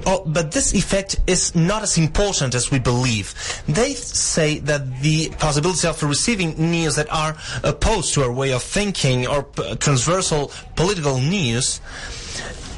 Oh, 0.09 0.23
but 0.25 0.53
this 0.53 0.73
effect 0.73 1.19
is 1.27 1.57
not 1.57 1.83
as 1.83 1.99
important 1.99 2.55
as 2.55 2.71
we 2.71 2.79
believe. 2.79 3.35
They 3.67 3.93
say 3.95 4.61
that 4.61 5.01
the 5.03 5.31
possibility 5.31 5.89
of 5.89 6.01
receiving 6.05 6.55
news 6.71 6.95
that 6.95 7.13
are 7.13 7.37
opposed 7.65 8.15
to 8.15 8.23
our 8.23 8.31
way 8.31 8.53
of 8.53 8.63
thinking 8.63 9.27
or 9.27 9.43
transversal 9.81 10.53
political 10.77 11.19
news 11.19 11.81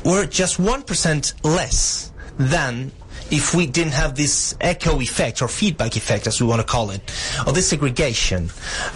were 0.06 0.24
just 0.24 0.56
1% 0.58 1.44
less 1.44 2.10
than 2.38 2.92
if 3.30 3.54
we 3.54 3.66
didn't 3.66 3.92
have 3.92 4.14
this 4.14 4.54
echo 4.60 5.00
effect 5.00 5.42
or 5.42 5.48
feedback 5.48 5.96
effect, 5.96 6.26
as 6.26 6.40
we 6.40 6.46
want 6.46 6.60
to 6.60 6.66
call 6.66 6.90
it, 6.90 7.00
or 7.46 7.52
this 7.52 7.68
segregation. 7.68 8.50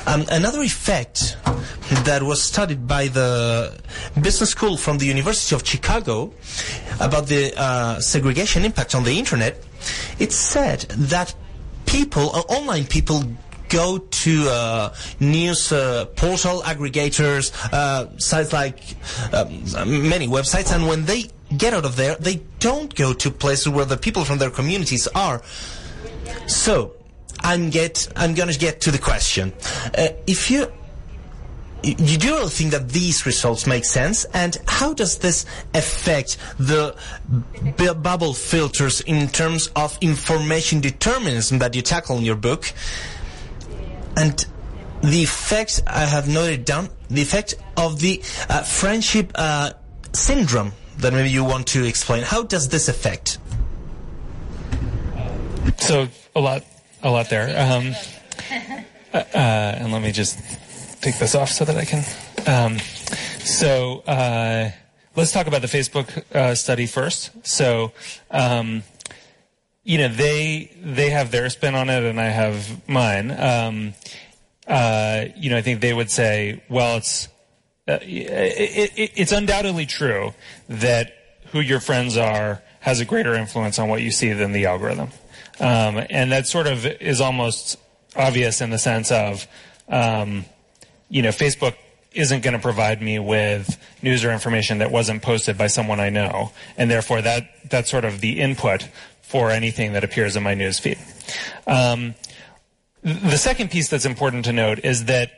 Um, 0.06 0.24
another 0.30 0.62
effect 0.62 1.36
that 2.04 2.22
was 2.22 2.42
studied 2.42 2.86
by 2.86 3.08
the 3.08 3.78
business 4.20 4.50
school 4.50 4.76
from 4.76 4.98
the 4.98 5.06
University 5.06 5.54
of 5.54 5.66
Chicago 5.66 6.32
about 7.00 7.26
the 7.26 7.52
uh, 7.56 8.00
segregation 8.00 8.64
impact 8.64 8.94
on 8.94 9.04
the 9.04 9.18
internet, 9.18 9.62
it 10.18 10.32
said 10.32 10.80
that 11.12 11.34
people, 11.86 12.34
uh, 12.34 12.40
online 12.48 12.86
people, 12.86 13.22
go 13.68 13.96
to 13.96 14.48
uh, 14.50 14.94
news 15.18 15.72
uh, 15.72 16.04
portal 16.14 16.60
aggregators, 16.62 17.52
uh, 17.72 18.06
sites 18.18 18.52
like 18.52 18.80
um, 19.32 19.48
many 20.08 20.28
websites, 20.28 20.74
and 20.74 20.86
when 20.86 21.06
they 21.06 21.24
get 21.56 21.74
out 21.74 21.84
of 21.84 21.96
there, 21.96 22.16
they 22.16 22.42
don't 22.58 22.94
go 22.94 23.12
to 23.12 23.30
places 23.30 23.68
where 23.68 23.84
the 23.84 23.96
people 23.96 24.24
from 24.24 24.38
their 24.38 24.50
communities 24.50 25.06
are. 25.08 25.42
So, 26.46 26.92
I'm 27.40 27.70
get 27.70 28.08
I'm 28.16 28.34
gonna 28.34 28.52
get 28.54 28.80
to 28.82 28.90
the 28.90 28.98
question. 28.98 29.52
Uh, 29.96 30.08
if 30.26 30.50
you 30.50 30.70
you 31.82 32.16
do 32.16 32.46
think 32.48 32.70
that 32.70 32.90
these 32.90 33.26
results 33.26 33.66
make 33.66 33.84
sense, 33.84 34.24
and 34.26 34.56
how 34.68 34.94
does 34.94 35.18
this 35.18 35.44
affect 35.74 36.38
the 36.58 36.94
bu- 37.76 37.94
bubble 37.94 38.34
filters 38.34 39.00
in 39.00 39.28
terms 39.28 39.68
of 39.74 39.98
information 40.00 40.80
determinism 40.80 41.58
that 41.58 41.74
you 41.74 41.82
tackle 41.82 42.18
in 42.18 42.24
your 42.24 42.36
book? 42.36 42.72
And 44.16 44.44
the 45.02 45.24
effect 45.24 45.82
I 45.88 46.04
have 46.04 46.28
noted 46.28 46.64
down, 46.64 46.88
the 47.08 47.22
effect 47.22 47.54
of 47.76 47.98
the 47.98 48.22
uh, 48.48 48.62
friendship 48.62 49.32
uh, 49.34 49.72
syndrome 50.12 50.72
that 50.98 51.12
maybe 51.12 51.30
you 51.30 51.44
want 51.44 51.66
to 51.68 51.84
explain. 51.84 52.22
How 52.22 52.42
does 52.42 52.68
this 52.68 52.88
affect? 52.88 53.38
So 55.78 56.08
a 56.34 56.40
lot, 56.40 56.64
a 57.02 57.10
lot 57.10 57.28
there. 57.28 57.48
Um, 57.58 57.94
uh, 59.12 59.18
and 59.34 59.92
let 59.92 60.02
me 60.02 60.12
just 60.12 60.38
take 61.02 61.18
this 61.18 61.34
off 61.34 61.50
so 61.50 61.64
that 61.64 61.76
I 61.76 61.84
can. 61.84 62.04
Um, 62.46 62.78
so 63.40 64.00
uh, 64.06 64.70
let's 65.16 65.32
talk 65.32 65.46
about 65.46 65.62
the 65.62 65.68
Facebook 65.68 66.24
uh, 66.34 66.54
study 66.54 66.86
first. 66.86 67.30
So. 67.46 67.92
Um, 68.30 68.82
you 69.84 69.98
know 69.98 70.06
they 70.06 70.70
they 70.80 71.10
have 71.10 71.32
their 71.32 71.50
spin 71.50 71.74
on 71.74 71.90
it 71.90 72.04
and 72.04 72.20
I 72.20 72.28
have 72.28 72.88
mine. 72.88 73.32
Um, 73.32 73.94
uh, 74.66 75.26
you 75.36 75.50
know, 75.50 75.56
I 75.56 75.62
think 75.62 75.80
they 75.80 75.92
would 75.92 76.10
say, 76.10 76.62
well, 76.68 76.98
it's 76.98 77.28
uh, 77.88 77.98
it, 78.02 78.92
it, 78.96 79.12
it's 79.16 79.32
undoubtedly 79.32 79.86
true 79.86 80.34
that 80.68 81.12
who 81.46 81.60
your 81.60 81.80
friends 81.80 82.16
are 82.16 82.62
has 82.80 83.00
a 83.00 83.04
greater 83.04 83.34
influence 83.34 83.78
on 83.78 83.88
what 83.88 84.02
you 84.02 84.10
see 84.10 84.32
than 84.32 84.52
the 84.52 84.66
algorithm, 84.66 85.10
um, 85.60 86.04
and 86.10 86.32
that 86.32 86.46
sort 86.46 86.66
of 86.66 86.86
is 86.86 87.20
almost 87.20 87.78
obvious 88.16 88.60
in 88.60 88.70
the 88.70 88.78
sense 88.78 89.10
of, 89.10 89.46
um, 89.88 90.44
you 91.08 91.22
know, 91.22 91.30
Facebook 91.30 91.74
isn't 92.12 92.42
going 92.42 92.54
to 92.54 92.60
provide 92.60 93.00
me 93.00 93.18
with 93.18 93.78
news 94.02 94.24
or 94.24 94.30
information 94.30 94.78
that 94.78 94.90
wasn't 94.90 95.22
posted 95.22 95.56
by 95.56 95.66
someone 95.66 95.98
I 95.98 96.10
know, 96.10 96.52
and 96.76 96.90
therefore 96.90 97.22
that 97.22 97.48
that's 97.68 97.90
sort 97.90 98.04
of 98.04 98.20
the 98.20 98.40
input 98.40 98.88
for 99.22 99.50
anything 99.50 99.94
that 99.94 100.04
appears 100.04 100.36
in 100.36 100.42
my 100.42 100.54
news 100.54 100.78
feed. 100.78 100.98
Um, 101.66 102.14
the 103.02 103.38
second 103.38 103.70
piece 103.70 103.88
that's 103.88 104.04
important 104.04 104.44
to 104.44 104.52
note 104.52 104.80
is 104.84 105.06
that 105.06 105.32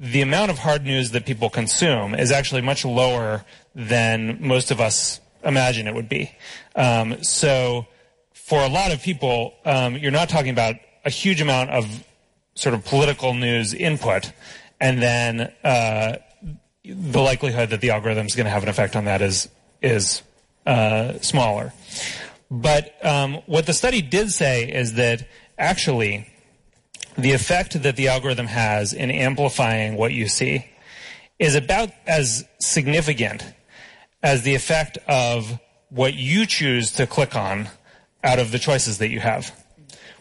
the 0.00 0.22
amount 0.22 0.50
of 0.50 0.58
hard 0.58 0.84
news 0.84 1.10
that 1.10 1.26
people 1.26 1.50
consume 1.50 2.14
is 2.14 2.32
actually 2.32 2.62
much 2.62 2.86
lower 2.86 3.44
than 3.74 4.38
most 4.40 4.70
of 4.70 4.80
us 4.80 5.20
imagine 5.44 5.86
it 5.86 5.94
would 5.94 6.08
be. 6.08 6.32
Um, 6.74 7.22
so, 7.22 7.86
for 8.32 8.60
a 8.60 8.68
lot 8.68 8.92
of 8.92 9.02
people, 9.02 9.54
um, 9.66 9.96
you're 9.96 10.10
not 10.10 10.30
talking 10.30 10.50
about 10.50 10.76
a 11.04 11.10
huge 11.10 11.42
amount 11.42 11.70
of 11.70 12.04
sort 12.54 12.74
of 12.74 12.84
political 12.86 13.34
news 13.34 13.74
input, 13.74 14.32
and 14.80 15.02
then 15.02 15.52
uh, 15.62 16.16
the 16.82 17.20
likelihood 17.20 17.68
that 17.70 17.82
the 17.82 17.90
algorithm 17.90 18.26
is 18.26 18.34
going 18.34 18.46
to 18.46 18.50
have 18.50 18.62
an 18.62 18.70
effect 18.70 18.96
on 18.96 19.04
that 19.04 19.20
is 19.20 19.48
is 19.82 20.22
uh, 20.66 21.18
smaller. 21.20 21.74
But 22.50 22.94
um, 23.04 23.34
what 23.46 23.66
the 23.66 23.74
study 23.74 24.00
did 24.00 24.32
say 24.32 24.64
is 24.64 24.94
that 24.94 25.28
actually 25.58 26.26
the 27.22 27.32
effect 27.32 27.82
that 27.82 27.96
the 27.96 28.08
algorithm 28.08 28.46
has 28.46 28.92
in 28.92 29.10
amplifying 29.10 29.96
what 29.96 30.12
you 30.12 30.28
see 30.28 30.66
is 31.38 31.54
about 31.54 31.90
as 32.06 32.44
significant 32.58 33.44
as 34.22 34.42
the 34.42 34.54
effect 34.54 34.98
of 35.08 35.58
what 35.88 36.14
you 36.14 36.46
choose 36.46 36.92
to 36.92 37.06
click 37.06 37.34
on 37.34 37.68
out 38.22 38.38
of 38.38 38.52
the 38.52 38.58
choices 38.58 38.98
that 38.98 39.08
you 39.08 39.20
have, 39.20 39.52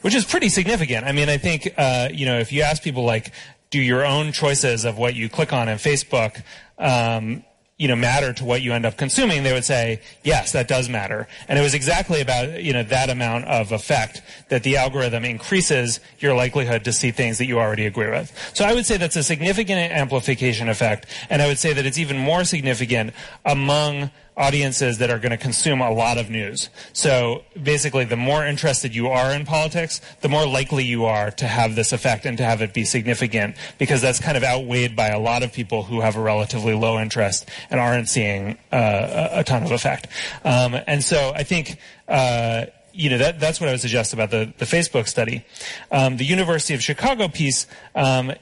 which 0.01 0.15
is 0.15 0.25
pretty 0.25 0.49
significant. 0.49 1.05
I 1.05 1.11
mean, 1.11 1.29
I 1.29 1.37
think, 1.37 1.73
uh, 1.77 2.09
you 2.11 2.25
know, 2.25 2.39
if 2.39 2.51
you 2.51 2.61
ask 2.61 2.81
people 2.81 3.03
like, 3.03 3.33
do 3.69 3.79
your 3.79 4.05
own 4.05 4.31
choices 4.31 4.85
of 4.85 4.97
what 4.97 5.15
you 5.15 5.29
click 5.29 5.53
on 5.53 5.69
in 5.69 5.77
Facebook, 5.77 6.41
um, 6.77 7.43
you 7.79 7.87
know, 7.87 7.95
matter 7.95 8.33
to 8.33 8.43
what 8.43 8.61
you 8.61 8.73
end 8.73 8.85
up 8.85 8.97
consuming, 8.97 9.43
they 9.43 9.53
would 9.53 9.63
say, 9.63 10.01
yes, 10.21 10.51
that 10.51 10.67
does 10.67 10.89
matter. 10.89 11.29
And 11.47 11.57
it 11.57 11.61
was 11.61 11.73
exactly 11.73 12.19
about, 12.19 12.61
you 12.61 12.73
know, 12.73 12.83
that 12.83 13.09
amount 13.09 13.45
of 13.45 13.71
effect 13.71 14.21
that 14.49 14.63
the 14.63 14.75
algorithm 14.75 15.23
increases 15.23 16.01
your 16.19 16.35
likelihood 16.35 16.83
to 16.83 16.91
see 16.91 17.11
things 17.11 17.37
that 17.37 17.47
you 17.47 17.57
already 17.57 17.85
agree 17.85 18.09
with. 18.09 18.37
So 18.53 18.65
I 18.65 18.73
would 18.73 18.85
say 18.85 18.97
that's 18.97 19.15
a 19.15 19.23
significant 19.23 19.93
amplification 19.93 20.67
effect. 20.67 21.05
And 21.29 21.41
I 21.41 21.47
would 21.47 21.57
say 21.57 21.71
that 21.71 21.85
it's 21.85 21.97
even 21.97 22.17
more 22.17 22.43
significant 22.43 23.13
among 23.45 24.11
audiences 24.39 24.97
that 24.99 25.11
are 25.11 25.19
going 25.19 25.31
to 25.31 25.37
consume 25.37 25.81
a 25.81 25.91
lot 25.91 26.17
of 26.17 26.29
news. 26.29 26.69
So 26.93 27.43
basically, 27.61 28.05
the 28.05 28.15
more 28.15 28.45
interested 28.45 28.95
you 28.95 29.09
are 29.09 29.31
in 29.31 29.45
politics, 29.45 29.99
the 30.21 30.29
more 30.29 30.47
likely 30.47 30.85
you 30.85 31.05
are 31.05 31.29
to 31.31 31.45
have 31.45 31.75
this 31.75 31.91
effect 31.91 32.25
and 32.25 32.37
to 32.37 32.43
have 32.43 32.61
it 32.61 32.73
be 32.73 32.85
significant 32.85 33.57
because 33.77 34.01
that's 34.01 34.19
kind 34.19 34.37
of 34.37 34.43
outweighed 34.43 34.95
by 34.95 35.09
a 35.09 35.19
lot 35.19 35.43
of 35.43 35.51
people 35.51 35.83
who 35.83 35.99
have 35.99 36.15
a 36.15 36.21
relatively 36.21 36.73
low 36.73 36.97
interest 36.97 37.49
and 37.69 37.79
aren't 37.79 38.07
seeing 38.07 38.57
uh, 38.71 39.29
a 39.31 39.43
ton 39.43 39.63
of 39.63 39.71
effect. 39.71 40.07
Um, 40.43 40.75
and 40.87 41.03
so 41.03 41.33
I 41.35 41.43
think. 41.43 41.77
Uh, 42.07 42.65
you 42.91 43.09
know 43.09 43.19
that 43.19 43.39
that's 43.39 43.61
what 43.61 43.69
I 43.69 43.71
would 43.71 43.79
suggest 43.79 44.13
about 44.13 44.31
the 44.31 44.51
the 44.57 44.65
Facebook 44.65 45.07
study. 45.07 45.45
Um, 45.91 46.17
the 46.17 46.25
University 46.25 46.73
of 46.73 46.81
Chicago 46.81 47.27
piece 47.27 47.67
um, 47.95 48.33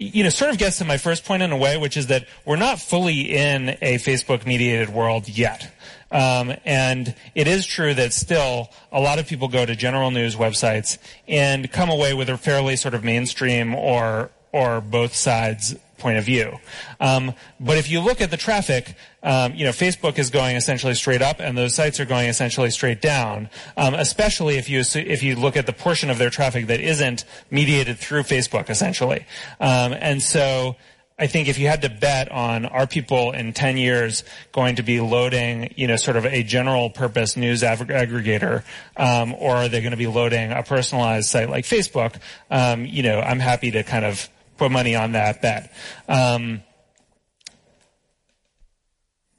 you 0.00 0.24
know, 0.24 0.30
sort 0.30 0.50
of 0.50 0.56
gets 0.56 0.78
to 0.78 0.84
my 0.86 0.96
first 0.96 1.26
point 1.26 1.42
in 1.42 1.52
a 1.52 1.56
way, 1.58 1.76
which 1.76 1.98
is 1.98 2.06
that 2.06 2.26
we're 2.46 2.56
not 2.56 2.80
fully 2.80 3.36
in 3.36 3.68
a 3.82 3.98
Facebook 3.98 4.46
mediated 4.46 4.88
world 4.88 5.28
yet. 5.28 5.70
Um, 6.10 6.54
and 6.64 7.14
it 7.34 7.46
is 7.46 7.66
true 7.66 7.92
that 7.92 8.14
still 8.14 8.70
a 8.90 8.98
lot 8.98 9.18
of 9.18 9.28
people 9.28 9.46
go 9.46 9.64
to 9.66 9.76
general 9.76 10.10
news 10.10 10.36
websites 10.36 10.96
and 11.28 11.70
come 11.70 11.90
away 11.90 12.14
with 12.14 12.30
a 12.30 12.38
fairly 12.38 12.76
sort 12.76 12.94
of 12.94 13.04
mainstream 13.04 13.74
or 13.74 14.30
or 14.52 14.80
both 14.80 15.14
sides 15.14 15.76
point 16.00 16.18
of 16.18 16.24
view. 16.24 16.58
Um, 16.98 17.34
but 17.60 17.78
if 17.78 17.88
you 17.88 18.00
look 18.00 18.20
at 18.20 18.30
the 18.30 18.36
traffic, 18.36 18.94
um, 19.22 19.54
you 19.54 19.64
know, 19.64 19.70
Facebook 19.70 20.18
is 20.18 20.30
going 20.30 20.56
essentially 20.56 20.94
straight 20.94 21.22
up, 21.22 21.40
and 21.40 21.56
those 21.56 21.74
sites 21.74 22.00
are 22.00 22.04
going 22.04 22.28
essentially 22.28 22.70
straight 22.70 23.00
down. 23.00 23.48
Um, 23.76 23.94
especially 23.94 24.56
if 24.56 24.68
you 24.68 24.82
if 24.94 25.22
you 25.22 25.36
look 25.36 25.56
at 25.56 25.66
the 25.66 25.72
portion 25.72 26.10
of 26.10 26.18
their 26.18 26.30
traffic 26.30 26.66
that 26.66 26.80
isn't 26.80 27.24
mediated 27.50 27.98
through 27.98 28.22
Facebook, 28.22 28.70
essentially. 28.70 29.26
Um, 29.60 29.92
and 29.92 30.22
so. 30.22 30.76
I 31.20 31.26
think 31.26 31.48
if 31.48 31.58
you 31.58 31.66
had 31.66 31.82
to 31.82 31.90
bet 31.90 32.32
on 32.32 32.64
are 32.64 32.86
people 32.86 33.32
in 33.32 33.52
10 33.52 33.76
years 33.76 34.24
going 34.52 34.76
to 34.76 34.82
be 34.82 35.00
loading, 35.00 35.74
you 35.76 35.86
know, 35.86 35.96
sort 35.96 36.16
of 36.16 36.24
a 36.24 36.42
general 36.42 36.88
purpose 36.88 37.36
news 37.36 37.62
ag- 37.62 37.88
aggregator, 37.88 38.64
um, 38.96 39.34
or 39.34 39.56
are 39.56 39.68
they 39.68 39.82
going 39.82 39.90
to 39.90 39.98
be 39.98 40.06
loading 40.06 40.50
a 40.50 40.62
personalized 40.62 41.28
site 41.28 41.50
like 41.50 41.66
Facebook? 41.66 42.14
Um, 42.50 42.86
you 42.86 43.02
know, 43.02 43.20
I'm 43.20 43.38
happy 43.38 43.70
to 43.72 43.82
kind 43.82 44.06
of 44.06 44.30
put 44.60 44.70
money 44.70 44.94
on 44.94 45.12
that 45.12 45.40
bet. 45.40 45.72
Um, 46.06 46.62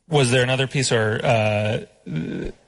was 0.10 0.32
there 0.32 0.42
another 0.42 0.66
piece 0.66 0.92
or 0.92 1.22
uh, 1.24 1.86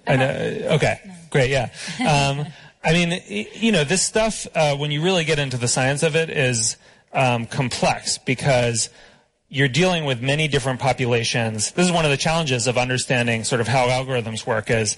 I 0.08 0.16
know, 0.16 0.68
okay 0.76 1.00
great 1.30 1.50
yeah. 1.50 1.70
Um, 2.00 2.46
i 2.86 2.94
mean 2.94 3.22
you 3.28 3.72
know 3.72 3.84
this 3.84 4.04
stuff 4.04 4.46
uh, 4.56 4.76
when 4.78 4.92
you 4.92 5.04
really 5.04 5.24
get 5.26 5.40
into 5.40 5.58
the 5.58 5.68
science 5.68 6.04
of 6.04 6.16
it 6.16 6.30
is 6.30 6.78
um, 7.12 7.48
complex 7.48 8.20
because 8.20 8.90
you're 9.50 9.68
dealing 9.68 10.06
with 10.06 10.20
many 10.20 10.48
different 10.48 10.80
populations. 10.80 11.72
This 11.74 11.86
is 11.86 11.92
one 11.92 12.06
of 12.06 12.12
the 12.12 12.18
challenges 12.18 12.66
of 12.66 12.76
understanding 12.76 13.44
sort 13.44 13.62
of 13.62 13.68
how 13.68 13.88
algorithms 13.88 14.48
work 14.48 14.72
is 14.72 14.98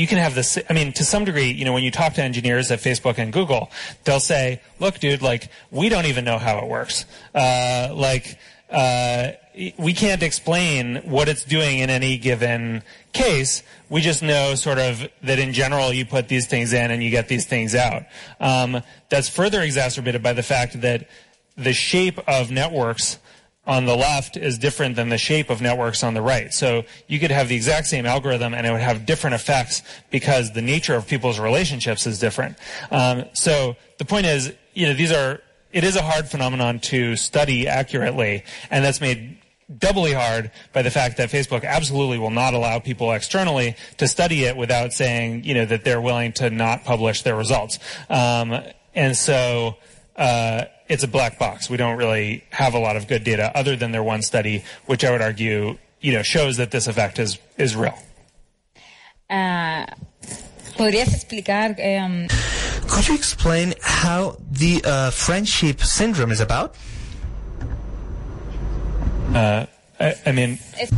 you 0.00 0.06
can 0.06 0.18
have 0.18 0.34
this 0.34 0.58
i 0.68 0.72
mean 0.72 0.92
to 0.92 1.04
some 1.04 1.24
degree 1.24 1.50
you 1.50 1.64
know 1.64 1.72
when 1.72 1.84
you 1.84 1.90
talk 1.90 2.14
to 2.14 2.22
engineers 2.22 2.70
at 2.70 2.78
facebook 2.78 3.18
and 3.18 3.32
google 3.32 3.70
they'll 4.04 4.20
say 4.20 4.60
look 4.78 4.98
dude 4.98 5.22
like 5.22 5.48
we 5.70 5.88
don't 5.88 6.06
even 6.06 6.24
know 6.24 6.38
how 6.38 6.58
it 6.58 6.66
works. 6.66 7.04
Uh, 7.34 7.92
like 7.94 8.38
uh, 8.70 9.32
we 9.76 9.92
can't 9.92 10.22
explain 10.22 10.96
what 11.04 11.28
it's 11.28 11.44
doing 11.44 11.78
in 11.78 11.90
any 11.90 12.16
given 12.18 12.82
case. 13.12 13.62
We 13.88 14.00
just 14.00 14.22
know 14.22 14.54
sort 14.54 14.78
of 14.78 15.08
that 15.22 15.38
in 15.38 15.52
general 15.52 15.92
you 15.92 16.06
put 16.06 16.28
these 16.28 16.46
things 16.46 16.72
in 16.72 16.90
and 16.90 17.02
you 17.02 17.10
get 17.10 17.28
these 17.28 17.46
things 17.46 17.74
out. 17.74 18.04
Um, 18.38 18.82
that's 19.08 19.28
further 19.28 19.60
exacerbated 19.62 20.22
by 20.22 20.32
the 20.32 20.42
fact 20.42 20.80
that 20.80 21.08
the 21.56 21.72
shape 21.72 22.18
of 22.28 22.50
networks 22.50 23.18
on 23.66 23.84
the 23.84 23.94
left 23.94 24.36
is 24.36 24.58
different 24.58 24.96
than 24.96 25.10
the 25.10 25.18
shape 25.18 25.50
of 25.50 25.60
networks 25.60 26.02
on 26.02 26.14
the 26.14 26.22
right. 26.22 26.52
So 26.52 26.84
you 27.06 27.18
could 27.18 27.30
have 27.30 27.48
the 27.48 27.54
exact 27.54 27.86
same 27.86 28.06
algorithm 28.06 28.54
and 28.54 28.66
it 28.66 28.72
would 28.72 28.80
have 28.80 29.06
different 29.06 29.34
effects 29.34 29.82
because 30.10 30.52
the 30.52 30.62
nature 30.62 30.94
of 30.94 31.06
people's 31.06 31.38
relationships 31.38 32.06
is 32.06 32.18
different. 32.18 32.56
Um, 32.90 33.26
so 33.34 33.76
the 33.98 34.04
point 34.04 34.26
is, 34.26 34.52
you 34.74 34.86
know, 34.86 34.94
these 34.94 35.12
are, 35.12 35.40
it 35.72 35.84
is 35.84 35.96
a 35.96 36.02
hard 36.02 36.28
phenomenon 36.28 36.80
to 36.80 37.14
study 37.16 37.68
accurately, 37.68 38.44
and 38.70 38.84
that's 38.84 39.00
made 39.00 39.38
doubly 39.78 40.12
hard 40.12 40.50
by 40.72 40.82
the 40.82 40.90
fact 40.90 41.16
that 41.18 41.30
Facebook 41.30 41.64
absolutely 41.64 42.18
will 42.18 42.30
not 42.30 42.54
allow 42.54 42.80
people 42.80 43.12
externally 43.12 43.76
to 43.98 44.08
study 44.08 44.44
it 44.44 44.56
without 44.56 44.92
saying, 44.92 45.44
you 45.44 45.54
know, 45.54 45.64
that 45.64 45.84
they're 45.84 46.00
willing 46.00 46.32
to 46.32 46.50
not 46.50 46.82
publish 46.84 47.22
their 47.22 47.36
results. 47.36 47.78
Um, 48.08 48.60
and 48.94 49.16
so, 49.16 49.76
uh, 50.16 50.64
it's 50.90 51.04
a 51.04 51.08
black 51.08 51.38
box. 51.38 51.70
We 51.70 51.76
don't 51.76 51.96
really 51.96 52.44
have 52.50 52.74
a 52.74 52.78
lot 52.78 52.96
of 52.96 53.06
good 53.06 53.22
data 53.22 53.52
other 53.54 53.76
than 53.76 53.92
their 53.92 54.02
one 54.02 54.22
study, 54.22 54.64
which 54.86 55.04
I 55.04 55.12
would 55.12 55.22
argue, 55.22 55.78
you 56.00 56.12
know, 56.12 56.22
shows 56.22 56.56
that 56.56 56.72
this 56.72 56.88
effect 56.88 57.18
is, 57.20 57.38
is 57.56 57.76
real. 57.76 57.96
Uh, 59.30 59.86
¿Podrías 60.76 61.14
explicar? 61.14 61.76
Um... 61.78 62.26
Could 62.88 63.06
you 63.06 63.14
explain 63.14 63.74
how 63.80 64.36
the 64.50 64.82
uh, 64.84 65.10
friendship 65.10 65.80
syndrome 65.80 66.32
is 66.32 66.40
about? 66.40 66.74
Uh, 69.32 69.66
I, 70.00 70.14
I, 70.26 70.32
mean, 70.32 70.58
it's, 70.74 70.92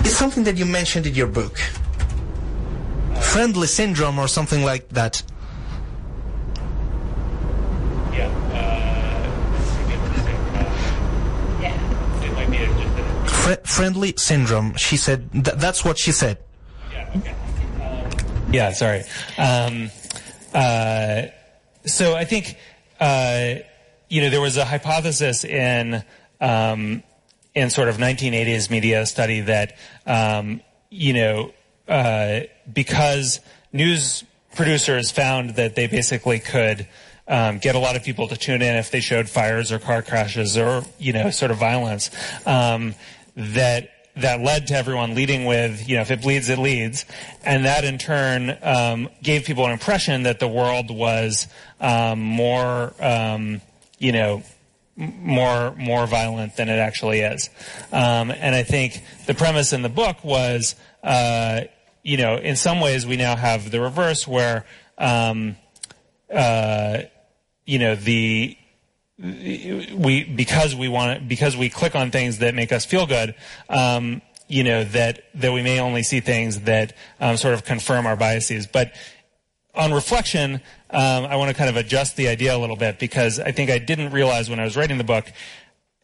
it's 0.00 0.16
something 0.16 0.42
that 0.42 0.56
you 0.56 0.66
mentioned 0.66 1.06
in 1.06 1.14
your 1.14 1.28
book. 1.28 1.56
Friendly 3.20 3.68
syndrome 3.68 4.18
or 4.18 4.26
something 4.26 4.64
like 4.64 4.88
that. 4.88 5.22
Fr- 13.50 13.66
friendly 13.66 14.14
syndrome. 14.16 14.74
She 14.74 14.96
said 14.96 15.32
th- 15.32 15.56
that's 15.56 15.84
what 15.84 15.98
she 15.98 16.12
said. 16.12 16.38
Yeah. 16.92 17.12
Okay. 17.16 17.34
yeah. 18.52 18.72
Sorry. 18.72 19.02
Um, 19.38 19.90
uh, 20.54 21.22
so 21.86 22.14
I 22.14 22.24
think 22.24 22.56
uh, 23.00 23.54
you 24.08 24.22
know 24.22 24.30
there 24.30 24.40
was 24.40 24.56
a 24.56 24.64
hypothesis 24.64 25.44
in 25.44 26.04
um, 26.40 27.02
in 27.54 27.70
sort 27.70 27.88
of 27.88 27.96
1980s 27.96 28.70
media 28.70 29.06
study 29.06 29.40
that 29.40 29.76
um, 30.06 30.60
you 30.90 31.12
know 31.12 31.52
uh, 31.88 32.40
because 32.72 33.40
news 33.72 34.24
producers 34.54 35.10
found 35.10 35.56
that 35.56 35.76
they 35.76 35.86
basically 35.86 36.38
could 36.38 36.86
um, 37.28 37.58
get 37.58 37.76
a 37.76 37.78
lot 37.78 37.94
of 37.96 38.02
people 38.02 38.26
to 38.28 38.36
tune 38.36 38.60
in 38.60 38.76
if 38.76 38.90
they 38.90 39.00
showed 39.00 39.28
fires 39.28 39.70
or 39.70 39.78
car 39.78 40.02
crashes 40.02 40.58
or 40.58 40.82
you 40.98 41.12
know 41.12 41.30
sort 41.30 41.50
of 41.50 41.58
violence 41.58 42.10
um, 42.46 42.94
that 43.36 43.90
that 44.16 44.40
led 44.40 44.66
to 44.66 44.74
everyone 44.74 45.14
leading 45.14 45.44
with, 45.44 45.88
you 45.88 45.96
know, 45.96 46.02
if 46.02 46.10
it 46.10 46.20
bleeds, 46.20 46.48
it 46.48 46.58
leads. 46.58 47.04
And 47.44 47.64
that 47.64 47.84
in 47.84 47.96
turn 47.98 48.56
um, 48.62 49.08
gave 49.22 49.44
people 49.44 49.64
an 49.64 49.72
impression 49.72 50.24
that 50.24 50.40
the 50.40 50.48
world 50.48 50.90
was 50.90 51.46
um, 51.80 52.20
more, 52.20 52.92
um, 53.00 53.60
you 53.98 54.12
know, 54.12 54.42
more 54.96 55.74
more 55.76 56.06
violent 56.06 56.56
than 56.56 56.68
it 56.68 56.78
actually 56.78 57.20
is. 57.20 57.48
Um, 57.92 58.30
and 58.30 58.54
I 58.54 58.62
think 58.62 59.02
the 59.26 59.34
premise 59.34 59.72
in 59.72 59.82
the 59.82 59.88
book 59.88 60.22
was, 60.24 60.74
uh, 61.02 61.62
you 62.02 62.16
know, 62.16 62.36
in 62.36 62.56
some 62.56 62.80
ways 62.80 63.06
we 63.06 63.16
now 63.16 63.36
have 63.36 63.70
the 63.70 63.80
reverse 63.80 64.26
where, 64.26 64.66
um, 64.98 65.56
uh, 66.32 67.02
you 67.64 67.78
know, 67.78 67.94
the 67.94 68.58
we 69.20 70.24
because 70.24 70.74
we 70.74 70.88
want 70.88 71.28
because 71.28 71.56
we 71.56 71.68
click 71.68 71.94
on 71.94 72.10
things 72.10 72.38
that 72.38 72.54
make 72.54 72.72
us 72.72 72.84
feel 72.84 73.06
good. 73.06 73.34
Um, 73.68 74.22
you 74.48 74.64
know 74.64 74.84
that 74.84 75.24
that 75.34 75.52
we 75.52 75.62
may 75.62 75.78
only 75.78 76.02
see 76.02 76.20
things 76.20 76.60
that 76.62 76.96
um, 77.20 77.36
sort 77.36 77.54
of 77.54 77.64
confirm 77.64 78.06
our 78.06 78.16
biases, 78.16 78.66
but 78.66 78.94
on 79.74 79.92
reflection, 79.92 80.54
um, 80.90 81.24
I 81.26 81.36
want 81.36 81.50
to 81.50 81.54
kind 81.54 81.70
of 81.70 81.76
adjust 81.76 82.16
the 82.16 82.28
idea 82.28 82.56
a 82.56 82.58
little 82.58 82.76
bit 82.76 82.98
because 82.98 83.38
I 83.38 83.52
think 83.52 83.70
I 83.70 83.78
didn't 83.78 84.10
realize 84.10 84.50
when 84.50 84.58
I 84.58 84.64
was 84.64 84.76
writing 84.76 84.98
the 84.98 85.04
book 85.04 85.26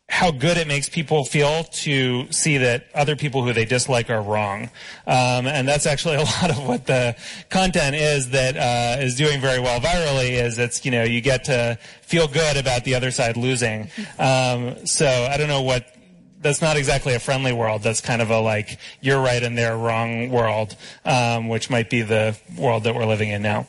how 0.09 0.31
good 0.31 0.57
it 0.57 0.69
makes 0.69 0.89
people 0.89 1.25
feel 1.25 1.65
to 1.65 2.31
see 2.31 2.59
that 2.59 2.87
other 2.95 3.17
people 3.17 3.43
who 3.43 3.53
they 3.53 3.65
dislike 3.65 4.09
are 4.09 4.23
wrong. 4.23 4.71
Um, 5.07 5.47
and 5.47 5.67
that's 5.67 5.85
actually 5.85 6.17
a 6.17 6.23
lot 6.43 6.51
of 6.51 6.67
what 6.67 6.87
the 6.87 7.17
content 7.51 7.97
is 7.97 8.31
that 8.31 8.57
uh, 8.57 9.03
is 9.03 9.17
doing 9.17 9.41
very 9.41 9.59
well 9.59 9.81
virally 9.81 10.31
is 10.31 10.59
it's, 10.59 10.85
you 10.85 10.93
know, 10.93 11.03
you 11.03 11.21
get 11.21 11.45
to 11.45 11.79
feel 12.03 12.29
good 12.29 12.57
about 12.57 12.85
the 12.85 12.95
other 12.95 13.11
side 13.11 13.37
losing. 13.37 13.91
Um, 14.19 14.87
so 14.87 15.07
I 15.07 15.37
don't 15.37 15.49
know 15.49 15.63
what 15.63 15.93
that's 16.41 16.63
not 16.63 16.77
exactly 16.77 17.15
a 17.15 17.19
friendly 17.19 17.53
world. 17.53 17.83
That's 17.83 18.01
kind 18.01 18.23
of 18.23 18.31
a 18.31 18.39
like 18.39 18.79
you're 19.01 19.21
right 19.21 19.43
and 19.43 19.59
they're 19.59 19.77
wrong 19.77 20.31
world, 20.31 20.77
um, 21.05 21.49
which 21.49 21.69
might 21.69 21.91
be 21.91 22.03
the 22.03 22.37
world 22.57 22.85
that 22.85 22.95
we're 22.95 23.07
living 23.07 23.31
in 23.31 23.43
now. 23.43 23.67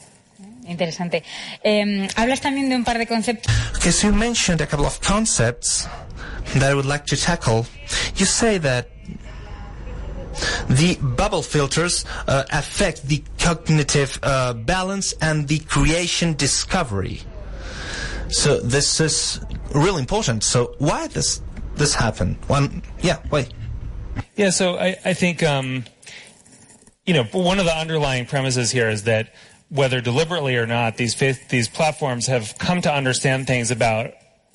Interesante. 0.67 1.23
Eh, 1.63 2.07
hablas 2.15 2.41
también 2.41 2.69
de 2.69 2.75
un 2.75 2.83
par 2.83 2.97
de 2.97 3.05
conceptos. 3.05 3.51
Okay, 3.77 3.89
so 3.89 4.07
you 4.07 4.13
mentioned 4.13 4.61
a 4.61 4.67
couple 4.67 4.85
of 4.85 4.99
concepts 5.01 5.87
that 6.53 6.63
I 6.63 6.73
would 6.73 6.85
like 6.85 7.05
to 7.07 7.17
tackle. 7.17 7.65
You 8.15 8.25
say 8.25 8.57
that 8.59 8.89
the 10.69 10.97
bubble 11.01 11.41
filters 11.41 12.05
uh, 12.27 12.43
affect 12.51 13.03
the 13.03 13.23
cognitive 13.39 14.19
uh, 14.23 14.53
balance 14.53 15.13
and 15.21 15.47
the 15.47 15.59
creation 15.59 16.33
discovery. 16.33 17.21
So 18.29 18.59
this 18.59 18.99
is 18.99 19.39
really 19.73 20.01
important. 20.01 20.43
So 20.43 20.75
why 20.79 21.07
does 21.07 21.41
this 21.75 21.95
happen? 21.95 22.37
One, 22.47 22.83
yeah, 22.99 23.17
why? 23.29 23.47
Yeah, 24.35 24.49
so 24.49 24.77
I, 24.77 24.97
I 25.05 25.13
think 25.13 25.43
um, 25.43 25.85
you 27.05 27.13
know 27.13 27.23
one 27.31 27.59
of 27.59 27.65
the 27.65 27.75
underlying 27.75 28.25
premises 28.25 28.71
here 28.71 28.89
is 28.89 29.03
that 29.03 29.33
whether 29.69 30.01
deliberately 30.01 30.55
or 30.55 30.65
not, 30.65 30.97
these 30.97 31.15
these 31.49 31.67
platforms 31.67 32.27
have 32.27 32.57
come 32.57 32.81
to 32.81 32.93
understand 32.93 33.47
things 33.47 33.71
about 33.71 34.11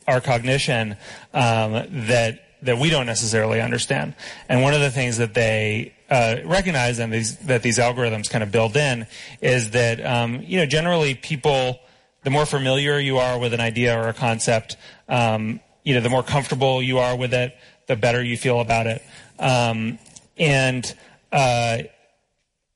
our 0.07 0.20
cognition 0.20 0.96
um, 1.32 1.72
that 2.07 2.40
that 2.62 2.78
we 2.78 2.90
don't 2.90 3.07
necessarily 3.07 3.61
understand. 3.61 4.14
And 4.48 4.62
one 4.62 4.72
of 4.72 4.80
the 4.80 4.90
things 4.90 5.18
that 5.18 5.34
they 5.34 5.94
uh, 6.09 6.36
recognize 6.44 7.00
and 7.00 7.12
these, 7.12 7.36
that 7.38 7.62
these 7.62 7.78
algorithms 7.78 8.30
kind 8.30 8.44
of 8.44 8.53
build 8.53 8.76
in 8.76 9.07
is 9.40 9.70
that 9.70 10.05
um, 10.05 10.42
you 10.42 10.59
know 10.59 10.66
generally 10.66 11.14
people 11.14 11.80
the 12.22 12.30
more 12.30 12.46
familiar 12.46 12.98
you 12.98 13.18
are 13.18 13.38
with 13.38 13.53
an 13.53 13.61
idea 13.61 13.98
or 13.98 14.09
a 14.09 14.14
concept, 14.14 14.76
um, 15.09 15.61
you 15.84 15.94
know 15.94 16.00
the 16.00 16.11
more 16.11 16.22
comfortable 16.22 16.82
you 16.82 16.98
are 16.98 17.16
with 17.16 17.34
it, 17.34 17.57
the 17.86 17.96
better 17.96 18.22
you 18.22 18.36
feel 18.36 18.61
about 18.61 18.86
it, 18.86 19.03
um, 19.38 19.98
and 20.38 20.94
uh, 21.32 21.78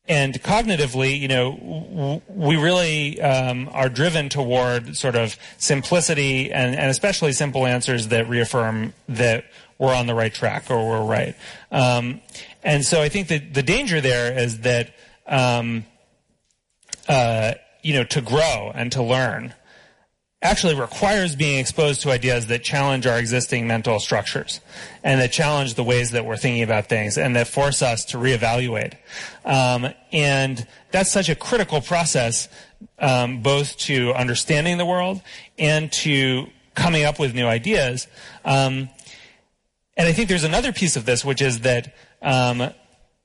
and 0.08 0.40
cognitively, 0.42 1.18
you 1.18 1.28
know, 1.28 2.22
we 2.28 2.56
really 2.56 3.20
um, 3.20 3.68
are 3.72 3.88
driven 3.88 4.28
toward 4.28 4.96
sort 4.96 5.16
of 5.16 5.36
simplicity 5.58 6.52
and, 6.52 6.76
and, 6.76 6.90
especially 6.90 7.32
simple 7.32 7.66
answers 7.66 8.08
that 8.08 8.28
reaffirm 8.28 8.92
that 9.08 9.44
we're 9.78 9.94
on 9.94 10.06
the 10.06 10.14
right 10.14 10.32
track 10.32 10.70
or 10.70 10.88
we're 10.88 11.04
right. 11.04 11.34
Um, 11.72 12.20
and 12.62 12.84
so 12.84 13.02
I 13.02 13.08
think 13.08 13.28
that 13.28 13.52
the 13.54 13.62
danger 13.62 14.00
there 14.00 14.36
is 14.38 14.60
that, 14.60 14.94
um, 15.26 15.84
uh, 17.08 17.54
you 17.82 17.94
know, 17.94 18.04
to 18.04 18.20
grow 18.20 18.70
and 18.74 18.92
to 18.92 19.02
learn 19.02 19.54
actually 20.46 20.74
requires 20.74 21.36
being 21.36 21.58
exposed 21.58 22.02
to 22.02 22.10
ideas 22.10 22.46
that 22.46 22.62
challenge 22.62 23.06
our 23.06 23.18
existing 23.18 23.66
mental 23.66 24.00
structures 24.00 24.60
and 25.04 25.20
that 25.20 25.32
challenge 25.32 25.74
the 25.74 25.84
ways 25.84 26.12
that 26.12 26.24
we're 26.24 26.36
thinking 26.36 26.62
about 26.62 26.88
things 26.88 27.18
and 27.18 27.36
that 27.36 27.48
force 27.48 27.82
us 27.82 28.04
to 28.06 28.16
reevaluate. 28.16 28.94
Um, 29.44 29.88
and 30.12 30.66
that's 30.92 31.12
such 31.12 31.28
a 31.28 31.34
critical 31.34 31.80
process, 31.80 32.48
um, 32.98 33.42
both 33.42 33.76
to 33.78 34.12
understanding 34.14 34.78
the 34.78 34.86
world 34.86 35.20
and 35.58 35.92
to 35.92 36.46
coming 36.74 37.04
up 37.04 37.18
with 37.18 37.34
new 37.34 37.46
ideas. 37.46 38.06
Um, 38.44 38.88
and 39.96 40.08
I 40.08 40.12
think 40.12 40.28
there's 40.28 40.44
another 40.44 40.72
piece 40.72 40.96
of 40.96 41.06
this, 41.06 41.24
which 41.24 41.42
is 41.42 41.60
that 41.60 41.94
um, 42.22 42.70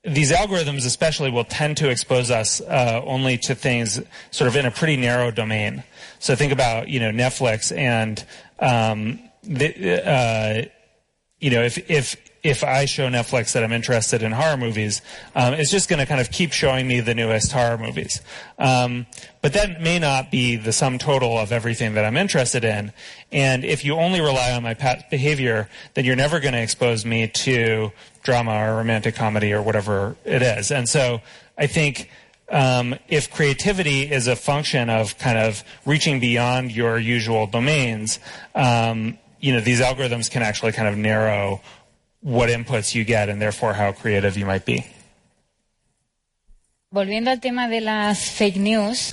these 0.04 0.32
algorithms 0.32 0.84
especially 0.84 1.30
will 1.30 1.44
tend 1.44 1.76
to 1.76 1.88
expose 1.88 2.30
us 2.30 2.60
uh, 2.60 3.00
only 3.04 3.38
to 3.38 3.54
things 3.54 4.00
sort 4.30 4.48
of 4.48 4.56
in 4.56 4.66
a 4.66 4.70
pretty 4.70 4.96
narrow 4.96 5.30
domain. 5.30 5.84
So 6.18 6.34
think 6.34 6.52
about 6.52 6.88
you 6.88 7.00
know 7.00 7.10
Netflix 7.10 7.76
and 7.76 8.24
um, 8.58 9.20
the, 9.42 10.08
uh, 10.08 10.62
you 11.40 11.50
know 11.50 11.62
if 11.62 11.90
if 11.90 12.16
if 12.42 12.64
I 12.64 12.86
show 12.86 13.08
Netflix 13.08 13.52
that 13.52 13.62
I'm 13.62 13.72
interested 13.72 14.22
in 14.22 14.32
horror 14.32 14.56
movies, 14.56 15.00
um, 15.36 15.54
it's 15.54 15.70
just 15.70 15.88
going 15.88 16.00
to 16.00 16.06
kind 16.06 16.20
of 16.20 16.30
keep 16.30 16.52
showing 16.52 16.88
me 16.88 16.98
the 16.98 17.14
newest 17.14 17.52
horror 17.52 17.78
movies. 17.78 18.20
Um, 18.58 19.06
but 19.42 19.52
that 19.52 19.80
may 19.80 20.00
not 20.00 20.32
be 20.32 20.56
the 20.56 20.72
sum 20.72 20.98
total 20.98 21.38
of 21.38 21.52
everything 21.52 21.94
that 21.94 22.04
I'm 22.04 22.16
interested 22.16 22.64
in. 22.64 22.92
And 23.30 23.64
if 23.64 23.84
you 23.84 23.94
only 23.94 24.20
rely 24.20 24.52
on 24.52 24.64
my 24.64 24.74
past 24.74 25.08
behavior, 25.08 25.68
then 25.94 26.04
you're 26.04 26.16
never 26.16 26.40
going 26.40 26.54
to 26.54 26.62
expose 26.62 27.04
me 27.04 27.28
to 27.28 27.92
drama 28.24 28.52
or 28.52 28.76
romantic 28.76 29.14
comedy 29.14 29.52
or 29.52 29.62
whatever 29.62 30.16
it 30.24 30.42
is. 30.42 30.72
And 30.72 30.88
so 30.88 31.20
I 31.56 31.68
think 31.68 32.10
um, 32.48 32.96
if 33.08 33.30
creativity 33.30 34.10
is 34.10 34.26
a 34.26 34.34
function 34.34 34.90
of 34.90 35.16
kind 35.16 35.38
of 35.38 35.62
reaching 35.86 36.18
beyond 36.18 36.72
your 36.72 36.98
usual 36.98 37.46
domains, 37.46 38.18
um, 38.56 39.16
you 39.38 39.52
know, 39.52 39.60
these 39.60 39.80
algorithms 39.80 40.30
can 40.30 40.42
actually 40.42 40.72
kind 40.72 40.88
of 40.88 40.96
narrow 40.96 41.60
what 42.22 42.48
inputs 42.48 42.94
you 42.94 43.04
get 43.04 43.28
and 43.28 43.42
therefore 43.42 43.74
how 43.74 43.92
creative 43.92 44.36
you 44.36 44.46
might 44.46 44.64
be. 44.64 44.86
Volviendo 46.92 47.30
al 47.30 47.40
tema 47.40 47.68
de 47.68 47.80
las 47.80 48.30
fake 48.30 48.56
news. 48.56 49.10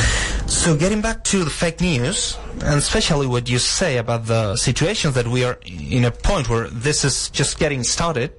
So 0.48 0.76
getting 0.76 1.02
back 1.02 1.24
to 1.26 1.44
the 1.44 1.50
fake 1.50 1.80
news, 1.80 2.38
and 2.66 2.76
especially 2.76 3.28
what 3.28 3.50
you 3.50 3.60
say 3.60 3.98
about 3.98 4.26
the 4.26 4.56
situations 4.58 5.14
that 5.14 5.28
we 5.28 5.44
are 5.44 5.58
in 5.64 6.06
a 6.06 6.12
point 6.12 6.50
where 6.50 6.68
this 6.68 7.06
is 7.06 7.30
just 7.30 7.60
getting 7.60 7.84
started, 7.84 8.32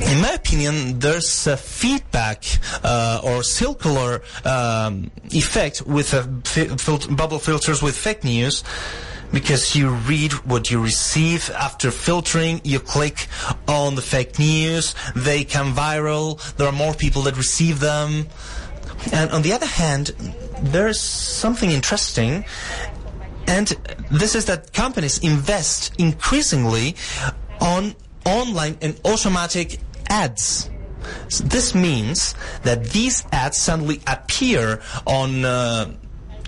in 0.00 0.20
my 0.20 0.32
opinion, 0.32 0.98
there's 0.98 1.46
a 1.46 1.56
feedback 1.56 2.44
uh, 2.84 3.20
or 3.24 3.42
circular 3.42 4.22
um, 4.44 5.10
effect 5.30 5.82
with 5.86 6.12
a 6.12 6.24
fil- 6.76 7.14
bubble 7.16 7.38
filters 7.38 7.82
with 7.82 7.96
fake 7.96 8.24
news 8.24 8.62
because 9.32 9.74
you 9.74 9.90
read 9.90 10.32
what 10.44 10.70
you 10.70 10.82
receive 10.82 11.50
after 11.50 11.90
filtering, 11.90 12.60
you 12.64 12.78
click 12.78 13.26
on 13.66 13.94
the 13.94 14.02
fake 14.02 14.38
news, 14.38 14.94
they 15.16 15.44
come 15.44 15.74
viral, 15.74 16.40
there 16.56 16.66
are 16.66 16.72
more 16.72 16.94
people 16.94 17.22
that 17.22 17.36
receive 17.36 17.80
them. 17.80 18.26
And 19.12 19.30
on 19.30 19.42
the 19.42 19.52
other 19.52 19.66
hand, 19.66 20.12
there's 20.60 21.00
something 21.00 21.70
interesting, 21.70 22.44
and 23.46 23.66
this 24.10 24.34
is 24.34 24.44
that 24.44 24.72
companies 24.72 25.18
invest 25.18 25.94
increasingly 25.98 26.94
on 27.60 27.94
online 28.24 28.78
and 28.80 29.00
automatic 29.04 29.78
ads. 30.08 30.70
So 31.28 31.44
this 31.44 31.74
means 31.74 32.34
that 32.62 32.84
these 32.90 33.24
ads 33.32 33.56
suddenly 33.56 34.00
appear 34.06 34.80
on 35.06 35.44
uh, 35.44 35.92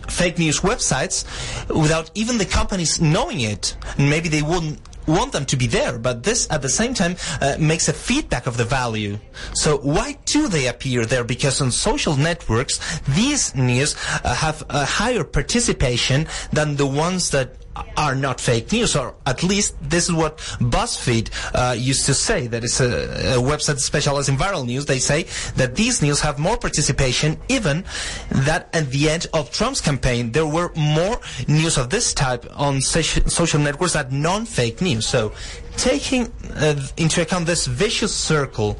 fake 0.08 0.38
news 0.38 0.60
websites 0.60 1.24
without 1.68 2.10
even 2.14 2.38
the 2.38 2.46
companies 2.46 3.00
knowing 3.00 3.40
it. 3.40 3.76
And 3.98 4.10
maybe 4.10 4.28
they 4.28 4.42
wouldn't 4.42 4.80
want 5.06 5.32
them 5.32 5.44
to 5.46 5.56
be 5.56 5.66
there, 5.66 5.98
but 5.98 6.22
this 6.22 6.46
at 6.50 6.62
the 6.62 6.68
same 6.68 6.94
time 6.94 7.16
uh, 7.40 7.56
makes 7.58 7.88
a 7.88 7.92
feedback 7.92 8.46
of 8.46 8.56
the 8.56 8.64
value. 8.64 9.18
So 9.52 9.78
why 9.78 10.16
do 10.24 10.48
they 10.48 10.68
appear 10.68 11.04
there? 11.04 11.24
Because 11.24 11.60
on 11.60 11.70
social 11.70 12.16
networks, 12.16 12.80
these 13.08 13.54
news 13.54 13.96
uh, 14.24 14.34
have 14.34 14.64
a 14.70 14.84
higher 14.84 15.24
participation 15.24 16.26
than 16.52 16.76
the 16.76 16.86
ones 16.86 17.30
that 17.30 17.56
are 17.96 18.14
not 18.14 18.40
fake 18.40 18.72
news, 18.72 18.96
or 18.96 19.14
at 19.26 19.42
least 19.42 19.76
this 19.80 20.04
is 20.08 20.12
what 20.12 20.38
BuzzFeed 20.60 21.30
uh, 21.54 21.72
used 21.72 22.06
to 22.06 22.14
say. 22.14 22.46
That 22.46 22.64
is 22.64 22.80
a, 22.80 23.36
a 23.36 23.42
website 23.42 23.78
specialized 23.78 24.28
in 24.28 24.36
viral 24.36 24.66
news. 24.66 24.86
They 24.86 24.98
say 24.98 25.24
that 25.56 25.74
these 25.74 26.02
news 26.02 26.20
have 26.20 26.38
more 26.38 26.56
participation, 26.56 27.38
even 27.48 27.84
that 28.30 28.68
at 28.72 28.90
the 28.90 29.10
end 29.10 29.26
of 29.32 29.50
Trump's 29.50 29.80
campaign, 29.80 30.32
there 30.32 30.46
were 30.46 30.72
more 30.76 31.20
news 31.48 31.78
of 31.78 31.90
this 31.90 32.14
type 32.14 32.46
on 32.54 32.80
social 32.80 33.60
networks 33.60 33.94
than 33.94 34.22
non-fake 34.22 34.80
news. 34.80 35.06
So, 35.06 35.32
taking 35.76 36.32
uh, 36.54 36.80
into 36.96 37.22
account 37.22 37.46
this 37.46 37.66
vicious 37.66 38.14
circle 38.14 38.78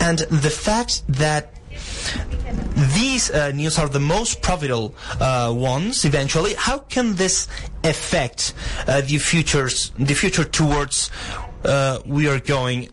and 0.00 0.18
the 0.18 0.50
fact 0.50 1.02
that 1.08 1.53
these 2.94 3.30
uh, 3.30 3.50
news 3.52 3.78
are 3.78 3.88
the 3.88 4.00
most 4.00 4.42
profitable 4.42 4.94
uh, 5.20 5.52
ones 5.54 6.04
eventually. 6.04 6.54
How 6.54 6.78
can 6.78 7.14
this 7.14 7.48
affect 7.82 8.54
uh, 8.86 9.00
the 9.00 9.18
futures, 9.18 9.92
the 9.98 10.14
future 10.14 10.44
towards 10.44 11.10
uh, 11.64 12.00
we 12.06 12.28
are 12.28 12.40
going? 12.40 12.88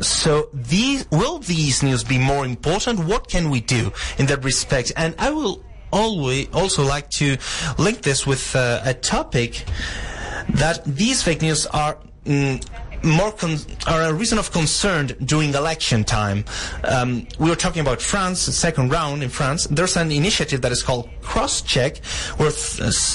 So 0.00 0.48
these, 0.52 1.10
will 1.10 1.38
these 1.38 1.82
news 1.82 2.04
be 2.04 2.18
more 2.18 2.44
important? 2.44 3.00
What 3.00 3.28
can 3.28 3.50
we 3.50 3.60
do 3.60 3.92
in 4.18 4.26
that 4.26 4.44
respect? 4.44 4.92
And 4.96 5.14
I 5.18 5.30
will 5.30 5.64
always 5.90 6.48
also 6.52 6.84
like 6.84 7.10
to 7.10 7.38
link 7.78 8.02
this 8.02 8.26
with 8.26 8.54
uh, 8.54 8.82
a 8.84 8.94
topic 8.94 9.64
that 10.50 10.84
these 10.84 11.22
fake 11.22 11.42
news 11.42 11.66
are 11.66 11.98
mm, 12.24 12.64
more 13.02 13.34
are 13.86 14.02
a 14.02 14.12
reason 14.12 14.38
of 14.38 14.50
concern 14.52 15.08
during 15.24 15.54
election 15.54 16.04
time. 16.04 16.44
Um, 16.84 17.26
we 17.38 17.48
were 17.48 17.56
talking 17.56 17.80
about 17.80 18.02
France, 18.02 18.40
second 18.40 18.90
round 18.90 19.22
in 19.22 19.28
France. 19.28 19.66
There's 19.66 19.96
an 19.96 20.10
initiative 20.10 20.62
that 20.62 20.72
is 20.72 20.82
called 20.82 21.08
Crosscheck, 21.22 21.98
where 22.38 22.52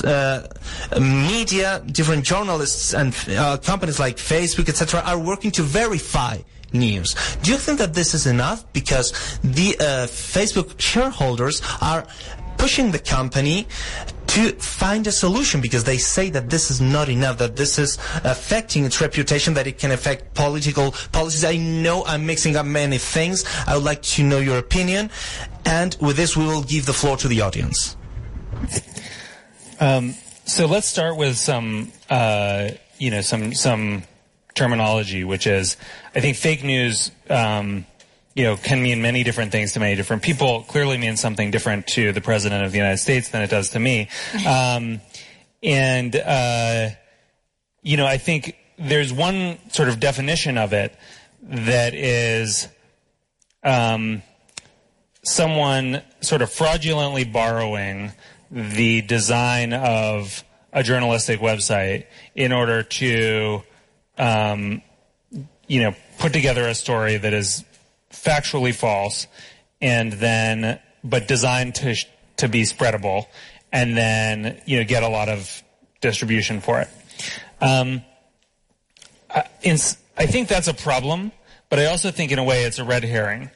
uh, 0.10 1.00
media, 1.00 1.84
different 1.92 2.24
journalists, 2.24 2.94
and 2.94 3.16
uh, 3.30 3.58
companies 3.58 4.00
like 4.00 4.18
Facebook, 4.18 4.70
etc., 4.70 5.02
are 5.06 5.20
working 5.20 5.52
to 5.52 5.64
verify 5.64 6.38
news. 6.74 7.16
Do 7.44 7.52
you 7.52 7.58
think 7.58 7.80
that 7.80 7.94
this 7.94 8.14
is 8.14 8.26
enough? 8.26 8.72
Because 8.74 9.12
the 9.44 9.76
uh, 9.80 10.08
Facebook 10.08 10.80
shareholders 10.80 11.62
are 11.82 12.06
pushing 12.58 12.92
the 12.92 13.00
company 13.00 13.68
to 14.34 14.52
find 14.54 15.06
a 15.06 15.12
solution 15.12 15.62
because 15.62 15.84
they 15.84 15.98
say 15.98 16.32
that 16.32 16.50
this 16.50 16.72
is 16.72 16.82
not 16.82 17.08
enough, 17.08 17.38
that 17.38 17.56
this 17.56 17.78
is 17.78 18.00
affecting 18.24 18.84
its 18.84 19.00
reputation, 19.00 19.54
that 19.54 19.68
it 19.68 19.78
can 19.78 19.92
affect 19.92 20.34
political 20.34 20.92
policies. 21.12 21.46
I 21.46 21.58
know 21.58 22.04
I'm 22.06 22.26
mixing 22.26 22.56
up 22.56 22.66
many 22.66 22.98
things. 22.98 23.46
I 23.68 23.76
would 23.76 23.84
like 23.84 24.02
to 24.02 24.24
know 24.24 24.40
your 24.40 24.58
opinion. 24.58 25.12
And 25.66 25.96
with 26.02 26.18
this, 26.18 26.36
we 26.36 26.46
will 26.46 26.64
give 26.64 26.88
the 26.88 26.94
floor 26.94 27.16
to 27.18 27.28
the 27.28 27.42
audience. 27.42 27.96
Um, 29.80 30.16
so 30.46 30.66
let's 30.66 30.88
start 30.88 31.16
with 31.16 31.38
some, 31.38 31.92
uh, 32.10 32.70
you 32.98 33.12
know, 33.12 33.22
some, 33.22 33.54
some 33.54 34.02
terminology, 34.56 35.24
which 35.24 35.46
is, 35.46 35.78
I 36.16 36.22
think 36.22 36.38
fake 36.38 36.64
news, 36.64 37.12
um, 37.30 37.86
you 38.36 38.44
know, 38.44 38.58
can 38.58 38.82
mean 38.82 39.02
many 39.02 39.24
different 39.24 39.52
things 39.52 39.74
to 39.74 39.80
many 39.80 39.96
different 39.96 40.24
people. 40.24 40.64
Clearly 40.64 40.98
means 40.98 41.20
something 41.20 41.52
different 41.52 41.88
to 41.88 42.12
the 42.12 42.22
president 42.22 42.66
of 42.66 42.72
the 42.72 42.78
United 42.78 42.98
States 42.98 43.30
than 43.30 43.42
it 43.42 43.50
does 43.50 43.70
to 43.72 43.80
me. 43.80 44.10
Um, 44.48 45.02
and, 45.62 46.14
uh, 46.14 46.90
you 47.82 47.96
know, 47.96 48.06
I 48.06 48.18
think 48.18 48.58
there's 48.78 49.14
one 49.14 49.58
sort 49.70 49.88
of 49.88 50.00
definition 50.02 50.58
of 50.58 50.74
it 50.74 50.94
that 51.42 51.94
is, 51.94 52.68
um, 53.64 54.22
someone 55.24 56.02
sort 56.20 56.42
of 56.42 56.52
fraudulently 56.52 57.24
borrowing 57.24 58.12
the 58.52 59.02
design 59.02 59.74
of 59.74 60.44
a 60.74 60.84
journalistic 60.84 61.40
website 61.40 62.06
in 62.36 62.52
order 62.52 62.84
to, 62.84 63.64
um, 64.18 64.82
you 65.68 65.82
know, 65.82 65.96
put 66.20 66.34
together 66.34 66.68
a 66.68 66.76
story 66.76 67.18
that 67.18 67.34
is 67.34 67.64
factually 68.24 68.74
false, 68.74 69.28
and 69.82 70.14
then 70.14 70.80
but 71.04 71.28
designed 71.28 71.76
to 71.76 71.96
to 72.38 72.48
be 72.48 72.64
spreadable, 72.64 73.28
and 73.72 73.98
then 73.98 74.62
you 74.66 74.78
know 74.78 74.84
get 74.84 75.04
a 75.04 75.10
lot 75.10 75.30
of 75.30 75.64
distribution 76.02 76.62
for 76.62 76.82
it. 76.82 76.90
Um, 77.62 78.02
I, 79.30 79.46
in, 79.62 79.78
I 80.18 80.26
think 80.26 80.48
that's 80.48 80.68
a 80.68 80.74
problem, 80.74 81.32
but 81.70 81.80
I 81.80 81.86
also 81.86 82.12
think 82.12 82.32
in 82.32 82.40
a 82.40 82.44
way 82.44 82.64
it's 82.64 82.80
a 82.80 82.86
red 82.86 83.04
herring. 83.04 83.50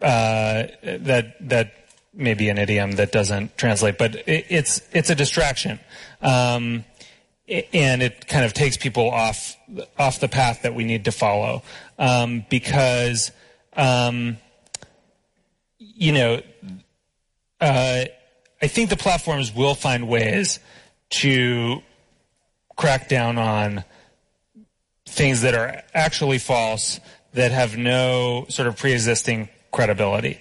Uh, 0.00 0.66
that 0.82 1.36
that 1.48 1.74
may 2.12 2.34
be 2.34 2.48
an 2.48 2.58
idiom 2.58 2.92
that 2.92 3.12
doesn't 3.12 3.56
translate, 3.56 3.98
but 3.98 4.16
it, 4.26 4.46
it's 4.48 4.82
it's 4.92 5.10
a 5.10 5.14
distraction. 5.14 5.78
Um, 6.20 6.84
and 7.72 8.02
it 8.02 8.26
kind 8.28 8.44
of 8.44 8.52
takes 8.52 8.76
people 8.76 9.10
off 9.10 9.56
off 9.98 10.20
the 10.20 10.28
path 10.28 10.62
that 10.62 10.74
we 10.74 10.84
need 10.84 11.04
to 11.04 11.12
follow 11.12 11.62
um, 11.98 12.44
because 12.48 13.30
um, 13.76 14.36
you 15.78 16.12
know, 16.12 16.40
uh, 17.60 18.04
I 18.60 18.66
think 18.66 18.90
the 18.90 18.96
platforms 18.96 19.54
will 19.54 19.74
find 19.74 20.08
ways 20.08 20.60
to 21.10 21.82
crack 22.76 23.08
down 23.08 23.38
on 23.38 23.84
things 25.06 25.42
that 25.42 25.54
are 25.54 25.82
actually 25.94 26.38
false 26.38 27.00
that 27.34 27.50
have 27.50 27.76
no 27.76 28.46
sort 28.48 28.68
of 28.68 28.76
pre-existing 28.76 29.48
credibility. 29.70 30.40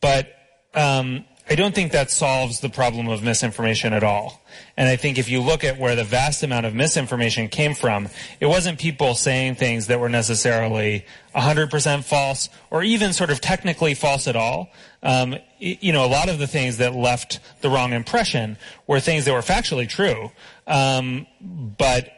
But 0.00 0.32
um, 0.74 1.24
I 1.50 1.56
don't 1.56 1.74
think 1.74 1.90
that 1.90 2.12
solves 2.12 2.60
the 2.60 2.68
problem 2.68 3.08
of 3.08 3.24
misinformation 3.24 3.92
at 3.92 4.04
all. 4.04 4.40
And 4.76 4.88
I 4.88 4.94
think 4.94 5.18
if 5.18 5.28
you 5.28 5.40
look 5.40 5.64
at 5.64 5.80
where 5.80 5.96
the 5.96 6.04
vast 6.04 6.44
amount 6.44 6.64
of 6.64 6.76
misinformation 6.76 7.48
came 7.48 7.74
from, 7.74 8.08
it 8.38 8.46
wasn't 8.46 8.78
people 8.78 9.16
saying 9.16 9.56
things 9.56 9.88
that 9.88 9.98
were 9.98 10.08
necessarily 10.08 11.04
100% 11.34 12.04
false 12.04 12.50
or 12.70 12.84
even 12.84 13.12
sort 13.12 13.30
of 13.30 13.40
technically 13.40 13.94
false 13.94 14.28
at 14.28 14.36
all. 14.36 14.68
Um, 15.02 15.34
you 15.58 15.92
know, 15.92 16.04
a 16.04 16.06
lot 16.06 16.28
of 16.28 16.38
the 16.38 16.46
things 16.46 16.76
that 16.76 16.94
left 16.94 17.40
the 17.62 17.68
wrong 17.68 17.94
impression 17.94 18.56
were 18.86 19.00
things 19.00 19.24
that 19.24 19.32
were 19.32 19.40
factually 19.40 19.88
true, 19.88 20.30
um, 20.68 21.26
but 21.40 22.10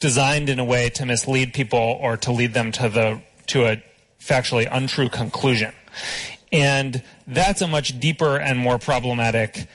designed 0.00 0.48
in 0.48 0.58
a 0.58 0.64
way 0.64 0.90
to 0.90 1.06
mislead 1.06 1.54
people 1.54 1.96
or 2.00 2.16
to 2.16 2.32
lead 2.32 2.54
them 2.54 2.72
to 2.72 2.88
the 2.88 3.22
to 3.46 3.66
a 3.66 3.82
factually 4.20 4.68
untrue 4.70 5.08
conclusion. 5.08 5.72
And 6.52 7.02
that's 7.26 7.60
a 7.60 7.68
much 7.68 7.98
deeper 8.00 8.36
and 8.38 8.58
more 8.58 8.78
problematic 8.78 9.68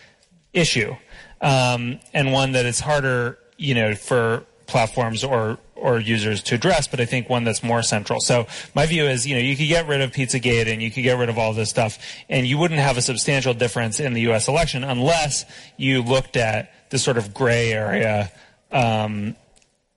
issue, 0.53 0.95
um, 1.41 1.99
and 2.13 2.32
one 2.32 2.53
that 2.53 2.65
is 2.65 2.80
harder, 2.80 3.38
you 3.57 3.76
know, 3.76 3.95
for 3.95 4.45
platforms 4.65 5.24
or 5.24 5.59
or 5.84 5.99
users 5.99 6.41
to 6.41 6.55
address, 6.55 6.88
but 6.88 7.01
I 7.01 7.05
think 7.05 7.30
one 7.30 7.43
that's 7.43 7.61
more 7.61 7.84
central. 7.84 8.21
So 8.21 8.47
my 8.74 8.86
view 8.86 9.03
is, 9.03 9.28
you 9.28 9.36
know, 9.36 9.41
you 9.41 9.57
could 9.57 9.67
get 9.67 9.86
rid 9.86 9.99
of 9.99 10.11
Pizzagate 10.11 10.71
and 10.71 10.82
you 10.82 10.89
could 10.89 11.03
get 11.03 11.17
rid 11.17 11.28
of 11.28 11.38
all 11.38 11.51
this 11.51 11.69
stuff, 11.69 11.99
and 12.30 12.47
you 12.47 12.57
wouldn't 12.57 12.80
have 12.80 12.97
a 12.97 13.01
substantial 13.01 13.53
difference 13.53 13.99
in 13.99 14.13
the 14.13 14.21
U.S. 14.21 14.47
election 14.47 14.86
unless 14.86 15.43
you 15.76 16.01
looked 16.01 16.38
at 16.38 16.71
this 16.89 17.03
sort 17.03 17.17
of 17.17 17.34
gray 17.34 17.74
area 17.74 18.32
um, 18.71 19.36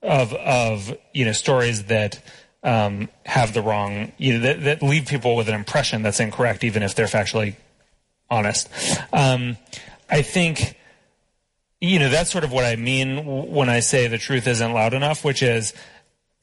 of 0.03 0.33
of 0.35 0.93
you 1.15 1.25
know 1.25 1.33
stories 1.33 1.85
that 1.85 2.21
um, 2.67 3.09
have 3.25 3.55
the 3.55 3.63
wrong 3.63 4.13
you 4.19 4.35
know 4.35 4.41
that, 4.41 4.65
that 4.65 4.83
leave 4.83 5.07
people 5.07 5.37
with 5.37 5.49
an 5.49 5.55
impression 5.55 6.03
that's 6.03 6.21
incorrect, 6.21 6.65
even 6.65 6.83
if 6.83 6.95
they're 6.95 7.07
factually 7.07 7.55
honest. 8.29 8.69
Um, 9.13 9.57
I 10.11 10.23
think 10.23 10.77
you 11.81 12.01
know 12.01 12.11
that's 12.11 12.31
sort 12.31 12.45
of 12.45 12.53
what 12.53 12.65
I 12.65 12.75
mean 12.75 13.25
when 13.53 13.69
I 13.69 13.81
say 13.81 14.09
the 14.09 14.19
truth 14.19 14.47
isn't 14.49 14.73
loud 14.73 14.95
enough, 14.95 15.25
which 15.25 15.43
is 15.43 15.73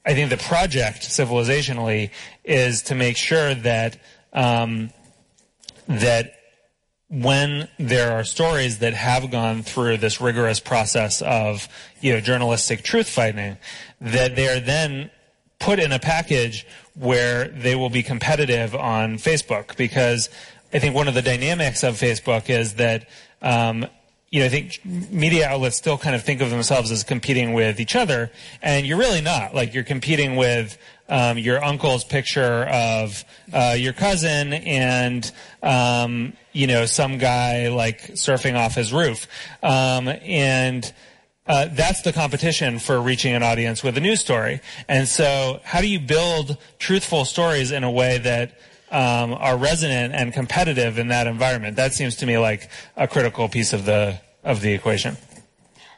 I 0.06 0.14
think 0.14 0.30
the 0.30 0.38
project 0.38 1.02
civilizationally 1.02 2.10
is 2.42 2.82
to 2.84 2.94
make 2.94 3.18
sure 3.18 3.54
that 3.54 3.98
um, 4.32 4.90
that 5.86 6.32
when 7.08 7.68
there 7.78 8.12
are 8.12 8.24
stories 8.24 8.78
that 8.78 8.94
have 8.94 9.30
gone 9.30 9.62
through 9.62 9.98
this 9.98 10.22
rigorous 10.22 10.58
process 10.58 11.20
of 11.20 11.68
you 12.00 12.14
know 12.14 12.20
journalistic 12.20 12.82
truth 12.82 13.10
finding, 13.10 13.58
that 14.00 14.36
they 14.36 14.48
are 14.48 14.60
then 14.60 15.10
put 15.58 15.78
in 15.78 15.92
a 15.92 15.98
package 15.98 16.66
where 16.94 17.48
they 17.48 17.74
will 17.74 17.90
be 17.90 18.02
competitive 18.02 18.74
on 18.74 19.16
Facebook 19.16 19.76
because 19.76 20.28
I 20.72 20.78
think 20.78 20.94
one 20.94 21.08
of 21.08 21.14
the 21.14 21.22
dynamics 21.22 21.82
of 21.82 21.94
Facebook 21.94 22.50
is 22.50 22.74
that 22.74 23.08
um, 23.42 23.86
you 24.34 24.40
know, 24.40 24.46
I 24.46 24.48
think 24.48 24.84
media 24.84 25.46
outlets 25.48 25.76
still 25.76 25.96
kind 25.96 26.16
of 26.16 26.24
think 26.24 26.40
of 26.40 26.50
themselves 26.50 26.90
as 26.90 27.04
competing 27.04 27.52
with 27.52 27.78
each 27.78 27.94
other, 27.94 28.32
and 28.62 28.84
you're 28.84 28.98
really 28.98 29.20
not. 29.20 29.54
Like 29.54 29.74
you're 29.74 29.84
competing 29.84 30.34
with 30.34 30.76
um, 31.08 31.38
your 31.38 31.62
uncle's 31.62 32.02
picture 32.02 32.64
of 32.64 33.24
uh, 33.52 33.76
your 33.78 33.92
cousin 33.92 34.52
and 34.52 35.30
um, 35.62 36.32
you 36.52 36.66
know 36.66 36.84
some 36.84 37.18
guy 37.18 37.68
like 37.68 38.14
surfing 38.14 38.58
off 38.58 38.74
his 38.74 38.92
roof, 38.92 39.28
um, 39.62 40.08
and. 40.08 40.92
Uh, 41.46 41.66
that's 41.72 42.02
the 42.02 42.12
competition 42.12 42.78
for 42.78 43.00
reaching 43.00 43.34
an 43.34 43.42
audience 43.42 43.82
with 43.82 43.96
a 43.98 44.00
news 44.00 44.20
story. 44.20 44.60
And 44.88 45.06
so, 45.06 45.60
how 45.62 45.82
do 45.82 45.86
you 45.86 46.00
build 46.00 46.56
truthful 46.78 47.26
stories 47.26 47.70
in 47.70 47.84
a 47.84 47.90
way 47.90 48.16
that 48.18 48.58
um, 48.94 49.34
are 49.34 49.56
resonant 49.56 50.14
and 50.14 50.32
competitive 50.32 50.98
in 50.98 51.08
that 51.08 51.26
environment. 51.26 51.76
That 51.76 51.92
seems 51.92 52.16
to 52.16 52.26
me 52.26 52.38
like 52.38 52.70
a 52.96 53.08
critical 53.08 53.48
piece 53.48 53.72
of 53.72 53.84
the 53.84 54.20
of 54.44 54.60
the 54.60 54.72
equation. 54.72 55.16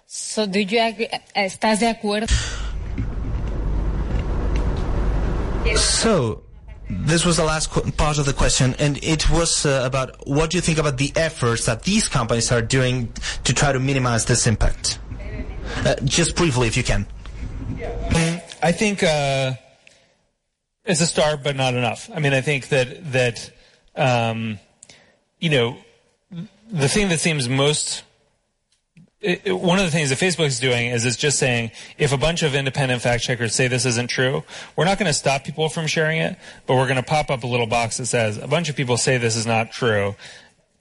So, 0.06 0.46
do 0.46 0.60
you 0.60 0.80
agree? 0.80 1.08
¿Estás 1.36 1.80
de 1.80 1.92
acuerdo? 1.92 2.30
So, 5.76 6.42
this 6.88 7.26
was 7.26 7.36
the 7.36 7.44
last 7.44 7.70
part 7.96 8.18
of 8.18 8.24
the 8.24 8.32
question, 8.32 8.74
and 8.78 9.02
it 9.02 9.28
was 9.28 9.66
uh, 9.66 9.82
about 9.84 10.26
what 10.26 10.50
do 10.50 10.56
you 10.56 10.60
think 10.60 10.78
about 10.78 10.96
the 10.96 11.12
efforts 11.16 11.66
that 11.66 11.82
these 11.82 12.08
companies 12.08 12.52
are 12.52 12.62
doing 12.62 13.12
to 13.44 13.52
try 13.52 13.72
to 13.72 13.80
minimize 13.80 14.24
this 14.24 14.46
impact? 14.46 15.00
Uh, 15.84 15.94
just 16.04 16.36
briefly, 16.36 16.68
if 16.68 16.76
you 16.76 16.82
can. 16.82 17.06
I 18.62 18.72
think 18.72 19.02
uh, 19.02 19.52
it's 20.84 21.00
a 21.00 21.06
start, 21.06 21.42
but 21.42 21.56
not 21.56 21.74
enough. 21.74 22.10
I 22.14 22.20
mean, 22.20 22.32
I 22.32 22.40
think 22.40 22.68
that 22.68 23.12
that 23.12 23.50
um, 23.94 24.58
you 25.38 25.50
know 25.50 25.76
the 26.70 26.88
thing 26.88 27.08
that 27.08 27.20
seems 27.20 27.48
most 27.48 28.02
it, 29.20 29.42
it, 29.44 29.52
one 29.52 29.78
of 29.78 29.84
the 29.84 29.90
things 29.90 30.10
that 30.10 30.18
Facebook 30.18 30.46
is 30.46 30.60
doing 30.60 30.90
is 30.90 31.04
it's 31.04 31.16
just 31.16 31.38
saying 31.38 31.70
if 31.98 32.12
a 32.12 32.16
bunch 32.16 32.42
of 32.42 32.54
independent 32.54 33.02
fact 33.02 33.24
checkers 33.24 33.54
say 33.54 33.66
this 33.66 33.86
isn't 33.86 34.08
true, 34.08 34.44
we're 34.76 34.84
not 34.84 34.98
going 34.98 35.08
to 35.08 35.14
stop 35.14 35.44
people 35.44 35.68
from 35.68 35.86
sharing 35.86 36.18
it, 36.18 36.38
but 36.66 36.76
we're 36.76 36.86
going 36.86 36.96
to 36.96 37.02
pop 37.02 37.30
up 37.30 37.42
a 37.42 37.46
little 37.46 37.66
box 37.66 37.96
that 37.96 38.06
says 38.06 38.36
a 38.38 38.46
bunch 38.46 38.68
of 38.68 38.76
people 38.76 38.96
say 38.96 39.18
this 39.18 39.36
is 39.36 39.46
not 39.46 39.72
true. 39.72 40.14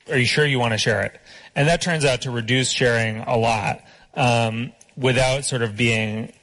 Are 0.10 0.18
you 0.18 0.26
sure 0.26 0.46
you 0.46 0.60
want 0.60 0.74
to 0.74 0.78
share 0.78 1.02
it? 1.04 1.20
And 1.56 1.68
that 1.68 1.82
turns 1.82 2.06
out 2.06 2.22
to 2.22 2.32
reduce 2.32 2.70
sharing 2.70 3.20
a 3.20 3.38
lot 3.38 3.82
um, 4.16 4.72
without 4.96 5.46
sort 5.46 5.62
of 5.62 5.76
being 5.76 6.34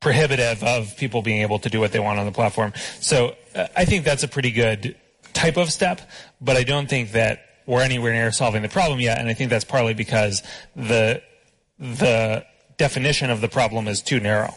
prohibitive 0.00 0.62
of 0.62 0.96
people 0.96 1.22
being 1.22 1.40
able 1.40 1.58
to 1.58 1.70
do 1.70 1.80
what 1.80 1.92
they 1.92 1.98
want 1.98 2.18
on 2.18 2.26
the 2.26 2.32
platform. 2.32 2.72
So 3.00 3.36
uh, 3.54 3.68
I 3.76 3.84
think 3.84 4.04
that's 4.04 4.22
a 4.22 4.28
pretty 4.28 4.50
good 4.50 4.96
type 5.32 5.56
of 5.56 5.72
step, 5.72 6.00
but 6.40 6.56
I 6.56 6.62
don't 6.62 6.88
think 6.88 7.12
that 7.12 7.40
we're 7.66 7.82
anywhere 7.82 8.12
near 8.12 8.30
solving 8.30 8.62
the 8.62 8.68
problem 8.68 9.00
yet, 9.00 9.18
and 9.18 9.28
I 9.28 9.34
think 9.34 9.50
that's 9.50 9.64
partly 9.64 9.94
because 9.94 10.42
the 10.76 11.22
the 11.78 12.44
definition 12.76 13.30
of 13.30 13.40
the 13.40 13.48
problem 13.48 13.88
is 13.88 14.02
too 14.02 14.20
narrow. 14.20 14.54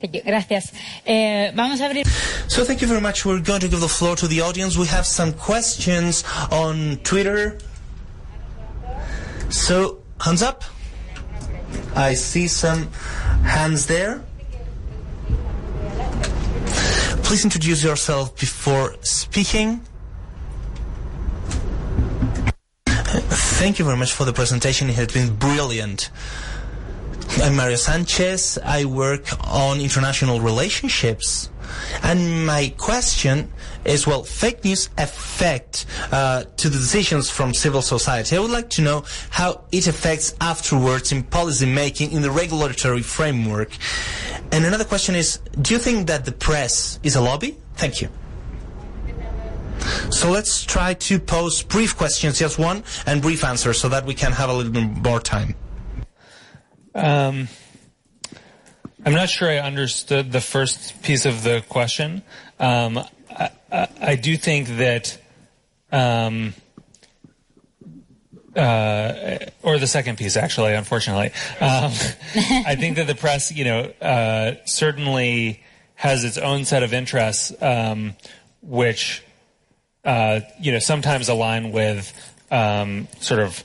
Gracias. 0.00 0.72
Eh, 1.04 1.52
vamos 1.54 1.80
a 1.80 1.86
abrir. 1.86 2.06
So 2.48 2.64
thank 2.64 2.80
you 2.80 2.86
very 2.86 3.00
much. 3.00 3.24
We're 3.24 3.40
going 3.40 3.60
to 3.60 3.68
give 3.68 3.80
the 3.80 3.88
floor 3.88 4.16
to 4.16 4.28
the 4.28 4.40
audience. 4.40 4.76
We 4.76 4.86
have 4.86 5.06
some 5.06 5.32
questions 5.32 6.24
on 6.50 6.98
Twitter. 7.02 7.58
So 9.50 10.03
hands 10.24 10.42
up. 10.42 10.64
I 11.94 12.14
see 12.14 12.48
some 12.48 12.90
hands 13.44 13.86
there. 13.86 14.24
Please 17.24 17.44
introduce 17.44 17.84
yourself 17.84 18.34
before 18.40 18.96
speaking. 19.02 19.82
Thank 22.86 23.78
you 23.78 23.84
very 23.84 23.98
much 23.98 24.12
for 24.12 24.24
the 24.24 24.32
presentation. 24.32 24.88
It 24.88 24.96
has 24.96 25.08
been 25.08 25.36
brilliant. 25.36 26.10
I'm 27.42 27.56
Mario 27.56 27.76
Sanchez. 27.76 28.58
I 28.64 28.86
work 28.86 29.26
on 29.46 29.78
international 29.78 30.40
relationships. 30.40 31.50
And 32.02 32.46
my 32.46 32.72
question 32.76 33.52
is, 33.84 34.06
well, 34.06 34.24
fake 34.24 34.64
news 34.64 34.88
affect 34.98 35.86
uh, 36.12 36.44
to 36.56 36.68
the 36.68 36.78
decisions 36.78 37.30
from 37.30 37.54
civil 37.54 37.82
society. 37.82 38.36
I 38.36 38.40
would 38.40 38.50
like 38.50 38.70
to 38.70 38.82
know 38.82 39.04
how 39.30 39.64
it 39.72 39.86
affects 39.86 40.34
afterwards 40.40 41.12
in 41.12 41.22
policy 41.22 41.66
making 41.66 42.12
in 42.12 42.22
the 42.22 42.30
regulatory 42.30 43.02
framework. 43.02 43.70
And 44.52 44.64
another 44.64 44.84
question 44.84 45.14
is, 45.14 45.38
do 45.60 45.74
you 45.74 45.80
think 45.80 46.06
that 46.08 46.24
the 46.24 46.32
press 46.32 46.98
is 47.02 47.16
a 47.16 47.20
lobby? 47.20 47.56
Thank 47.76 48.00
you. 48.00 48.08
So 50.10 50.30
let's 50.30 50.64
try 50.64 50.94
to 50.94 51.18
pose 51.18 51.62
brief 51.62 51.96
questions, 51.96 52.38
just 52.38 52.58
one, 52.58 52.84
and 53.06 53.20
brief 53.20 53.44
answers 53.44 53.78
so 53.80 53.88
that 53.90 54.06
we 54.06 54.14
can 54.14 54.32
have 54.32 54.48
a 54.48 54.52
little 54.52 54.72
bit 54.72 54.84
more 54.84 55.20
time. 55.20 55.54
Um, 56.94 57.48
I'm 59.04 59.12
not 59.12 59.28
sure 59.28 59.50
I 59.50 59.58
understood 59.58 60.32
the 60.32 60.40
first 60.40 61.02
piece 61.02 61.26
of 61.26 61.42
the 61.42 61.62
question. 61.68 62.22
Um, 62.58 62.98
I, 63.30 63.50
I, 63.70 63.88
I, 64.00 64.16
do 64.16 64.36
think 64.36 64.68
that, 64.78 65.18
um, 65.92 66.54
uh, 68.56 69.38
or 69.62 69.78
the 69.78 69.86
second 69.86 70.16
piece, 70.16 70.36
actually, 70.36 70.74
unfortunately. 70.74 71.32
Um, 71.60 71.92
I 72.66 72.76
think 72.78 72.96
that 72.96 73.06
the 73.06 73.14
press, 73.14 73.52
you 73.52 73.64
know, 73.64 73.80
uh, 74.00 74.54
certainly 74.64 75.62
has 75.96 76.24
its 76.24 76.38
own 76.38 76.64
set 76.64 76.82
of 76.82 76.94
interests, 76.94 77.52
um, 77.60 78.14
which 78.62 79.22
uh, 80.04 80.40
you 80.60 80.72
know, 80.72 80.78
sometimes 80.78 81.28
align 81.28 81.72
with 81.72 82.12
um, 82.50 83.08
sort 83.20 83.40
of 83.40 83.64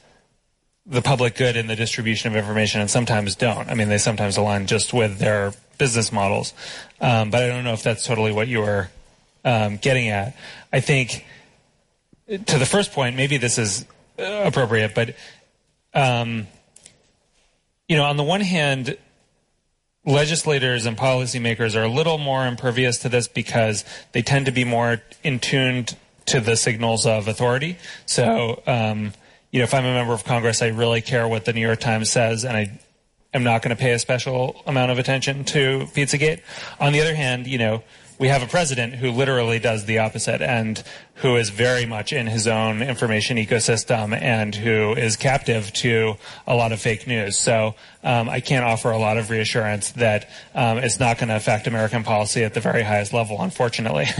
the 0.89 1.01
public 1.01 1.35
good 1.35 1.55
in 1.55 1.67
the 1.67 1.75
distribution 1.75 2.31
of 2.31 2.35
information, 2.35 2.81
and 2.81 2.89
sometimes 2.89 3.35
don't. 3.35 3.69
I 3.69 3.75
mean, 3.75 3.89
they 3.89 3.99
sometimes 3.99 4.37
align 4.37 4.65
just 4.65 4.91
with 4.91 5.19
their 5.19 5.53
business 5.77 6.11
models, 6.11 6.53
um, 6.99 7.29
but 7.29 7.43
I 7.43 7.47
don't 7.47 7.63
know 7.63 7.73
if 7.73 7.83
that's 7.83 8.05
totally 8.05 8.31
what 8.31 8.47
you 8.47 8.59
were 8.59 8.89
um, 9.45 9.77
getting 9.77 10.09
at. 10.09 10.35
I 10.73 10.79
think 10.79 11.25
to 12.27 12.57
the 12.57 12.65
first 12.65 12.91
point, 12.91 13.15
maybe 13.15 13.37
this 13.37 13.57
is 13.57 13.85
appropriate, 14.17 14.93
but 14.95 15.15
um, 15.93 16.47
you 17.87 17.95
know, 17.95 18.03
on 18.03 18.17
the 18.17 18.23
one 18.23 18.41
hand, 18.41 18.97
legislators 20.05 20.85
and 20.85 20.97
policymakers 20.97 21.75
are 21.75 21.83
a 21.83 21.89
little 21.89 22.17
more 22.17 22.45
impervious 22.45 22.99
to 22.99 23.09
this 23.09 23.27
because 23.27 23.85
they 24.11 24.21
tend 24.21 24.45
to 24.47 24.51
be 24.51 24.63
more 24.63 25.01
in 25.23 25.39
tuned 25.39 25.95
to 26.27 26.39
the 26.39 26.55
signals 26.55 27.05
of 27.05 27.27
authority. 27.27 27.77
So, 28.05 28.61
um, 28.67 29.13
you 29.51 29.59
know, 29.59 29.63
if 29.63 29.73
I'm 29.73 29.85
a 29.85 29.93
member 29.93 30.13
of 30.13 30.23
Congress, 30.23 30.61
I 30.61 30.67
really 30.67 31.01
care 31.01 31.27
what 31.27 31.45
the 31.45 31.53
New 31.53 31.61
York 31.61 31.79
Times 31.79 32.09
says, 32.09 32.45
and 32.45 32.55
I 32.55 32.79
am 33.33 33.43
not 33.43 33.61
going 33.61 33.75
to 33.75 33.81
pay 33.81 33.93
a 33.93 33.99
special 33.99 34.61
amount 34.65 34.91
of 34.91 34.99
attention 34.99 35.43
to 35.45 35.87
Pizzagate. 35.93 36.41
On 36.79 36.93
the 36.93 37.01
other 37.01 37.15
hand, 37.15 37.47
you 37.47 37.57
know, 37.57 37.83
we 38.19 38.27
have 38.27 38.43
a 38.43 38.47
president 38.47 38.95
who 38.95 39.11
literally 39.11 39.59
does 39.59 39.85
the 39.85 39.99
opposite 39.99 40.41
and 40.41 40.83
who 41.15 41.37
is 41.37 41.49
very 41.49 41.85
much 41.85 42.11
in 42.11 42.27
his 42.27 42.47
own 42.47 42.81
information 42.81 43.37
ecosystem 43.37 44.13
and 44.13 44.53
who 44.53 44.93
is 44.93 45.15
captive 45.15 45.71
to 45.73 46.15
a 46.45 46.53
lot 46.53 46.73
of 46.73 46.81
fake 46.81 47.07
news. 47.07 47.37
So 47.37 47.75
um, 48.03 48.27
I 48.27 48.41
can't 48.41 48.65
offer 48.65 48.91
a 48.91 48.97
lot 48.97 49.17
of 49.17 49.29
reassurance 49.29 49.91
that 49.93 50.29
um, 50.53 50.79
it's 50.79 50.99
not 50.99 51.17
going 51.17 51.29
to 51.29 51.37
affect 51.37 51.65
American 51.65 52.03
policy 52.03 52.43
at 52.43 52.53
the 52.53 52.59
very 52.59 52.83
highest 52.83 53.13
level, 53.13 53.41
unfortunately. 53.41 54.07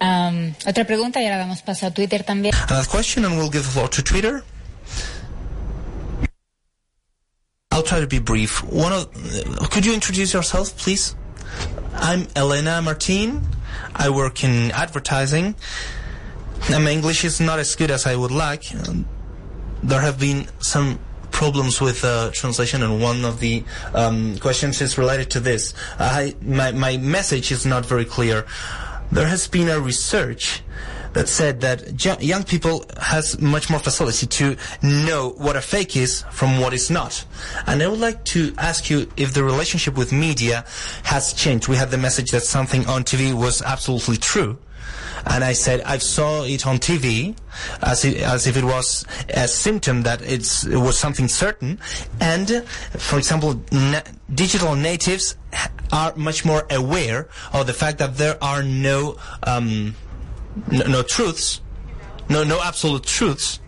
Um, 0.00 0.54
otra 0.66 0.86
pregunta 0.86 1.20
y 1.20 1.26
ahora 1.26 1.38
damos 1.38 1.62
paso 1.62 1.86
a 1.86 1.90
Twitter 1.90 2.24
también. 2.24 2.54
Another 2.68 2.88
question 2.88 3.24
and 3.24 3.36
we'll 3.36 3.50
give 3.50 3.64
the 3.64 3.70
floor 3.70 3.88
to 3.88 4.02
Twitter. 4.02 4.42
I'll 7.70 7.82
try 7.82 8.00
to 8.00 8.06
be 8.06 8.18
brief. 8.18 8.64
One 8.64 8.92
of, 8.92 9.08
could 9.70 9.86
you 9.86 9.94
introduce 9.94 10.34
yourself, 10.34 10.76
please? 10.76 11.14
I'm 11.94 12.26
Elena 12.34 12.80
Martin. 12.82 13.46
I 13.94 14.10
work 14.10 14.42
in 14.42 14.70
advertising. 14.72 15.54
my 16.68 16.90
English 16.90 17.24
is 17.24 17.40
not 17.40 17.58
as 17.58 17.74
good 17.76 17.90
as 17.90 18.06
I 18.06 18.16
would 18.16 18.30
like. 18.30 18.64
there 19.82 20.00
have 20.00 20.18
been 20.18 20.46
some 20.60 20.98
problems 21.30 21.80
with 21.80 22.04
uh, 22.04 22.30
translation, 22.32 22.82
and 22.82 23.00
one 23.00 23.24
of 23.24 23.40
the 23.40 23.64
um, 23.94 24.36
questions 24.38 24.80
is 24.80 24.98
related 24.98 25.30
to 25.30 25.40
this. 25.40 25.72
I, 25.98 26.34
my, 26.42 26.72
my 26.72 26.96
message 26.98 27.50
is 27.50 27.64
not 27.64 27.86
very 27.86 28.04
clear. 28.04 28.46
There 29.12 29.26
has 29.26 29.48
been 29.48 29.68
a 29.68 29.80
research 29.80 30.62
that 31.12 31.28
said 31.28 31.60
that 31.62 32.22
young 32.22 32.44
people 32.44 32.84
has 33.00 33.40
much 33.40 33.68
more 33.68 33.80
facility 33.80 34.26
to 34.26 34.56
know 34.82 35.30
what 35.38 35.56
a 35.56 35.60
fake 35.60 35.96
is 35.96 36.22
from 36.30 36.60
what 36.60 36.72
is 36.72 36.90
not. 36.90 37.24
And 37.66 37.82
I 37.82 37.88
would 37.88 37.98
like 37.98 38.24
to 38.26 38.54
ask 38.58 38.88
you 38.90 39.10
if 39.16 39.34
the 39.34 39.42
relationship 39.42 39.96
with 39.96 40.12
media 40.12 40.64
has 41.04 41.32
changed. 41.32 41.66
We 41.66 41.76
had 41.76 41.90
the 41.90 41.98
message 41.98 42.30
that 42.30 42.42
something 42.42 42.86
on 42.86 43.02
TV 43.02 43.34
was 43.34 43.62
absolutely 43.62 44.18
true. 44.18 44.58
And 45.26 45.44
I 45.44 45.52
said, 45.52 45.82
I 45.82 45.98
saw 45.98 46.44
it 46.44 46.66
on 46.66 46.78
TV 46.78 47.36
as, 47.82 48.04
it, 48.04 48.18
as 48.18 48.46
if 48.46 48.56
it 48.56 48.64
was 48.64 49.04
a 49.28 49.48
symptom 49.48 50.02
that 50.02 50.22
it's, 50.22 50.66
it 50.66 50.76
was 50.78 50.98
something 50.98 51.28
certain. 51.28 51.78
And, 52.20 52.64
for 52.98 53.18
example, 53.18 53.62
na- 53.70 54.02
digital 54.32 54.74
natives 54.76 55.36
are 55.92 56.14
much 56.16 56.44
more 56.44 56.66
aware 56.70 57.28
of 57.52 57.66
the 57.66 57.72
fact 57.72 57.98
that 57.98 58.16
there 58.16 58.42
are 58.42 58.62
no, 58.62 59.16
um, 59.42 59.94
no, 60.70 60.86
no 60.86 61.02
truths, 61.02 61.60
no, 62.28 62.44
no 62.44 62.60
absolute 62.62 63.04
truths. 63.04 63.60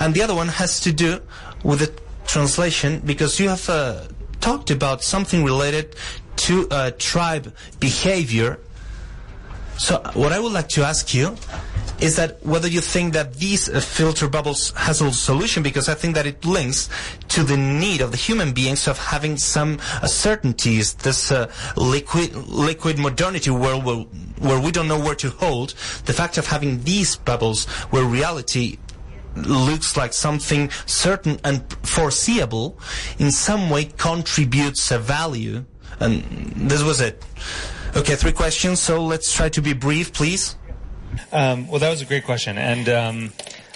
And 0.00 0.14
the 0.14 0.22
other 0.22 0.34
one 0.34 0.48
has 0.48 0.80
to 0.80 0.92
do 0.92 1.20
with 1.62 1.80
the 1.80 1.92
translation 2.26 3.00
because 3.04 3.38
you 3.40 3.48
have 3.48 3.68
uh, 3.68 4.02
talked 4.40 4.70
about 4.70 5.02
something 5.02 5.44
related 5.44 5.96
to 6.36 6.68
uh, 6.70 6.90
tribe 6.98 7.54
behavior 7.80 8.58
so 9.78 10.00
what 10.14 10.32
I 10.32 10.38
would 10.38 10.52
like 10.52 10.68
to 10.70 10.82
ask 10.82 11.12
you 11.14 11.36
is 12.00 12.16
that 12.16 12.44
whether 12.44 12.68
you 12.68 12.80
think 12.80 13.12
that 13.14 13.34
these 13.34 13.68
uh, 13.68 13.80
filter 13.80 14.28
bubbles 14.28 14.72
has 14.76 15.00
a 15.00 15.12
solution 15.12 15.62
because 15.62 15.88
I 15.88 15.94
think 15.94 16.14
that 16.16 16.26
it 16.26 16.44
links 16.44 16.88
to 17.28 17.42
the 17.42 17.56
need 17.56 18.00
of 18.00 18.10
the 18.10 18.16
human 18.16 18.52
beings 18.52 18.88
of 18.88 18.98
having 18.98 19.36
some 19.36 19.78
uh, 20.02 20.06
certainties, 20.06 20.94
this 20.94 21.30
uh, 21.30 21.50
liquid 21.76 22.34
liquid 22.48 22.98
modernity 22.98 23.50
where, 23.50 23.76
where 23.76 24.04
where 24.38 24.60
we 24.60 24.70
don't 24.70 24.88
know 24.88 24.98
where 24.98 25.14
to 25.14 25.30
hold, 25.30 25.70
the 26.06 26.12
fact 26.12 26.36
of 26.36 26.46
having 26.46 26.82
these 26.82 27.16
bubbles 27.16 27.66
where 27.90 28.04
reality 28.04 28.78
looks 29.36 29.96
like 29.96 30.12
something 30.12 30.70
certain 30.86 31.40
and 31.44 31.72
foreseeable 31.82 32.78
in 33.18 33.30
some 33.30 33.70
way 33.70 33.84
contributes 33.84 34.90
a 34.90 34.98
value 34.98 35.64
and 36.00 36.22
this 36.56 36.82
was 36.82 37.00
it. 37.00 37.24
Okay, 37.96 38.16
three 38.16 38.32
questions, 38.32 38.82
so 38.82 39.04
let's 39.04 39.32
try 39.32 39.48
to 39.50 39.62
be 39.62 39.72
brief, 39.72 40.12
please. 40.12 40.56
Um, 41.30 41.68
well, 41.68 41.78
that 41.78 41.90
was 41.90 42.02
a 42.02 42.04
great 42.04 42.24
question, 42.24 42.58
and 42.58 42.88
um, 42.88 43.32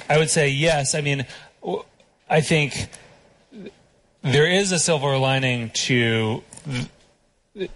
I 0.09 0.19
would 0.19 0.29
say 0.29 0.49
yes. 0.49 0.97
I 0.97 1.03
mean, 1.03 1.25
I 2.29 2.41
think 2.41 2.89
there 4.23 4.51
is 4.51 4.73
a 4.73 4.79
silver 4.81 5.17
lining 5.19 5.71
to 5.87 6.43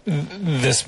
this 0.05 0.85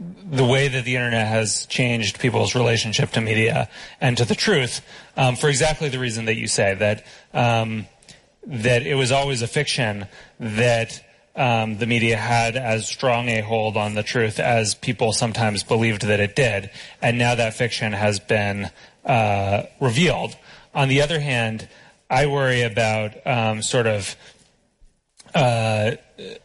the 0.00 0.44
way 0.44 0.68
that 0.68 0.86
the 0.86 0.96
internet 0.96 1.28
has 1.28 1.66
changed 1.66 2.18
people's 2.18 2.54
relationship 2.54 3.10
to 3.10 3.20
media 3.20 3.68
and 4.00 4.16
to 4.16 4.24
the 4.24 4.34
truth 4.34 4.80
um, 5.18 5.36
for 5.36 5.50
exactly 5.50 5.90
the 5.90 5.98
reason 5.98 6.24
that 6.24 6.36
you 6.36 6.48
say 6.48 6.74
that 6.74 7.06
um, 7.34 7.86
that 8.46 8.82
it 8.86 8.94
was 8.94 9.12
always 9.12 9.42
a 9.42 9.46
fiction 9.46 10.06
that 10.40 11.04
um, 11.36 11.78
the 11.78 11.86
media 11.86 12.16
had 12.16 12.56
as 12.56 12.86
strong 12.86 13.28
a 13.28 13.40
hold 13.40 13.76
on 13.76 13.94
the 13.94 14.02
truth 14.02 14.38
as 14.38 14.74
people 14.74 15.12
sometimes 15.12 15.62
believed 15.62 16.02
that 16.02 16.20
it 16.20 16.36
did, 16.36 16.70
and 17.02 17.18
now 17.18 17.34
that 17.34 17.54
fiction 17.54 17.92
has 17.92 18.20
been 18.20 18.70
uh, 19.04 19.64
revealed. 19.80 20.36
On 20.74 20.88
the 20.88 21.02
other 21.02 21.18
hand, 21.18 21.68
I 22.08 22.26
worry 22.26 22.62
about 22.62 23.14
um, 23.26 23.62
sort 23.62 23.86
of 23.86 24.16
uh, 25.34 25.92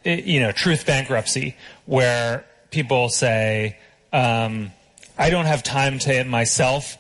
you 0.04 0.40
know 0.40 0.52
truth 0.52 0.86
bankruptcy, 0.86 1.56
where 1.86 2.46
people 2.72 3.10
say, 3.10 3.78
um, 4.12 4.72
"I 5.18 5.30
don't 5.30 5.46
have 5.46 5.64
time 5.64 6.00
to 6.00 6.24
myself." 6.24 6.98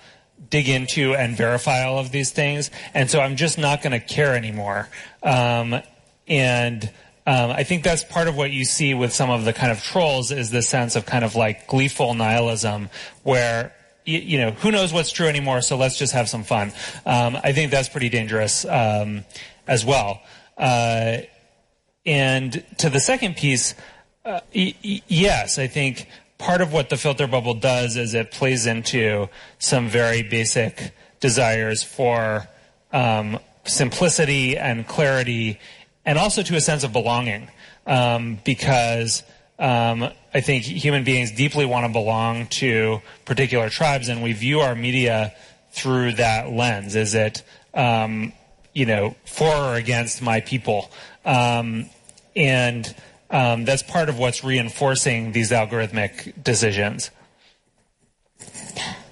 dig 0.49 0.69
into 0.69 1.13
and 1.13 1.35
verify 1.35 1.83
all 1.83 1.99
of 1.99 2.11
these 2.11 2.31
things, 2.31 2.71
and 2.93 3.09
so 3.09 3.19
I'm 3.19 3.35
just 3.35 3.57
not 3.57 3.83
going 3.83 3.91
to 3.91 3.99
care 3.99 4.35
anymore. 4.35 4.89
Um, 5.21 5.81
and 6.27 6.89
um, 7.29 7.51
I 7.51 7.63
think 7.63 7.83
that's 7.83 8.03
part 8.03 8.27
of 8.27 8.35
what 8.35 8.49
you 8.49 8.65
see 8.65 8.95
with 8.95 9.13
some 9.13 9.29
of 9.29 9.45
the 9.45 9.53
kind 9.53 9.71
of 9.71 9.83
trolls 9.83 10.31
is 10.31 10.49
the 10.49 10.63
sense 10.63 10.95
of 10.95 11.05
kind 11.05 11.23
of 11.23 11.35
like 11.35 11.67
gleeful 11.67 12.15
nihilism 12.15 12.89
where 13.21 13.71
you, 14.03 14.39
know 14.39 14.49
who 14.49 14.71
knows 14.71 14.91
what's 14.91 15.11
true 15.11 15.27
anymore 15.27 15.61
so 15.61 15.77
let's 15.77 15.95
just 15.95 16.13
have 16.13 16.27
some 16.27 16.43
fun. 16.43 16.73
Um, 17.05 17.37
i 17.43 17.53
think 17.53 17.69
that's 17.69 17.87
pretty 17.87 18.09
dangerous 18.09 18.65
um, 18.65 19.25
as 19.67 19.85
well. 19.85 20.21
Uh, 20.57 21.17
and 22.03 22.65
to 22.79 22.89
the 22.89 22.99
second 22.99 23.37
piece 23.37 23.75
uh, 24.25 24.39
y- 24.55 24.73
y- 24.83 25.01
yes 25.07 25.59
i 25.59 25.67
think 25.67 26.07
part 26.39 26.61
of 26.61 26.73
what 26.73 26.89
the 26.89 26.97
filter 26.97 27.27
bubble 27.27 27.53
does 27.53 27.95
is 27.95 28.15
it 28.15 28.31
plays 28.31 28.65
into 28.65 29.29
some 29.59 29.87
very 29.87 30.23
basic 30.23 30.95
desires 31.19 31.83
for 31.83 32.47
um, 32.91 33.37
simplicity 33.65 34.57
and 34.57 34.87
clarity 34.87 35.59
and 36.09 36.17
also 36.17 36.41
to 36.41 36.55
a 36.55 36.61
sense 36.61 36.83
of 36.83 36.91
belonging 36.91 37.47
um, 37.85 38.39
because 38.43 39.21
um, 39.59 40.09
I 40.33 40.41
think 40.41 40.63
human 40.63 41.03
beings 41.03 41.29
deeply 41.29 41.67
want 41.67 41.85
to 41.85 41.93
belong 41.93 42.47
to 42.47 43.03
particular 43.25 43.69
tribes, 43.69 44.09
and 44.09 44.23
we 44.23 44.33
view 44.33 44.61
our 44.61 44.73
media 44.73 45.35
through 45.69 46.13
that 46.13 46.49
lens. 46.49 46.95
Is 46.95 47.13
it, 47.13 47.43
um, 47.75 48.33
you 48.73 48.87
know, 48.87 49.15
for 49.23 49.53
or 49.53 49.75
against 49.75 50.19
my 50.23 50.39
people? 50.39 50.89
Um, 51.25 51.91
and 52.35 52.91
um, 53.29 53.65
that's 53.65 53.83
part 53.83 54.09
of 54.09 54.17
what's 54.17 54.43
reinforcing 54.43 55.31
these 55.31 55.51
algorithmic 55.51 56.43
decisions. 56.43 57.11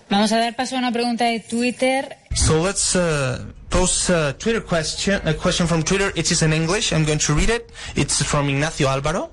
Vamos 0.10 0.32
a 0.32 0.38
dar 0.39 0.55
paso 0.55 0.76
a 0.76 0.80
una 0.80 0.91
pregunta 0.91 1.26
de 1.26 1.39
Twitter. 1.39 2.18
So 2.34 2.62
let's 2.62 2.95
uh, 2.95 3.45
post 3.70 4.10
a 4.10 4.34
Twitter 4.38 4.64
question, 4.64 5.20
a 5.28 5.34
question 5.34 5.68
from 5.68 5.84
Twitter. 5.84 6.12
It 6.16 6.32
is 6.32 6.41
in 6.41 6.53
English. 6.53 6.93
I'm 6.93 7.05
going 7.05 7.20
to 7.20 7.34
read 7.34 7.49
it. 7.49 7.72
It's 7.95 8.24
from 8.24 8.47
Ignacio 8.49 8.88
Alvaro. 8.88 9.30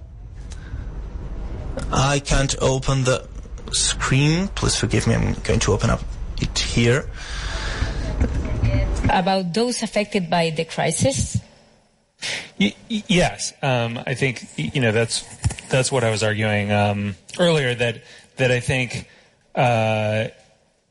I 1.93 2.20
can't 2.20 2.55
open 2.61 3.05
the 3.05 3.27
screen. 3.72 4.49
Please 4.55 4.75
forgive 4.77 5.07
me. 5.07 5.14
I'm 5.14 5.35
going 5.45 5.61
to 5.61 5.72
open 5.72 5.91
up 5.91 6.01
it 6.41 6.59
here. 6.59 7.09
about 9.11 9.53
those 9.53 9.83
affected 9.83 10.29
by 10.31 10.51
the 10.51 10.64
crisis. 10.64 11.39
Y- 12.59 12.75
y- 12.91 13.03
yes, 13.07 13.53
um, 13.62 13.99
I 14.07 14.14
think 14.14 14.47
you 14.57 14.81
know 14.81 14.93
that's 14.93 15.22
that's 15.68 15.93
what 15.93 16.05
I 16.05 16.11
was 16.11 16.22
arguing 16.22 16.72
um, 16.72 17.16
earlier. 17.39 17.75
That 17.75 18.03
that 18.37 18.51
I 18.51 18.61
think 18.61 19.09
uh, 19.55 20.29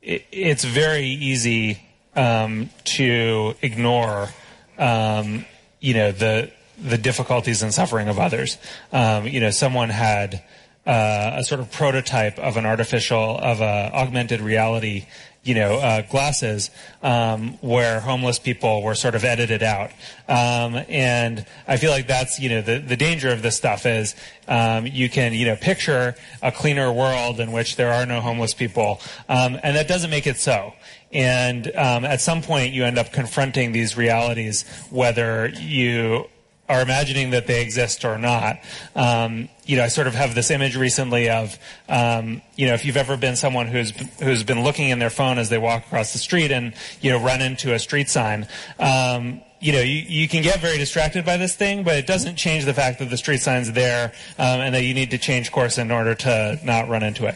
it, 0.03 0.25
it's 0.31 0.63
very 0.63 1.05
easy 1.05 1.81
um, 2.15 2.69
to 2.83 3.55
ignore, 3.61 4.29
um, 4.77 5.45
you 5.79 5.93
know, 5.93 6.11
the 6.11 6.51
the 6.79 6.97
difficulties 6.97 7.61
and 7.61 7.73
suffering 7.73 8.07
of 8.07 8.19
others. 8.19 8.57
Um, 8.91 9.27
you 9.27 9.39
know, 9.39 9.51
someone 9.51 9.89
had 9.89 10.43
uh, 10.85 11.33
a 11.35 11.43
sort 11.43 11.61
of 11.61 11.71
prototype 11.71 12.37
of 12.39 12.57
an 12.57 12.65
artificial 12.65 13.37
of 13.37 13.61
a 13.61 13.91
augmented 13.93 14.41
reality 14.41 15.05
you 15.43 15.53
know, 15.53 15.75
uh, 15.75 16.01
glasses 16.03 16.69
um, 17.01 17.57
where 17.61 17.99
homeless 17.99 18.39
people 18.39 18.81
were 18.81 18.95
sort 18.95 19.13
of 19.13 19.25
edited 19.25 19.61
out. 19.61 19.91
Um, 20.29 20.81
and 20.87 21.45
I 21.67 21.77
feel 21.77 21.91
like 21.91 22.07
that's, 22.07 22.39
you 22.39 22.49
know, 22.49 22.61
the, 22.61 22.79
the 22.79 22.95
danger 22.95 23.29
of 23.29 23.41
this 23.41 23.57
stuff 23.57 23.85
is 23.85 24.15
um, 24.47 24.87
you 24.87 25.09
can, 25.09 25.33
you 25.33 25.45
know, 25.45 25.57
picture 25.57 26.15
a 26.41 26.51
cleaner 26.51 26.91
world 26.91 27.41
in 27.41 27.51
which 27.51 27.75
there 27.75 27.91
are 27.91 28.05
no 28.05 28.21
homeless 28.21 28.53
people. 28.53 29.01
Um, 29.27 29.59
and 29.61 29.75
that 29.75 29.87
doesn't 29.87 30.09
make 30.09 30.27
it 30.27 30.37
so. 30.37 30.73
And 31.11 31.67
um, 31.75 32.05
at 32.05 32.21
some 32.21 32.41
point 32.41 32.73
you 32.73 32.85
end 32.85 32.97
up 32.97 33.11
confronting 33.11 33.73
these 33.73 33.97
realities, 33.97 34.63
whether 34.89 35.49
you 35.49 36.29
are 36.69 36.81
imagining 36.81 37.31
that 37.31 37.45
they 37.45 37.61
exist 37.61 38.05
or 38.05 38.17
not. 38.17 38.59
Um, 38.95 39.49
you 39.65 39.77
know, 39.77 39.83
I 39.83 39.89
sort 39.89 40.07
of 40.07 40.15
have 40.15 40.33
this 40.33 40.49
image 40.49 40.75
recently 40.75 41.29
of, 41.29 41.57
um, 41.89 42.41
you 42.55 42.67
know, 42.67 42.73
if 42.73 42.85
you've 42.85 42.97
ever 42.97 43.17
been 43.17 43.35
someone 43.35 43.67
who's 43.67 43.91
who's 44.19 44.43
been 44.43 44.63
looking 44.63 44.89
in 44.89 44.99
their 44.99 45.09
phone 45.09 45.37
as 45.39 45.49
they 45.49 45.57
walk 45.57 45.85
across 45.85 46.13
the 46.13 46.19
street 46.19 46.51
and 46.51 46.73
you 47.01 47.11
know 47.11 47.19
run 47.19 47.41
into 47.41 47.73
a 47.73 47.79
street 47.79 48.09
sign. 48.09 48.47
Um, 48.79 49.41
you 49.59 49.71
know, 49.71 49.79
you, 49.81 50.03
you 50.07 50.27
can 50.27 50.43
get 50.43 50.59
very 50.59 50.77
distracted 50.77 51.25
by 51.25 51.37
this 51.37 51.55
thing, 51.55 51.83
but 51.83 51.95
it 51.95 52.05
doesn't 52.05 52.35
change 52.35 52.65
the 52.65 52.73
fact 52.73 52.99
that 52.99 53.09
the 53.09 53.17
street 53.17 53.39
sign's 53.39 53.71
there 53.71 54.11
um, 54.37 54.59
and 54.59 54.75
that 54.75 54.83
you 54.83 54.93
need 54.93 55.11
to 55.11 55.17
change 55.17 55.53
course 55.53 55.77
in 55.77 55.89
order 55.89 56.15
to 56.15 56.59
not 56.63 56.89
run 56.89 57.01
into 57.03 57.27
it. 57.27 57.35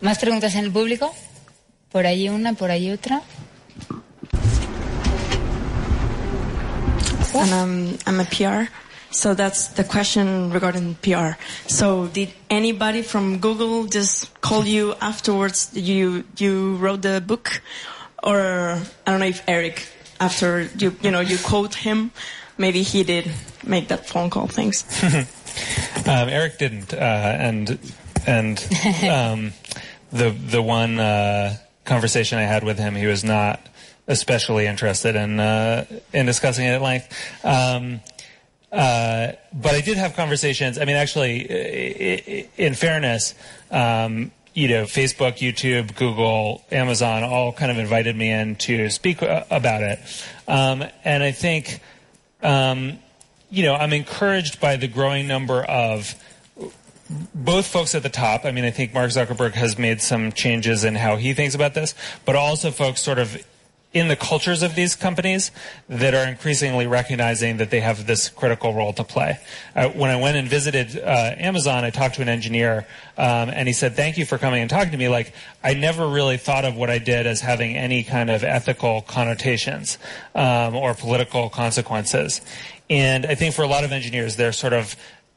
¿Más 0.00 0.18
preguntas 0.18 0.54
en 0.54 0.64
el 0.66 0.70
público? 0.70 1.14
Por 1.90 2.06
allí 2.06 2.28
una, 2.28 2.54
por 2.54 2.70
allí 2.70 2.92
otra. 2.92 3.22
And 7.38 7.54
I'm, 7.54 7.98
I'm 8.06 8.20
a 8.20 8.24
PR. 8.24 8.72
So 9.10 9.34
that's 9.34 9.68
the 9.68 9.84
question 9.84 10.50
regarding 10.50 10.96
PR. 10.96 11.38
So 11.66 12.08
did 12.08 12.32
anybody 12.50 13.02
from 13.02 13.38
Google 13.38 13.86
just 13.86 14.40
call 14.40 14.66
you 14.66 14.94
afterwards? 15.00 15.70
You 15.74 16.24
you 16.36 16.76
wrote 16.76 17.02
the 17.02 17.22
book, 17.24 17.62
or 18.22 18.78
I 19.06 19.10
don't 19.10 19.20
know 19.20 19.26
if 19.26 19.42
Eric 19.48 19.86
after 20.20 20.68
you 20.76 20.94
you 21.00 21.10
know 21.10 21.20
you 21.20 21.38
quote 21.38 21.74
him, 21.74 22.10
maybe 22.58 22.82
he 22.82 23.04
did 23.04 23.30
make 23.64 23.88
that 23.88 24.06
phone 24.06 24.28
call. 24.28 24.48
Thanks. 24.48 24.84
Um, 26.06 26.28
Eric 26.28 26.58
didn't, 26.58 26.92
uh, 26.92 26.96
and 26.96 27.78
and 28.26 28.58
um, 29.10 29.52
the 30.12 30.30
the 30.30 30.60
one 30.60 31.00
uh, 31.00 31.56
conversation 31.84 32.38
I 32.38 32.42
had 32.42 32.62
with 32.62 32.78
him, 32.78 32.94
he 32.94 33.06
was 33.06 33.24
not 33.24 33.66
especially 34.08 34.66
interested 34.66 35.16
in 35.16 35.40
uh, 35.40 35.84
in 36.12 36.26
discussing 36.26 36.66
it 36.66 36.70
at 36.70 36.82
length. 36.82 37.12
Um, 37.44 38.00
uh, 38.72 39.32
but 39.52 39.74
I 39.74 39.80
did 39.80 39.96
have 39.96 40.14
conversations. 40.14 40.78
I 40.78 40.84
mean, 40.84 40.96
actually, 40.96 42.48
in 42.56 42.74
fairness, 42.74 43.34
um, 43.70 44.32
you 44.54 44.68
know, 44.68 44.84
Facebook, 44.84 45.38
YouTube, 45.38 45.96
Google, 45.96 46.64
Amazon 46.70 47.24
all 47.24 47.52
kind 47.52 47.70
of 47.70 47.78
invited 47.78 48.16
me 48.16 48.30
in 48.30 48.56
to 48.56 48.90
speak 48.90 49.22
uh, 49.22 49.44
about 49.50 49.82
it, 49.82 49.98
um, 50.48 50.84
and 51.04 51.22
I 51.22 51.32
think. 51.32 51.80
Um, 52.42 52.98
you 53.48 53.62
know, 53.62 53.74
I'm 53.74 53.92
encouraged 53.92 54.60
by 54.60 54.76
the 54.76 54.88
growing 54.88 55.28
number 55.28 55.62
of 55.62 56.14
both 57.34 57.66
folks 57.66 57.94
at 57.94 58.02
the 58.02 58.08
top. 58.08 58.44
I 58.44 58.50
mean, 58.50 58.64
I 58.64 58.70
think 58.70 58.92
Mark 58.92 59.10
Zuckerberg 59.10 59.52
has 59.54 59.78
made 59.78 60.02
some 60.02 60.32
changes 60.32 60.84
in 60.84 60.94
how 60.96 61.16
he 61.16 61.34
thinks 61.34 61.54
about 61.54 61.74
this, 61.74 61.94
but 62.24 62.34
also 62.34 62.70
folks 62.70 63.00
sort 63.00 63.18
of 63.18 63.36
in 63.92 64.08
the 64.08 64.16
cultures 64.16 64.62
of 64.62 64.74
these 64.74 64.94
companies 64.94 65.50
that 65.88 66.14
are 66.14 66.26
increasingly 66.26 66.86
recognizing 66.86 67.56
that 67.56 67.70
they 67.70 67.80
have 67.80 68.06
this 68.06 68.28
critical 68.28 68.74
role 68.74 68.92
to 68.92 69.02
play. 69.02 69.38
Uh, 69.74 69.88
when 69.88 70.10
I 70.10 70.16
went 70.20 70.36
and 70.36 70.48
visited 70.48 70.98
uh, 70.98 71.34
Amazon, 71.38 71.84
I 71.84 71.90
talked 71.90 72.16
to 72.16 72.22
an 72.22 72.28
engineer, 72.28 72.86
um, 73.16 73.48
and 73.48 73.66
he 73.66 73.72
said, 73.72 73.96
"Thank 73.96 74.18
you 74.18 74.26
for 74.26 74.36
coming 74.38 74.60
and 74.60 74.68
talking 74.68 74.90
to 74.90 74.98
me." 74.98 75.08
Like, 75.08 75.32
I 75.64 75.74
never 75.74 76.06
really 76.06 76.36
thought 76.36 76.64
of 76.64 76.76
what 76.76 76.90
I 76.90 76.98
did 76.98 77.26
as 77.26 77.40
having 77.40 77.76
any 77.76 78.02
kind 78.02 78.28
of 78.28 78.44
ethical 78.44 79.00
connotations 79.02 79.98
um, 80.34 80.76
or 80.76 80.92
political 80.94 81.48
consequences. 81.48 82.42
And 82.90 83.24
I 83.24 83.34
think 83.34 83.54
for 83.54 83.62
a 83.62 83.68
lot 83.68 83.84
of 83.84 83.92
engineers, 83.92 84.36
they're 84.36 84.52
sort 84.52 84.72
of 84.72 84.94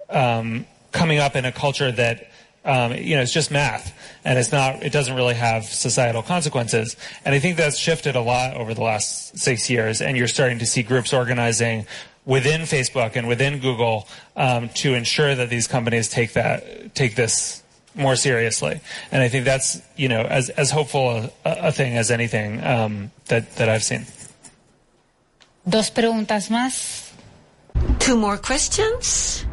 um, 0.10 0.66
coming 0.92 1.20
up 1.20 1.36
in 1.36 1.46
a 1.46 1.52
culture 1.52 1.92
that 1.92 2.30
um, 2.66 2.94
you 2.94 3.16
know 3.16 3.22
it's 3.22 3.34
just 3.34 3.52
math 3.52 3.94
and 4.24 4.38
it's 4.38 4.52
not 4.52 4.84
it 4.84 4.92
doesn't 4.92 5.16
really 5.16 5.36
have 5.36 5.66
societal 5.66 6.22
consequences. 6.22 6.96
And 7.26 7.34
i 7.36 7.40
think 7.40 7.58
that's 7.58 7.78
shifted 7.78 8.16
a 8.16 8.22
lot 8.22 8.56
over 8.56 8.74
the 8.74 8.82
last 8.82 9.38
six 9.38 9.70
years 9.70 10.02
and 10.02 10.18
you're 10.18 10.28
starting 10.28 10.60
to 10.60 10.66
see 10.66 10.84
groups 10.84 11.14
organizing 11.14 11.86
within 12.26 12.62
facebook 12.62 13.16
and 13.16 13.28
within 13.28 13.60
google 13.60 14.08
um, 14.36 14.70
to 14.70 14.94
ensure 14.94 15.34
that 15.36 15.50
these 15.50 15.68
companies 15.68 16.08
take 16.10 16.34
that 16.34 16.94
take 16.96 17.16
this 17.16 17.64
more 17.96 18.16
seriously. 18.16 18.80
And 19.12 19.22
i 19.22 19.30
think 19.30 19.46
that's 19.46 19.82
you 19.96 20.10
know 20.10 20.22
as 20.22 20.50
as 20.50 20.72
hopeful 20.72 21.10
a, 21.10 21.32
a 21.46 21.72
thing 21.72 21.98
as 21.98 22.12
anything 22.12 22.64
um, 22.64 23.12
that 23.28 23.56
that 23.56 23.70
i've 23.70 23.84
seen. 23.84 24.06
Dos 25.68 25.92
preguntas 25.92 26.50
más. 26.50 27.09
Two 28.00 28.18
more 28.18 28.38
questions. 28.38 29.46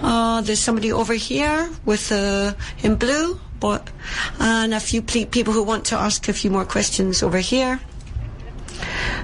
Uh, 0.00 0.40
there's 0.42 0.60
somebody 0.60 0.92
over 0.92 1.14
here 1.14 1.68
with 1.84 2.12
uh, 2.12 2.52
in 2.82 2.96
blue, 2.96 3.40
but, 3.60 3.90
and 4.38 4.74
a 4.74 4.80
few 4.80 5.02
ple- 5.02 5.26
people 5.26 5.52
who 5.52 5.62
want 5.62 5.84
to 5.86 5.96
ask 5.96 6.28
a 6.28 6.32
few 6.32 6.50
more 6.50 6.64
questions 6.64 7.22
over 7.22 7.38
here. 7.38 7.80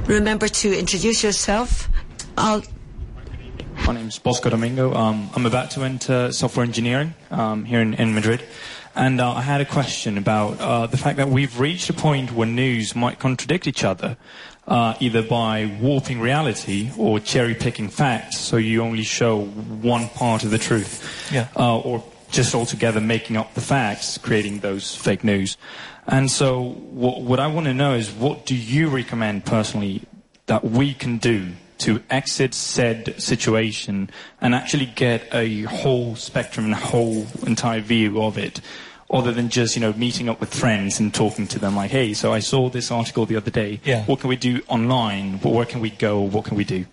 Remember 0.06 0.48
to 0.48 0.78
introduce 0.78 1.22
yourself. 1.22 1.88
I'll 2.36 2.62
My 3.86 4.10
Bosco 4.22 4.50
Domingo. 4.50 4.94
Um, 4.94 5.30
I'm 5.34 5.46
about 5.46 5.70
to 5.72 5.82
enter 5.82 6.32
software 6.32 6.64
engineering 6.64 7.14
um, 7.30 7.64
here 7.64 7.80
in, 7.80 7.94
in 7.94 8.14
Madrid. 8.14 8.42
And 8.94 9.20
uh, 9.20 9.32
I 9.32 9.40
had 9.40 9.60
a 9.60 9.64
question 9.64 10.18
about 10.18 10.60
uh, 10.60 10.86
the 10.86 10.98
fact 10.98 11.16
that 11.16 11.28
we've 11.28 11.58
reached 11.58 11.88
a 11.88 11.94
point 11.94 12.32
where 12.32 12.46
news 12.46 12.94
might 12.94 13.18
contradict 13.18 13.66
each 13.66 13.84
other, 13.84 14.16
uh, 14.66 14.94
either 15.00 15.22
by 15.22 15.66
warping 15.80 16.20
reality 16.20 16.90
or 16.96 17.18
cherry 17.20 17.54
picking 17.54 17.88
facts, 17.88 18.38
so 18.38 18.56
you 18.56 18.82
only 18.82 19.02
show 19.02 19.40
one 19.44 20.08
part 20.10 20.44
of 20.44 20.50
the 20.50 20.58
truth, 20.58 21.30
Yeah. 21.32 21.48
uh, 21.56 21.78
or 21.78 22.02
just 22.30 22.54
altogether 22.54 23.00
making 23.00 23.36
up 23.36 23.54
the 23.54 23.60
facts, 23.60 24.16
creating 24.18 24.60
those 24.60 24.94
fake 24.94 25.22
news. 25.24 25.56
And 26.06 26.30
so, 26.30 26.62
what, 26.90 27.22
what 27.22 27.38
I 27.40 27.46
want 27.46 27.66
to 27.66 27.74
know 27.74 27.94
is 27.94 28.10
what 28.10 28.46
do 28.46 28.56
you 28.56 28.88
recommend 28.88 29.44
personally 29.44 30.02
that 30.46 30.64
we 30.64 30.94
can 30.94 31.18
do 31.18 31.52
to 31.78 32.00
exit 32.10 32.54
said 32.54 33.20
situation 33.20 34.08
and 34.40 34.54
actually 34.54 34.86
get 34.86 35.22
a 35.32 35.62
whole 35.62 36.14
spectrum 36.16 36.66
and 36.66 36.74
a 36.74 36.78
whole 36.78 37.26
entire 37.46 37.80
view 37.80 38.22
of 38.22 38.38
it 38.38 38.60
other 39.12 39.30
than 39.32 39.48
just 39.50 39.76
you 39.76 39.80
know 39.80 39.92
meeting 39.92 40.28
up 40.28 40.40
with 40.40 40.52
friends 40.54 40.98
and 40.98 41.12
talking 41.12 41.46
to 41.46 41.58
them 41.58 41.76
like 41.76 41.90
hey 41.90 42.14
so 42.14 42.32
i 42.32 42.38
saw 42.40 42.68
this 42.70 42.90
article 42.90 43.26
the 43.26 43.36
other 43.36 43.50
day 43.50 43.78
Yeah. 43.84 44.04
what 44.06 44.20
can 44.20 44.28
we 44.28 44.36
do 44.36 44.62
online 44.68 45.38
where 45.40 45.66
can 45.66 45.80
we 45.80 45.90
go 45.90 46.20
what 46.20 46.44
can 46.46 46.56
we 46.56 46.64
do 46.64 46.86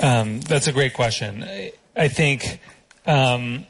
Um, 0.00 0.40
that's 0.40 0.66
a 0.68 0.72
great 0.72 0.94
question. 0.94 1.42
I, 1.44 1.72
I 1.96 2.08
think, 2.08 2.60
um, 3.06 3.66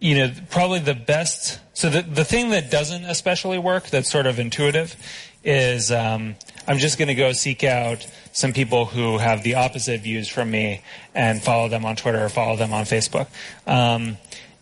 you 0.00 0.16
know, 0.16 0.30
probably 0.50 0.80
the 0.80 0.94
best. 0.94 1.60
So 1.72 1.88
the 1.88 2.02
the 2.02 2.24
thing 2.24 2.50
that 2.50 2.70
doesn't 2.70 3.04
especially 3.04 3.58
work, 3.58 3.86
that's 3.90 4.10
sort 4.10 4.26
of 4.26 4.38
intuitive, 4.40 4.96
is 5.44 5.92
um, 5.92 6.34
I'm 6.66 6.78
just 6.78 6.98
going 6.98 7.08
to 7.08 7.14
go 7.14 7.32
seek 7.32 7.62
out 7.64 8.04
some 8.32 8.52
people 8.52 8.86
who 8.86 9.18
have 9.18 9.42
the 9.44 9.54
opposite 9.54 10.00
views 10.02 10.28
from 10.28 10.50
me 10.50 10.82
and 11.14 11.40
follow 11.42 11.68
them 11.68 11.84
on 11.84 11.94
Twitter 11.96 12.22
or 12.24 12.28
follow 12.28 12.56
them 12.56 12.72
on 12.72 12.84
Facebook. 12.84 13.28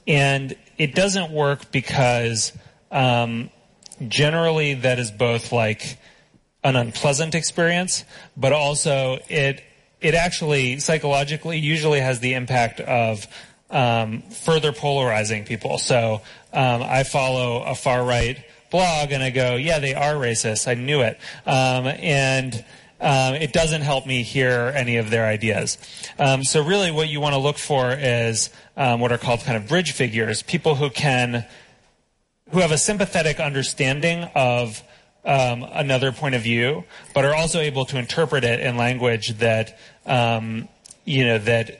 And 0.07 0.57
it 0.78 0.94
doesn't 0.94 1.30
work 1.30 1.70
because 1.70 2.53
um, 2.90 3.51
generally 4.09 4.74
that 4.74 4.98
is 4.98 5.11
both 5.11 5.53
like 5.53 5.98
an 6.64 6.76
unpleasant 6.76 7.34
experience, 7.34 8.05
but 8.36 8.53
also 8.53 9.18
it 9.28 9.62
it 10.01 10.14
actually 10.14 10.78
psychologically 10.78 11.59
usually 11.59 12.01
has 12.01 12.20
the 12.20 12.32
impact 12.32 12.80
of 12.80 13.26
um, 13.70 14.22
further 14.22 14.72
polarizing 14.72 15.44
people. 15.44 15.78
So 15.78 16.22
um, 16.53 16.82
I 16.82 17.05
follow 17.05 17.62
a 17.62 17.74
far 17.74 18.03
right 18.03 18.42
blog 18.70 19.12
and 19.12 19.22
I 19.22 19.30
go, 19.30 19.57
yeah, 19.57 19.78
they 19.78 19.94
are 19.94 20.14
racist. 20.14 20.68
I 20.68 20.74
knew 20.74 21.03
it, 21.03 21.18
um, 21.46 21.86
and. 21.86 22.64
Um, 23.01 23.34
it 23.34 23.53
doesn't 23.53 23.82
help 23.82 24.07
me 24.07 24.22
hear 24.22 24.72
any 24.74 24.96
of 24.96 25.11
their 25.11 25.26
ideas. 25.26 25.78
Um, 26.18 26.44
so 26.44 26.62
really, 26.62 26.90
what 26.90 27.09
you 27.09 27.20
want 27.20 27.34
to 27.34 27.40
look 27.40 27.57
for 27.57 27.92
is 27.92 28.51
um, 28.76 29.01
what 29.01 29.11
are 29.11 29.18
called 29.18 29.40
kind 29.40 29.57
of 29.57 29.68
bridge 29.68 29.92
figures, 29.92 30.42
people 30.42 30.74
who 30.74 30.90
can 30.90 31.46
who 32.51 32.59
have 32.59 32.72
a 32.72 32.78
sympathetic 32.78 33.38
understanding 33.38 34.28
of 34.34 34.82
um, 35.24 35.64
another 35.72 36.12
point 36.12 36.34
of 36.34 36.42
view, 36.42 36.84
but 37.14 37.24
are 37.24 37.34
also 37.34 37.61
able 37.61 37.84
to 37.86 37.98
interpret 37.98 38.44
it 38.44 38.61
in 38.61 38.76
language 38.76 39.38
that 39.38 39.78
um, 40.07 40.68
you 41.05 41.24
know 41.24 41.38
that 41.38 41.79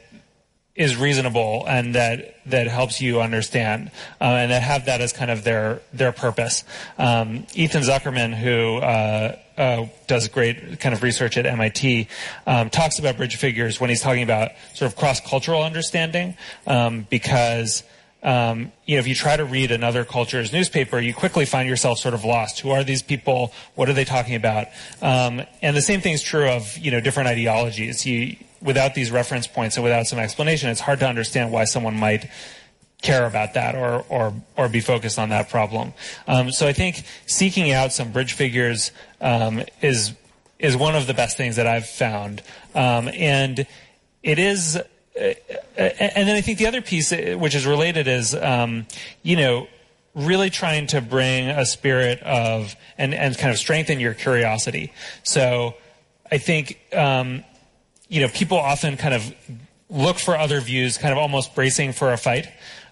is 0.77 0.97
reasonable 0.97 1.65
and 1.67 1.95
that 1.95 2.37
that 2.47 2.67
helps 2.67 3.01
you 3.01 3.21
understand, 3.21 3.91
uh, 4.21 4.25
and 4.25 4.51
that 4.51 4.63
have 4.63 4.87
that 4.87 5.01
as 5.01 5.13
kind 5.13 5.31
of 5.31 5.45
their 5.45 5.81
their 5.93 6.13
purpose. 6.13 6.65
Um, 6.99 7.47
Ethan 7.55 7.83
Zuckerman, 7.83 8.35
who 8.35 8.77
uh, 8.77 9.37
uh, 9.59 9.87
does 10.07 10.29
great 10.29 10.81
kind 10.81 10.95
of 10.95 11.03
research 11.03 11.37
at 11.37 11.47
MIT, 11.47 12.09
um, 12.47 12.71
talks 12.71 12.99
about 12.99 13.17
bridge 13.17 13.37
figures 13.37 13.81
when 13.81 13.91
he's 13.91 14.01
talking 14.01 14.23
about 14.23 14.53
sort 14.75 14.91
of 14.91 14.97
cross 14.97 15.21
cultural 15.21 15.63
understanding, 15.63 16.37
um, 16.67 17.07
because 17.11 17.83
um, 18.23 18.73
you 18.85 18.97
know, 18.97 19.01
if 19.01 19.07
you 19.07 19.15
try 19.15 19.37
to 19.37 19.45
read 19.45 19.71
another 19.71 20.05
culture's 20.05 20.53
newspaper, 20.53 20.99
you 20.99 21.15
quickly 21.15 21.47
find 21.47 21.69
yourself 21.69 21.99
sort 21.99 22.15
of 22.15 22.25
lost. 22.25 22.61
Who 22.61 22.71
are 22.71 22.85
these 22.85 23.03
people? 23.03 23.53
What 23.75 23.89
are 23.89 23.93
they 23.95 24.05
talking 24.05 24.35
about? 24.35 24.69
Um, 25.01 25.43
and 25.63 25.77
the 25.77 25.83
same 25.83 26.01
thing 26.01 26.13
is 26.13 26.23
true 26.23 26.49
of 26.49 26.77
you 26.79 26.91
know 26.91 27.01
different 27.01 27.29
ideologies. 27.29 28.05
You, 28.05 28.37
without 28.63 28.95
these 28.95 29.11
reference 29.11 29.47
points 29.47 29.77
and 29.77 29.85
without 29.85 30.07
some 30.07 30.19
explanation, 30.19 30.69
it's 30.71 30.81
hard 30.81 31.01
to 31.01 31.09
understand 31.09 31.53
why 31.53 31.65
someone 31.65 31.97
might 31.97 32.29
care 33.03 33.25
about 33.27 33.55
that 33.55 33.75
or 33.75 34.05
or 34.09 34.35
or 34.57 34.69
be 34.69 34.81
focused 34.81 35.19
on 35.19 35.31
that 35.31 35.49
problem. 35.49 35.93
Um, 36.27 36.53
so 36.53 36.67
I 36.67 36.73
think 36.73 37.05
seeking 37.27 37.73
out 37.73 37.93
some 37.93 38.13
bridge 38.13 38.35
figures 38.35 38.93
um, 39.21 39.63
is 39.81 40.13
is 40.59 40.77
one 40.77 40.95
of 40.95 41.07
the 41.07 41.15
best 41.15 41.37
things 41.37 41.57
that 41.57 41.67
I've 41.67 41.89
found, 41.89 42.43
um, 42.75 43.09
and 43.09 43.67
it 44.23 44.39
is. 44.39 44.77
uh, 44.77 45.35
and 45.77 46.29
then 46.29 46.37
I 46.37 46.41
think 46.41 46.59
the 46.59 46.67
other 46.67 46.83
piece, 46.83 47.13
uh, 47.13 47.37
which 47.39 47.55
is 47.55 47.67
related, 47.67 48.07
is 48.07 48.35
um, 48.35 48.87
you 49.23 49.37
know 49.37 49.67
really 50.15 50.51
trying 50.51 50.87
to 50.89 51.01
bring 51.01 51.49
a 51.49 51.65
spirit 51.65 52.21
of 52.23 52.75
and 52.99 53.15
and 53.15 53.37
kind 53.37 53.51
of 53.53 53.59
strengthen 53.59 54.01
your 54.01 54.15
curiosity. 54.15 54.93
So 55.23 55.75
I 56.31 56.39
think 56.39 56.79
um, 56.93 57.45
you 58.11 58.21
know 58.21 58.29
people 58.29 58.59
often 58.59 58.99
kind 58.99 59.15
of 59.15 59.35
look 59.89 60.19
for 60.19 60.37
other 60.37 60.61
views, 60.61 60.99
kind 60.99 61.13
of 61.13 61.19
almost 61.19 61.55
bracing 61.55 61.93
for 61.93 62.13
a 62.13 62.19
fight. 62.19 62.49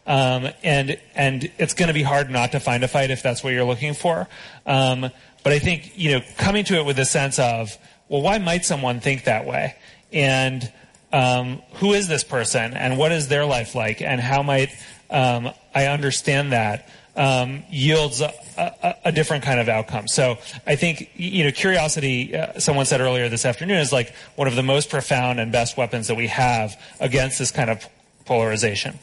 Um, 0.07 0.49
and 0.63 0.99
and 1.15 1.51
it's 1.59 1.75
going 1.75 1.89
to 1.89 1.95
be 1.95 2.03
hard 2.03 2.31
not 2.31 2.53
to 2.53 2.61
find 2.61 2.83
a 2.83 2.89
fight 2.89 3.11
if 3.11 3.23
that's 3.23 3.45
what 3.45 3.53
you're 3.53 3.65
looking 3.65 3.93
for. 3.93 4.27
Um, 4.65 5.11
but 5.45 5.53
I 5.53 5.59
think 5.59 5.93
you 5.99 6.13
know 6.13 6.21
coming 6.39 6.65
to 6.65 6.79
it 6.79 6.87
with 6.87 6.99
a 6.99 7.05
sense 7.05 7.39
of 7.39 7.77
well, 8.09 8.23
why 8.23 8.39
might 8.39 8.65
someone 8.65 9.01
think 9.01 9.25
that 9.25 9.45
way, 9.45 9.77
and 10.13 10.73
um, 11.13 11.61
who 11.75 11.93
is 11.93 12.09
this 12.09 12.25
person, 12.25 12.73
and 12.73 12.97
what 12.97 13.13
is 13.13 13.29
their 13.29 13.45
life 13.45 13.75
like, 13.75 14.01
and 14.01 14.21
how 14.21 14.43
might 14.43 14.71
um, 15.11 15.51
I 15.75 15.87
understand 15.87 16.53
that 16.53 16.89
um, 17.19 17.65
yields 17.69 18.21
a, 18.21 18.33
a, 18.57 18.95
a, 19.07 19.13
different 19.13 19.43
kind 19.43 19.59
of 19.59 19.69
outcome. 19.69 20.07
So 20.07 20.39
I 20.67 20.77
think, 20.77 21.11
you 21.17 21.43
know, 21.43 21.51
curiosity, 21.51 22.35
uh, 22.35 22.61
someone 22.61 22.87
said 22.87 23.01
earlier 23.01 23.29
this 23.29 23.45
afternoon, 23.45 23.79
is 23.79 23.93
like 23.93 24.15
one 24.37 24.47
of 24.47 24.55
the 24.55 24.63
most 24.63 24.89
profound 24.89 25.41
and 25.41 25.51
best 25.51 25.77
weapons 25.77 26.07
that 26.07 26.15
we 26.15 26.29
have 26.29 26.81
against 27.01 27.41
this 27.41 27.51
kind 27.51 27.71
of 27.71 27.85
polarization. 28.25 28.99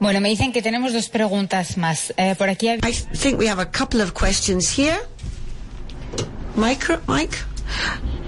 Bueno, 0.00 0.20
me 0.20 0.30
dicen 0.30 0.52
que 0.52 0.62
tenemos 0.62 0.92
dos 0.94 1.08
preguntas 1.08 1.76
más. 1.76 2.12
Eh, 2.16 2.34
por 2.36 2.48
aquí 2.48 2.68
hay... 2.68 2.80
I 2.82 2.92
think 2.92 3.38
we 3.38 3.46
have 3.48 3.58
a 3.58 3.66
couple 3.66 4.00
of 4.00 4.14
questions 4.14 4.70
here. 4.70 4.98
Mike, 6.54 6.88
Mike, 7.06 7.36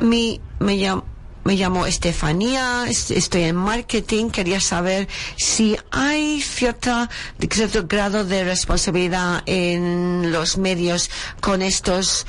me, 0.01 0.39
me 0.61 0.77
llamo 0.77 1.05
me 1.49 1.57
llamo 1.57 1.87
Estefanía, 1.87 2.85
estoy 2.91 3.45
en 3.45 3.57
marketing. 3.57 4.29
Quería 4.29 4.61
saber 4.61 5.09
si 5.37 5.79
hay 5.91 6.43
cierta, 6.43 7.09
cierto 7.51 7.87
grado 7.87 8.23
de 8.23 8.45
responsabilidad 8.45 9.43
en 9.47 10.31
los 10.31 10.59
medios 10.59 11.09
con 11.41 11.63
estos, 11.63 12.27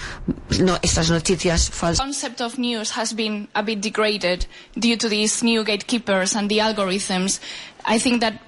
no, 0.61 0.79
estas 0.81 1.09
noticias 1.09 1.69
falsas. 1.69 1.99
Concept 1.99 2.39
of 2.39 2.57
news 2.57 2.97
has 2.97 3.13
been 3.13 3.49
a 3.55 3.61
bit 3.61 3.81
degraded 3.81 4.47
due 4.75 4.95
to 4.95 5.09
these 5.09 5.43
new 5.43 5.65
gatekeepers 5.65 6.37
and 6.37 6.47
the 6.47 6.59
algorithms. 6.59 7.41
I 7.83 7.99
think 7.99 8.21
that 8.21 8.39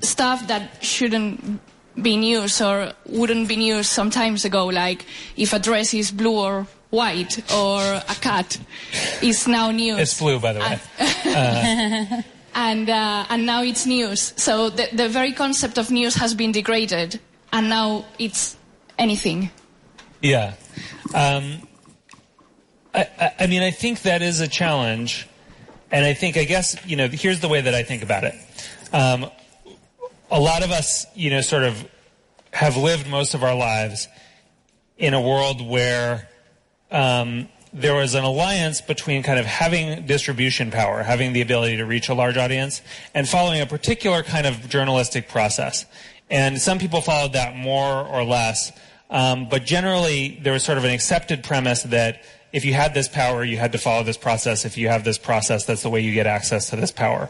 stuff 0.00 0.46
that 0.46 0.78
shouldn't 0.80 1.40
be 2.00 2.16
news 2.16 2.60
or 2.60 2.92
wouldn't 3.06 3.48
be 3.48 3.56
news 3.56 3.88
some 3.88 4.10
times 4.10 4.44
ago, 4.44 4.66
like 4.66 5.04
if 5.36 5.52
a 5.52 5.58
dress 5.58 5.92
is 5.92 6.12
blue 6.12 6.38
or 6.38 6.66
white 6.90 7.38
or 7.52 7.80
a 7.82 8.14
cat 8.20 8.58
is 9.22 9.46
now 9.46 9.70
news. 9.70 9.98
It's 9.98 10.18
blue, 10.18 10.38
by 10.38 10.52
the 10.52 10.60
way. 10.60 10.80
uh. 11.26 12.22
and 12.54 12.88
uh, 12.88 13.26
and 13.28 13.46
now 13.46 13.62
it's 13.62 13.86
news. 13.86 14.32
So 14.36 14.70
the, 14.70 14.88
the 14.92 15.08
very 15.08 15.32
concept 15.32 15.78
of 15.78 15.90
news 15.90 16.14
has 16.14 16.34
been 16.34 16.52
degraded, 16.52 17.20
and 17.52 17.68
now 17.68 18.04
it's 18.18 18.56
anything. 18.98 19.50
Yeah. 20.22 20.54
Um, 21.14 21.66
I, 22.94 23.32
I 23.40 23.46
mean, 23.46 23.62
I 23.62 23.70
think 23.70 24.02
that 24.02 24.22
is 24.22 24.40
a 24.40 24.48
challenge. 24.48 25.28
And 25.90 26.04
I 26.04 26.14
think, 26.14 26.36
I 26.36 26.44
guess, 26.44 26.76
you 26.84 26.96
know, 26.96 27.08
here's 27.08 27.40
the 27.40 27.48
way 27.48 27.60
that 27.60 27.74
I 27.74 27.82
think 27.82 28.02
about 28.02 28.24
it. 28.24 28.34
Um, 28.92 29.30
a 30.30 30.40
lot 30.40 30.64
of 30.64 30.70
us, 30.72 31.06
you 31.14 31.30
know, 31.30 31.40
sort 31.40 31.62
of 31.62 31.88
have 32.52 32.76
lived 32.76 33.06
most 33.08 33.34
of 33.34 33.44
our 33.44 33.54
lives 33.54 34.08
in 34.98 35.14
a 35.14 35.20
world 35.20 35.64
where 35.66 36.28
um, 36.90 37.48
there 37.72 37.94
was 37.94 38.14
an 38.14 38.24
alliance 38.24 38.80
between 38.80 39.22
kind 39.22 39.38
of 39.38 39.46
having 39.46 40.06
distribution 40.06 40.70
power, 40.70 41.02
having 41.02 41.32
the 41.32 41.42
ability 41.42 41.76
to 41.76 41.84
reach 41.84 42.08
a 42.08 42.14
large 42.14 42.36
audience, 42.36 42.80
and 43.14 43.28
following 43.28 43.60
a 43.60 43.66
particular 43.66 44.22
kind 44.22 44.46
of 44.46 44.68
journalistic 44.68 45.28
process. 45.28 45.84
And 46.30 46.60
some 46.60 46.78
people 46.78 47.02
followed 47.02 47.34
that 47.34 47.54
more 47.54 48.06
or 48.06 48.24
less, 48.24 48.72
um, 49.10 49.48
but 49.48 49.64
generally 49.64 50.40
there 50.42 50.52
was 50.52 50.64
sort 50.64 50.78
of 50.78 50.84
an 50.84 50.90
accepted 50.90 51.44
premise 51.44 51.82
that 51.84 52.22
if 52.52 52.64
you 52.64 52.72
had 52.72 52.94
this 52.94 53.08
power, 53.08 53.44
you 53.44 53.58
had 53.58 53.72
to 53.72 53.78
follow 53.78 54.02
this 54.02 54.16
process. 54.16 54.64
If 54.64 54.78
you 54.78 54.88
have 54.88 55.04
this 55.04 55.18
process, 55.18 55.66
that's 55.66 55.82
the 55.82 55.90
way 55.90 56.00
you 56.00 56.12
get 56.12 56.26
access 56.26 56.70
to 56.70 56.76
this 56.76 56.90
power. 56.90 57.28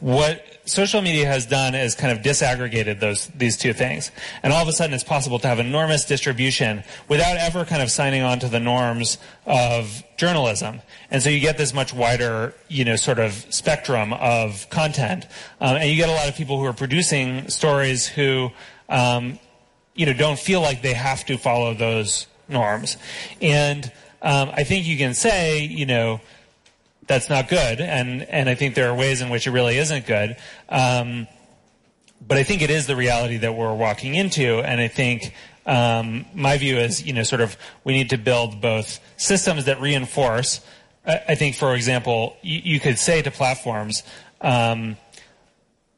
What 0.00 0.42
social 0.64 1.02
media 1.02 1.26
has 1.26 1.46
done 1.46 1.74
is 1.74 1.94
kind 1.94 2.16
of 2.16 2.24
disaggregated 2.24 3.00
those 3.00 3.26
these 3.28 3.56
two 3.56 3.72
things, 3.72 4.10
and 4.42 4.52
all 4.52 4.62
of 4.62 4.68
a 4.68 4.72
sudden 4.72 4.94
it's 4.94 5.04
possible 5.04 5.38
to 5.38 5.48
have 5.48 5.58
enormous 5.58 6.04
distribution 6.04 6.82
without 7.08 7.36
ever 7.36 7.64
kind 7.64 7.82
of 7.82 7.90
signing 7.90 8.22
on 8.22 8.38
to 8.40 8.48
the 8.48 8.60
norms 8.60 9.18
of 9.46 10.02
journalism, 10.16 10.80
and 11.10 11.22
so 11.22 11.30
you 11.30 11.40
get 11.40 11.58
this 11.58 11.74
much 11.74 11.92
wider, 11.92 12.54
you 12.68 12.84
know, 12.84 12.96
sort 12.96 13.18
of 13.18 13.32
spectrum 13.50 14.12
of 14.14 14.68
content, 14.70 15.26
um, 15.60 15.76
and 15.76 15.90
you 15.90 15.96
get 15.96 16.08
a 16.08 16.12
lot 16.12 16.28
of 16.28 16.34
people 16.34 16.58
who 16.58 16.64
are 16.64 16.72
producing 16.72 17.48
stories 17.48 18.06
who, 18.06 18.50
um, 18.88 19.38
you 19.94 20.06
know, 20.06 20.12
don't 20.12 20.38
feel 20.38 20.60
like 20.60 20.82
they 20.82 20.94
have 20.94 21.24
to 21.26 21.36
follow 21.36 21.74
those 21.74 22.26
norms, 22.48 22.96
and 23.40 23.92
um, 24.22 24.50
I 24.54 24.64
think 24.64 24.86
you 24.86 24.96
can 24.96 25.12
say, 25.12 25.64
you 25.64 25.84
know 25.84 26.20
that's 27.06 27.28
not 27.28 27.48
good, 27.48 27.80
and 27.80 28.22
and 28.22 28.48
I 28.48 28.54
think 28.54 28.74
there 28.74 28.90
are 28.90 28.94
ways 28.94 29.20
in 29.20 29.30
which 29.30 29.46
it 29.46 29.50
really 29.50 29.78
isn't 29.78 30.06
good. 30.06 30.36
Um, 30.68 31.26
but 32.26 32.38
I 32.38 32.42
think 32.42 32.62
it 32.62 32.70
is 32.70 32.86
the 32.86 32.96
reality 32.96 33.38
that 33.38 33.54
we're 33.54 33.74
walking 33.74 34.14
into, 34.14 34.60
and 34.60 34.80
I 34.80 34.88
think 34.88 35.34
um, 35.66 36.26
my 36.34 36.58
view 36.58 36.76
is, 36.76 37.02
you 37.02 37.12
know, 37.12 37.22
sort 37.22 37.40
of 37.40 37.56
we 37.84 37.92
need 37.94 38.10
to 38.10 38.18
build 38.18 38.60
both 38.60 39.00
systems 39.16 39.64
that 39.64 39.80
reinforce. 39.80 40.60
I, 41.06 41.20
I 41.28 41.34
think, 41.34 41.56
for 41.56 41.74
example, 41.74 42.36
you, 42.42 42.60
you, 42.64 42.80
could 42.80 42.98
say 42.98 43.22
to 43.22 43.30
platforms, 43.30 44.02
um, 44.40 44.96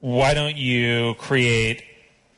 why 0.00 0.34
don't 0.34 0.56
you 0.56 1.14
create 1.18 1.82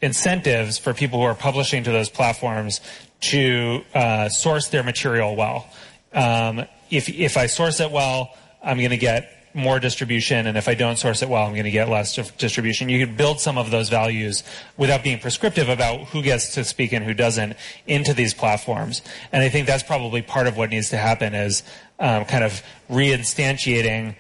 incentives 0.00 0.78
for 0.78 0.94
people 0.94 1.18
who 1.18 1.24
are 1.26 1.34
publishing 1.34 1.84
to 1.84 1.90
those 1.90 2.08
platforms 2.08 2.80
to 3.20 3.82
uh, 3.94 4.28
source 4.28 4.68
their 4.68 4.82
material 4.82 5.36
well? 5.36 5.68
Um, 6.14 6.64
if 6.90 7.10
if 7.10 7.36
I 7.36 7.46
source 7.46 7.80
it 7.80 7.90
well, 7.90 8.34
I'm 8.62 8.78
going 8.78 8.90
to 8.90 8.96
get 8.96 9.38
more 9.54 9.80
distribution, 9.80 10.46
and 10.46 10.56
if 10.56 10.68
I 10.68 10.74
don't 10.74 10.96
source 10.96 11.22
it 11.22 11.28
well, 11.28 11.44
I'm 11.44 11.52
going 11.52 11.64
to 11.64 11.70
get 11.70 11.88
less 11.88 12.14
distribution. 12.36 12.88
You 12.88 13.04
could 13.04 13.16
build 13.16 13.40
some 13.40 13.58
of 13.58 13.70
those 13.70 13.88
values 13.88 14.44
without 14.76 15.02
being 15.02 15.18
prescriptive 15.18 15.68
about 15.68 16.08
who 16.08 16.22
gets 16.22 16.54
to 16.54 16.64
speak 16.64 16.92
and 16.92 17.04
who 17.04 17.14
doesn't 17.14 17.56
into 17.86 18.14
these 18.14 18.34
platforms. 18.34 19.02
And 19.32 19.42
I 19.42 19.48
think 19.48 19.66
that's 19.66 19.82
probably 19.82 20.22
part 20.22 20.46
of 20.46 20.56
what 20.56 20.70
needs 20.70 20.90
to 20.90 20.96
happen 20.96 21.34
is 21.34 21.62
um, 21.98 22.24
kind 22.24 22.44
of 22.44 22.62
reinstantiating, 22.90 24.16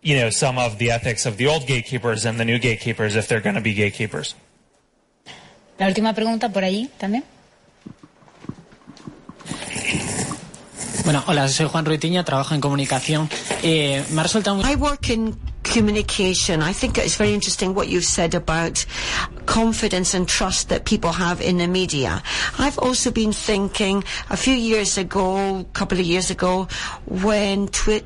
you 0.00 0.16
know, 0.16 0.30
some 0.30 0.58
of 0.58 0.78
the 0.78 0.90
ethics 0.90 1.26
of 1.26 1.36
the 1.36 1.46
old 1.46 1.66
gatekeepers 1.66 2.24
and 2.24 2.38
the 2.38 2.44
new 2.44 2.58
gatekeepers 2.58 3.16
if 3.16 3.28
they're 3.28 3.40
going 3.40 3.56
to 3.56 3.60
be 3.60 3.74
gatekeepers. 3.74 4.34
La 5.78 5.86
última 5.86 6.14
pregunta 6.14 6.48
por 6.52 6.62
allí 6.62 6.88
también. 6.98 7.24
Bueno, 11.04 11.24
hola, 11.26 11.48
soy 11.48 11.66
Juan 11.66 11.84
Ruitiña, 11.84 12.24
trabajo 12.24 12.54
en 12.54 12.60
comunicación. 12.60 13.28
Eh, 13.62 14.04
me 14.10 14.20
ha 14.20 14.22
resultado 14.22 14.56
muy... 14.56 14.64
I 14.70 14.76
work 14.76 15.08
in 15.10 15.36
communication. 15.62 16.62
I 16.62 16.72
think 16.72 16.98
it's 16.98 17.16
very 17.16 17.34
interesting 17.34 17.74
what 17.74 17.88
you've 17.88 18.04
said 18.04 18.34
about 18.34 18.84
confidence 19.46 20.14
and 20.16 20.28
trust 20.28 20.68
that 20.68 20.84
people 20.84 21.10
have 21.10 21.40
in 21.40 21.58
the 21.58 21.66
media. 21.66 22.22
I've 22.58 22.78
also 22.78 23.10
been 23.10 23.32
thinking 23.32 24.04
a 24.30 24.36
few 24.36 24.54
years 24.54 24.96
ago, 24.96 25.60
a 25.60 25.64
couple 25.72 25.98
of 25.98 26.06
years 26.06 26.30
ago, 26.30 26.68
when 27.06 27.68
uh, 27.88 27.98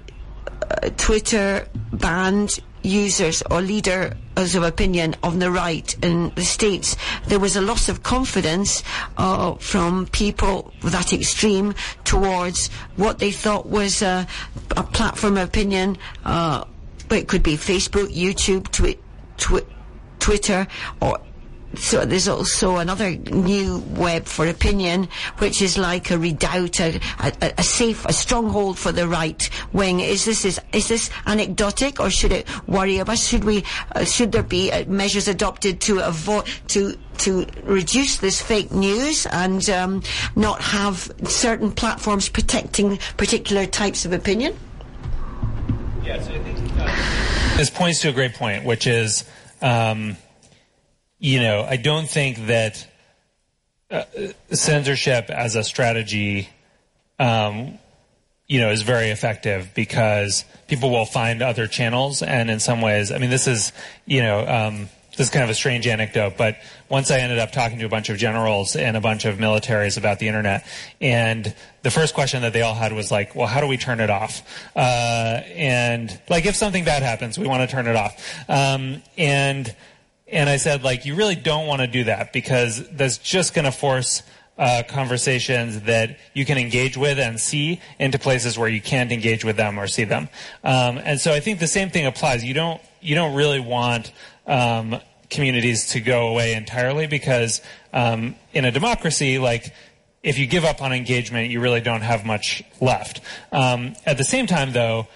Twitter 0.97 1.69
banned 1.93 2.61
users 2.87 3.43
or 3.51 3.61
leaders 3.61 4.15
of 4.55 4.63
opinion 4.63 5.15
on 5.23 5.39
the 5.39 5.51
right 5.51 5.97
in 6.03 6.33
the 6.37 6.45
States, 6.45 6.97
there 7.27 7.39
was 7.41 7.57
a 7.57 7.61
loss 7.61 7.89
of 7.89 8.03
confidence 8.03 8.83
uh, 9.19 9.55
from 9.55 10.07
people 10.07 10.73
that 10.83 11.13
extreme 11.13 11.75
towards 12.05 12.69
what 12.97 13.19
they 13.19 13.33
thought 13.33 13.67
was 13.67 14.03
a, 14.03 14.27
a 14.77 14.83
platform 14.83 15.37
of 15.37 15.49
opinion. 15.49 15.99
Uh, 16.25 16.65
it 17.11 17.29
could 17.29 17.43
be 17.43 17.57
Facebook, 17.57 18.09
YouTube, 18.09 18.71
twi- 18.71 18.99
twi- 19.37 19.67
Twitter, 20.19 20.67
or 21.01 21.21
so 21.79 22.05
there's 22.05 22.29
also 22.29 22.77
another 22.77 23.11
new 23.11 23.79
web 23.91 24.27
for 24.27 24.47
opinion, 24.47 25.09
which 25.39 25.63
is 25.63 25.79
like 25.79 26.11
a 26.11 26.19
redoubt, 26.19 26.81
a, 26.81 27.01
a, 27.21 27.53
a, 27.59 27.63
safe, 27.63 28.05
a 28.07 28.13
stronghold 28.13 28.79
for 28.79 28.93
the 28.93 29.07
right 29.07 29.49
wing. 29.73 30.01
Is 30.01 30.25
this 30.25 30.45
is, 30.45 30.61
is 30.73 30.89
this 30.89 31.11
anecdotic, 31.27 32.01
or 32.01 32.11
should 32.11 32.33
it 32.33 32.47
worry 32.69 33.01
us? 33.01 33.27
Should 33.27 33.45
we 33.45 33.65
uh, 33.95 34.05
should 34.05 34.33
there 34.33 34.43
be 34.43 34.73
uh, 34.73 34.85
measures 34.87 35.29
adopted 35.29 35.81
to 35.83 36.01
avoid 36.01 36.47
to 36.69 36.97
to 37.19 37.47
reduce 37.65 38.19
this 38.19 38.43
fake 38.43 38.73
news 38.73 39.27
and 39.27 39.69
um, 39.71 40.03
not 40.35 40.61
have 40.61 41.11
certain 41.25 41.73
platforms 41.73 42.29
protecting 42.29 42.99
particular 43.17 43.67
types 43.67 44.05
of 44.05 44.13
opinion? 44.13 44.57
Yes, 46.05 46.29
I 46.29 46.39
think 46.39 47.57
this 47.57 47.71
points 47.71 48.01
to 48.03 48.11
a 48.11 48.13
great 48.13 48.35
point, 48.35 48.65
which 48.65 48.87
is. 48.87 49.25
Um, 49.63 50.17
you 51.19 51.41
know, 51.41 51.63
I 51.69 51.77
don't 51.77 52.09
think 52.09 52.47
that 52.47 52.87
uh, 53.91 54.05
censorship 54.51 55.31
as 55.31 55.57
a 55.57 55.65
strategy, 55.65 56.49
um, 57.19 57.79
you 58.47 58.61
know, 58.61 58.71
is 58.71 58.83
very 58.83 59.11
effective 59.11 59.71
because 59.75 60.45
people 60.69 60.91
will 60.91 61.07
find 61.07 61.43
other 61.43 61.67
channels. 61.67 62.23
And 62.23 62.51
in 62.51 62.61
some 62.61 62.81
ways, 62.81 63.13
I 63.13 63.19
mean, 63.19 63.31
this 63.31 63.47
is, 63.47 63.73
you 64.05 64.23
know, 64.23 64.47
um, 64.47 64.89
this 65.17 65.29
is 65.29 65.33
kind 65.33 65.45
of 65.45 65.51
a 65.51 65.55
strange 65.55 65.87
anecdote, 65.87 66.35
but 66.37 66.57
once 66.91 67.11
I 67.11 67.21
ended 67.21 67.39
up 67.39 67.51
talking 67.51 67.79
to 67.79 67.87
a 67.87 67.89
bunch 67.89 68.11
of 68.11 68.19
generals 68.19 68.77
and 68.77 68.99
a 68.99 69.01
bunch 69.01 69.25
of 69.25 69.39
militaries 69.39 69.97
about 69.97 70.19
the 70.19 70.29
internet, 70.29 70.67
and 71.01 71.55
the 71.83 71.91
first 71.91 72.15
question 72.15 72.43
that 72.43 72.53
they 72.53 72.61
all 72.61 72.75
had 72.75 72.93
was 72.93 73.11
like, 73.11 73.35
"Well, 73.35 73.47
how 73.47 73.63
do 73.63 73.67
we 73.67 73.79
turn 73.79 74.01
it 74.01 74.11
off?" 74.11 74.43
Uh, 74.77 75.41
and 75.55 76.21
like, 76.29 76.45
if 76.45 76.55
something 76.55 76.85
bad 76.85 77.03
happens, 77.03 77.39
we 77.39 77.47
want 77.47 77.69
to 77.69 77.75
turn 77.75 77.87
it 77.87 77.97
off. 77.97 78.45
Um, 78.47 79.03
and 79.17 79.75
and 80.29 80.49
I 80.49 80.57
said, 80.57 80.83
like, 80.83 81.05
you 81.05 81.15
really 81.15 81.37
don't 81.37 81.67
want 81.67 81.81
to 81.83 81.87
do 81.87 82.05
that 82.05 82.33
because 82.33 82.89
that's 82.91 83.19
just 83.19 83.55
going 83.55 83.65
to 83.65 83.73
force 83.73 84.23
uh, 84.59 84.83
conversations 84.89 85.83
that 85.83 86.19
you 86.35 86.45
can 86.45 86.59
engage 86.59 86.97
with 86.97 87.19
and 87.19 87.39
see 87.39 87.81
into 87.99 88.19
places 88.19 88.59
where 88.59 88.69
you 88.69 88.81
can't 88.81 89.13
engage 89.13 89.45
with 89.45 89.57
them 89.57 89.79
or 89.79 89.87
see 89.87 90.05
them. 90.05 90.29
Um, 90.65 90.99
and 90.99 91.21
so 91.21 91.33
I 91.33 91.41
think 91.41 91.61
the 91.61 91.67
same 91.67 91.91
thing 91.91 92.07
applies. 92.07 92.45
You 92.45 92.55
don't 92.55 92.81
you 93.01 93.15
don't 93.15 93.35
really 93.35 93.61
want 93.61 94.13
um, 94.47 94.99
communities 95.31 95.91
to 95.91 96.01
go 96.01 96.29
away 96.29 96.55
entirely 96.55 97.07
because 97.07 97.61
um, 97.93 98.35
in 98.53 98.65
a 98.65 98.73
democracy, 98.73 99.39
like 99.39 99.73
if 100.23 100.39
you 100.39 100.47
give 100.47 100.65
up 100.65 100.83
on 100.83 100.93
engagement, 100.93 101.51
you 101.51 101.61
really 101.61 101.81
don't 101.81 102.01
have 102.01 102.25
much 102.25 102.65
left. 102.81 103.21
Um, 103.53 103.95
at 104.05 104.19
the 104.19 104.25
same 104.25 104.47
time, 104.47 104.73
though, 104.73 105.07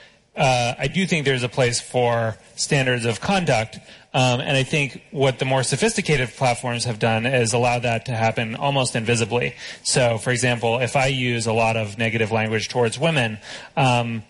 uh, 0.41 0.75
I 0.79 0.89
do 0.89 1.07
think 1.07 1.27
there's 1.27 1.43
a 1.43 1.51
place 1.51 1.83
for 1.83 2.37
standards 2.57 3.05
of 3.05 3.21
conduct. 3.21 3.79
Um, 4.13 4.41
and 4.41 4.57
I 4.57 4.63
think 4.63 5.05
what 5.11 5.39
the 5.39 5.45
more 5.45 5.63
sophisticated 5.63 6.31
platforms 6.31 6.85
have 6.87 6.99
done 6.99 7.27
is 7.27 7.53
allow 7.53 7.79
that 7.79 8.07
to 8.07 8.13
happen 8.13 8.57
almost 8.57 8.97
invisibly. 8.97 9.55
So, 9.83 10.17
for 10.17 10.31
example, 10.31 10.79
if 10.81 10.97
I 10.97 11.07
use 11.09 11.47
a 11.47 11.53
lot 11.53 11.77
of 11.77 11.99
negative 11.99 12.33
language 12.33 12.71
towards 12.71 12.99
women, 12.99 13.39
um, 13.77 14.25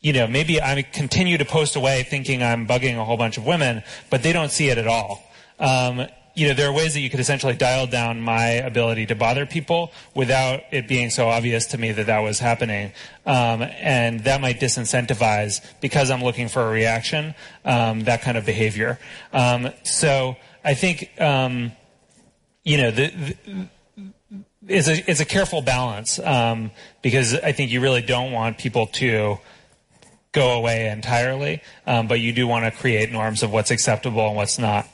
you 0.00 0.12
know, 0.12 0.26
maybe 0.26 0.60
I 0.60 0.82
continue 0.82 1.38
to 1.38 1.44
post 1.44 1.76
away 1.76 2.02
thinking 2.02 2.42
I'm 2.42 2.66
bugging 2.66 2.98
a 2.98 3.04
whole 3.04 3.16
bunch 3.16 3.38
of 3.38 3.46
women, 3.46 3.84
but 4.10 4.24
they 4.24 4.32
don't 4.32 4.50
see 4.50 4.68
it 4.70 4.76
at 4.76 4.88
all. 4.88 5.22
Um, 5.60 6.06
you 6.34 6.48
know, 6.48 6.54
there 6.54 6.68
are 6.68 6.72
ways 6.72 6.94
that 6.94 7.00
you 7.00 7.10
could 7.10 7.20
essentially 7.20 7.54
dial 7.54 7.86
down 7.86 8.20
my 8.20 8.46
ability 8.46 9.06
to 9.06 9.14
bother 9.14 9.46
people 9.46 9.92
without 10.14 10.62
it 10.72 10.88
being 10.88 11.10
so 11.10 11.28
obvious 11.28 11.66
to 11.66 11.78
me 11.78 11.92
that 11.92 12.06
that 12.06 12.18
was 12.18 12.40
happening. 12.40 12.92
Um, 13.24 13.62
and 13.62 14.20
that 14.24 14.40
might 14.40 14.58
disincentivize, 14.60 15.64
because 15.80 16.10
I'm 16.10 16.22
looking 16.22 16.48
for 16.48 16.62
a 16.62 16.70
reaction, 16.70 17.34
um, 17.64 18.00
that 18.04 18.22
kind 18.22 18.36
of 18.36 18.44
behavior. 18.44 18.98
Um, 19.32 19.70
so 19.84 20.36
I 20.64 20.74
think, 20.74 21.10
um, 21.20 21.72
you 22.64 22.78
know, 22.78 22.90
the, 22.90 23.08
the 23.08 23.68
it's 24.66 24.88
a, 24.88 25.10
it's 25.10 25.20
a 25.20 25.26
careful 25.26 25.62
balance 25.62 26.18
um, 26.18 26.70
because 27.02 27.34
I 27.34 27.52
think 27.52 27.70
you 27.70 27.80
really 27.80 28.02
don't 28.02 28.32
want 28.32 28.58
people 28.58 28.86
to 28.88 29.38
go 30.32 30.52
away 30.52 30.88
entirely, 30.88 31.62
um, 31.86 32.08
but 32.08 32.18
you 32.18 32.32
do 32.32 32.46
want 32.46 32.64
to 32.64 32.70
create 32.70 33.12
norms 33.12 33.42
of 33.42 33.52
what's 33.52 33.70
acceptable 33.70 34.26
and 34.26 34.36
what's 34.36 34.58
not. 34.58 34.88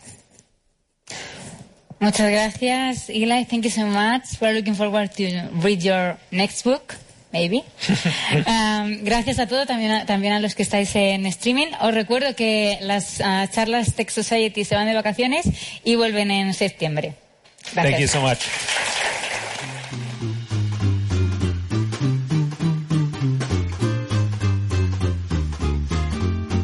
Muchas 2.01 2.31
gracias, 2.31 3.11
Eli. 3.11 3.45
Thank 3.45 3.65
you 3.65 3.71
so 3.71 3.87
much. 3.87 4.41
We're 4.41 4.55
looking 4.55 4.75
forward 4.75 5.11
to 5.17 5.51
read 5.63 5.83
your 5.83 6.17
next 6.31 6.65
book. 6.65 6.97
Maybe. 7.33 7.63
Um, 8.47 9.05
gracias 9.05 9.39
a 9.39 9.47
todos, 9.47 9.67
también 9.67 9.91
a, 9.93 10.07
también 10.07 10.33
a 10.33 10.41
los 10.41 10.55
que 10.55 10.63
estáis 10.63 10.95
en 10.97 11.27
streaming. 11.27 11.67
Os 11.81 11.95
recuerdo 11.95 12.35
que 12.35 12.79
las 12.81 13.21
uh, 13.21 13.47
charlas 13.53 13.95
Tech 13.95 14.09
Society 14.09 14.65
se 14.65 14.75
van 14.75 14.87
de 14.87 14.95
vacaciones 14.95 15.47
y 15.85 15.97
vuelven 15.97 16.31
en 16.31 16.55
septiembre. 16.55 17.15
Gracias. 17.73 17.85
Thank 17.85 18.01
you 18.01 18.09
so 18.09 18.21
much. 18.21 18.39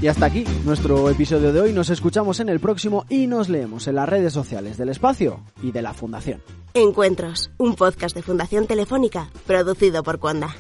Y 0.07 0.09
hasta 0.09 0.27
aquí 0.27 0.45
nuestro 0.65 1.11
episodio 1.11 1.53
de 1.53 1.61
hoy. 1.61 1.73
Nos 1.73 1.91
escuchamos 1.91 2.39
en 2.39 2.49
el 2.49 2.61
próximo 2.61 3.07
y 3.09 3.27
nos 3.27 3.49
leemos 3.49 3.89
en 3.89 3.97
las 3.97 4.09
redes 4.09 4.33
sociales 4.33 4.79
del 4.79 4.91
espacio 4.91 5.41
y 5.65 5.73
de 5.73 5.83
la 5.83 5.95
Fundación. 5.95 6.41
Encuentros, 6.75 7.51
un 7.59 7.75
podcast 7.75 8.15
de 8.15 8.23
Fundación 8.23 8.69
Telefónica 8.69 9.33
producido 9.49 10.05
por 10.05 10.21
Cuanda. 10.21 10.55